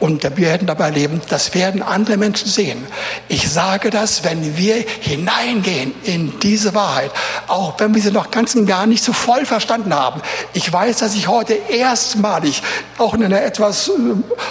Und 0.00 0.22
wir 0.22 0.36
werden 0.36 0.66
dabei 0.68 0.90
leben, 0.90 1.20
das 1.28 1.54
werden 1.54 1.82
andere 1.82 2.16
Menschen 2.16 2.48
sehen. 2.48 2.86
Ich 3.26 3.50
sage 3.50 3.90
das, 3.90 4.22
wenn 4.22 4.56
wir 4.56 4.76
hineingehen 5.00 5.92
in 6.04 6.38
diese 6.38 6.74
Wahrheit, 6.74 7.10
auch 7.48 7.74
wenn 7.78 7.94
wir 7.94 8.02
sie 8.02 8.12
noch 8.12 8.30
ganz 8.30 8.54
und 8.54 8.66
gar 8.66 8.86
nicht 8.86 9.02
so 9.02 9.12
voll 9.12 9.44
verstanden 9.44 9.92
haben. 9.92 10.22
Ich 10.52 10.72
weiß, 10.72 10.98
dass 10.98 11.14
ich 11.14 11.26
heute 11.26 11.54
erstmalig, 11.54 12.62
auch 12.98 13.14
in 13.14 13.24
einer 13.24 13.42
etwas 13.42 13.88
äh, 13.88 13.92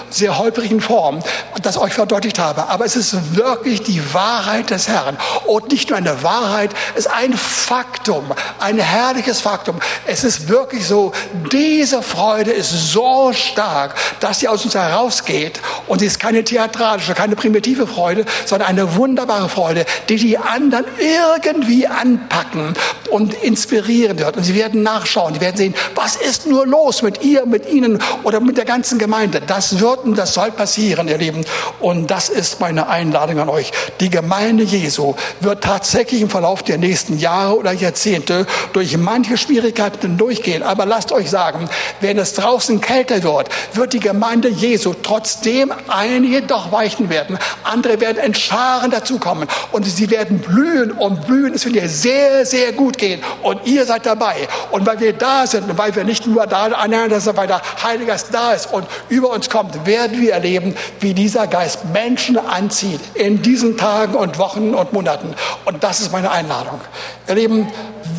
sehr 0.10 0.38
holprigen 0.38 0.82
Form, 0.82 1.20
das 1.62 1.78
euch 1.78 1.94
verdeutlicht 1.94 2.40
habe. 2.40 2.68
Aber 2.68 2.86
es 2.86 2.96
ist 2.96 3.36
wirklich 3.36 3.84
die 3.84 4.14
Wahrheit 4.14 4.70
des 4.70 4.90
Herrn. 4.90 5.18
Und 5.46 5.72
nicht 5.72 5.90
nur 5.90 5.98
eine 5.98 6.24
Wahrheit, 6.24 6.72
es 6.96 7.06
ist 7.06 7.14
ein 7.14 7.34
Faktum, 7.34 8.26
ein 8.60 8.80
herrliches 8.80 9.40
Faktum. 9.40 9.80
Es 10.06 10.26
ist 10.26 10.50
wirklich 10.50 10.86
so, 10.86 11.14
diese 11.52 12.02
Freude 12.02 12.52
ist 12.52 12.72
so 12.92 13.32
stark, 13.32 13.96
dass 14.20 14.40
sie 14.40 14.50
aus 14.50 14.66
uns 14.66 14.76
herausgeht 14.76 15.37
ausgeht. 15.38 15.62
Und 15.88 16.00
sie 16.00 16.06
ist 16.06 16.20
keine 16.20 16.44
theatralische, 16.44 17.14
keine 17.14 17.36
primitive 17.36 17.88
Freude, 17.88 18.26
sondern 18.46 18.70
eine 18.70 18.96
wunderbare 18.96 19.50
Freude, 19.50 19.86
die 20.10 20.18
die 20.18 20.38
anderen 20.38 20.86
irgendwie 21.00 21.88
anpacken 21.88 22.74
und 23.10 23.34
inspirieren 23.34 24.20
wird. 24.20 24.38
Und 24.38 24.44
sie 24.44 24.56
werden 24.56 24.84
nachschauen, 24.84 25.34
die 25.34 25.42
werden 25.42 25.58
sehen, 25.58 25.76
was 25.96 26.16
ist 26.16 26.46
nur 26.48 26.66
los 26.66 27.02
mit 27.02 27.24
ihr, 27.24 27.46
mit 27.46 27.70
ihnen 27.70 28.00
oder 28.24 28.40
mit 28.40 28.58
der 28.58 28.66
ganzen 28.66 28.98
Gemeinde. 28.98 29.42
Das 29.46 29.80
wird 29.80 30.04
und 30.04 30.18
das 30.18 30.34
soll 30.34 30.52
passieren, 30.52 31.08
ihr 31.08 31.18
Lieben. 31.18 31.46
Und 31.80 32.08
das 32.08 32.30
ist 32.30 32.60
meine 32.60 32.90
Einladung 32.90 33.40
an 33.40 33.50
euch. 33.50 33.72
Die 34.00 34.10
Gemeinde 34.10 34.64
Jesu 34.64 35.16
wird 35.40 35.64
tatsächlich 35.64 36.22
im 36.22 36.30
Verlauf 36.30 36.64
der 36.64 36.78
nächsten 36.78 37.18
Jahre 37.18 37.58
oder 37.58 37.72
Jahrzehnte 37.72 38.46
durch 38.74 38.98
manche 38.98 39.38
Schwierigkeiten 39.38 40.18
durchgehen. 40.18 40.64
Aber 40.64 40.86
lasst 40.86 41.12
euch 41.12 41.30
sagen, 41.30 41.70
wenn 42.02 42.18
es 42.18 42.34
draußen 42.34 42.82
kälter 42.82 43.24
wird, 43.24 43.50
wird 43.74 43.94
die 43.94 44.00
Gemeinde 44.00 44.50
Jesu 44.50 44.94
trotzdem 45.28 45.74
einige 45.90 46.42
doch 46.42 46.72
weichen 46.72 47.10
werden. 47.10 47.38
Andere 47.64 48.00
werden 48.00 48.24
in 48.24 48.34
Scharen 48.34 48.92
dazukommen 48.92 49.48
und 49.74 49.86
sie 49.86 50.10
werden 50.10 50.40
blühen 50.40 50.92
und 50.92 51.28
blühen. 51.28 51.54
Es 51.54 51.66
wird 51.66 51.76
ihr 51.76 51.90
sehr, 51.90 52.46
sehr 52.46 52.72
gut 52.72 52.98
gehen 52.98 53.22
und 53.44 53.60
ihr 53.66 53.86
seid 53.86 54.06
dabei. 54.06 54.48
Und 54.72 54.86
weil 54.86 55.00
wir 55.02 55.14
da 55.14 55.46
sind 55.46 55.70
und 55.70 55.78
weil 55.78 55.94
wir 55.96 56.06
nicht 56.06 56.28
nur 56.28 56.48
da 56.48 56.66
aneinander 56.66 57.20
sind, 57.20 57.36
weil 57.36 57.48
der 57.48 57.62
Heilige 57.84 58.08
Geist 58.08 58.28
da 58.32 58.54
ist 58.54 58.72
und 58.72 58.88
über 59.10 59.32
uns 59.32 59.50
kommt, 59.50 59.86
werden 59.86 60.22
wir 60.22 60.32
erleben, 60.32 60.76
wie 61.02 61.14
dieser 61.14 61.48
Geist 61.48 61.80
Menschen 61.92 62.38
anzieht 62.38 63.02
in 63.14 63.42
diesen 63.42 63.76
Tagen 63.78 64.16
und 64.16 64.38
Wochen 64.38 64.74
und 64.74 64.94
Monaten. 64.94 65.36
Und 65.66 65.84
das 65.84 66.00
ist 66.00 66.14
meine 66.14 66.32
Einladung. 66.32 66.80
Ihr 67.28 67.36
Lieben, 67.36 67.68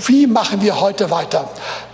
wie 0.06 0.26
machen 0.26 0.62
wir 0.62 0.80
heute 0.80 1.10
weiter? 1.10 1.48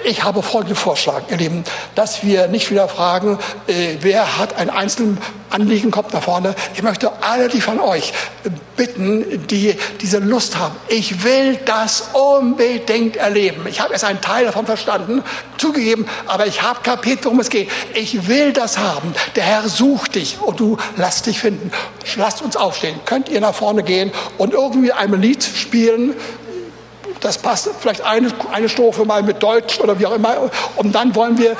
Ich 0.04 0.22
habe 0.22 0.42
folgenden 0.42 0.76
Vorschlag, 0.76 1.22
ihr 1.30 1.36
Lieben, 1.36 1.64
dass 1.94 2.24
wir 2.24 2.48
nicht 2.48 2.70
wieder 2.70 2.88
fragen, 2.88 3.38
äh, 3.66 3.96
wer 4.00 4.38
hat 4.38 4.56
ein 4.56 4.70
einzelnes 4.70 5.18
Anliegen, 5.50 5.92
kommt 5.92 6.12
nach 6.12 6.22
vorne. 6.22 6.54
Ich 6.74 6.82
möchte 6.82 7.12
alle 7.22 7.48
die 7.48 7.60
von 7.60 7.78
euch 7.78 8.12
bitten, 8.76 9.46
die 9.46 9.76
diese 10.00 10.18
Lust 10.18 10.58
haben. 10.58 10.74
Ich 10.88 11.22
will 11.22 11.58
das 11.64 12.10
unbedingt 12.12 13.16
erleben. 13.16 13.66
Ich 13.68 13.80
habe 13.80 13.92
erst 13.92 14.04
einen 14.04 14.20
Teil 14.20 14.46
davon 14.46 14.66
verstanden, 14.66 15.22
zugegeben, 15.56 16.06
aber 16.26 16.46
ich 16.46 16.62
habe 16.62 16.80
kapiert, 16.82 17.24
worum 17.24 17.38
es 17.38 17.50
geht. 17.50 17.70
Ich 17.94 18.26
will 18.26 18.52
das 18.52 18.78
haben. 18.78 19.14
Der 19.36 19.44
Herr 19.44 19.68
sucht 19.68 20.16
dich 20.16 20.38
und 20.40 20.58
du 20.58 20.76
lass 20.96 21.22
dich 21.22 21.38
finden. 21.38 21.70
Lasst 22.16 22.42
uns 22.42 22.56
aufstehen. 22.56 22.98
Könnt 23.04 23.28
ihr 23.28 23.40
nach 23.40 23.54
vorne 23.54 23.84
gehen 23.84 24.10
und 24.38 24.54
irgendwie 24.54 24.92
ein 24.92 25.12
Lied 25.20 25.44
spielen, 25.44 26.14
das 27.24 27.38
passt 27.38 27.70
vielleicht 27.80 28.02
eine, 28.02 28.28
eine 28.52 28.68
Strophe 28.68 29.04
mal 29.06 29.22
mit 29.22 29.42
Deutsch 29.42 29.80
oder 29.80 29.98
wie 29.98 30.06
auch 30.06 30.14
immer. 30.14 30.50
Und 30.76 30.94
dann 30.94 31.14
wollen 31.14 31.38
wir, 31.38 31.52
äh, 31.52 31.54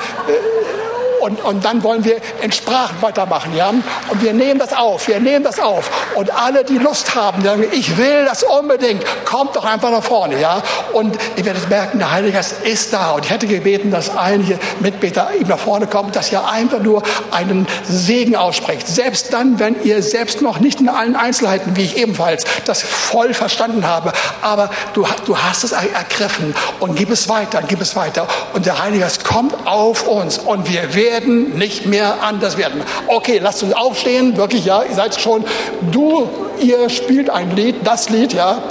und, 1.21 1.43
und 1.43 1.63
dann 1.65 1.83
wollen 1.83 2.03
wir 2.03 2.17
in 2.41 2.51
Sprachen 2.51 3.01
weitermachen, 3.01 3.55
ja. 3.55 3.69
Und 3.69 4.21
wir 4.21 4.33
nehmen 4.33 4.59
das 4.59 4.73
auf, 4.73 5.07
wir 5.07 5.19
nehmen 5.19 5.43
das 5.43 5.59
auf. 5.59 5.89
Und 6.15 6.31
alle, 6.31 6.63
die 6.63 6.77
Lust 6.77 7.15
haben, 7.15 7.41
die 7.41 7.47
sagen, 7.47 7.65
ich 7.71 7.97
will 7.97 8.25
das 8.25 8.43
unbedingt, 8.43 9.03
kommt 9.25 9.55
doch 9.55 9.65
einfach 9.65 9.91
nach 9.91 10.03
vorne, 10.03 10.39
ja. 10.39 10.61
Und 10.93 11.17
ihr 11.35 11.45
werdet 11.45 11.69
merken, 11.69 11.99
der 11.99 12.11
Heilige 12.11 12.33
Geist 12.33 12.55
ist 12.63 12.93
da. 12.93 13.11
Und 13.11 13.25
ich 13.25 13.31
hätte 13.31 13.47
gebeten, 13.47 13.91
dass 13.91 14.15
einige 14.15 14.59
Mitbeter 14.79 15.29
ihm 15.39 15.47
nach 15.47 15.59
vorne 15.59 15.87
kommen, 15.87 16.11
dass 16.11 16.31
ihr 16.31 16.47
einfach 16.47 16.79
nur 16.79 17.01
einen 17.31 17.67
Segen 17.87 18.35
aussprecht. 18.35 18.87
Selbst 18.87 19.33
dann, 19.33 19.59
wenn 19.59 19.81
ihr 19.83 20.03
selbst 20.03 20.41
noch 20.41 20.59
nicht 20.59 20.81
in 20.81 20.89
allen 20.89 21.15
Einzelheiten, 21.15 21.75
wie 21.75 21.83
ich 21.83 21.97
ebenfalls, 21.97 22.43
das 22.65 22.81
voll 22.81 23.33
verstanden 23.33 23.87
habe. 23.87 24.11
Aber 24.41 24.69
du, 24.93 25.05
du 25.25 25.37
hast 25.37 25.63
es 25.63 25.71
ergriffen 25.71 26.55
und 26.79 26.95
gib 26.95 27.09
es 27.09 27.29
weiter, 27.29 27.61
gib 27.67 27.81
es 27.81 27.95
weiter. 27.95 28.27
Und 28.53 28.65
der 28.65 28.81
Heilige 28.81 29.03
Geist 29.03 29.23
kommt 29.23 29.55
auf 29.65 30.07
uns 30.07 30.37
und 30.37 30.69
wir 30.69 30.93
werden 30.93 31.04
werden 31.05 31.57
nicht 31.57 31.85
mehr 31.85 32.21
anders 32.21 32.57
werden. 32.57 32.81
Okay, 33.07 33.39
lasst 33.41 33.63
uns 33.63 33.73
aufstehen, 33.73 34.37
wirklich, 34.37 34.65
ja, 34.65 34.83
ihr 34.83 34.95
seid 34.95 35.19
schon, 35.19 35.45
du, 35.91 36.29
ihr 36.59 36.89
spielt 36.89 37.29
ein 37.29 37.55
Lied, 37.55 37.75
das 37.83 38.09
Lied, 38.09 38.33
ja, 38.33 38.63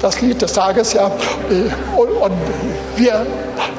das 0.00 0.20
Lied 0.20 0.42
des 0.42 0.52
Tages, 0.52 0.92
ja, 0.92 1.10
und, 1.96 2.08
und 2.08 2.32
wir 2.96 3.26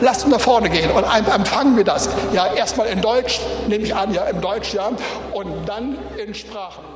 lassen 0.02 0.32
nach 0.32 0.40
vorne 0.40 0.70
gehen 0.70 0.90
und 0.92 1.04
empfangen 1.04 1.78
wir 1.78 1.84
das, 1.84 2.10
ja, 2.34 2.54
erstmal 2.54 2.88
in 2.88 3.02
Deutsch, 3.02 3.40
nehme 3.68 3.84
ich 3.84 3.96
an, 3.96 4.14
ja, 4.14 4.24
im 4.24 4.42
Deutsch, 4.42 4.74
ja, 4.74 4.90
und 5.34 5.48
dann 5.68 5.98
in 6.18 6.34
Sprachen. 6.34 6.93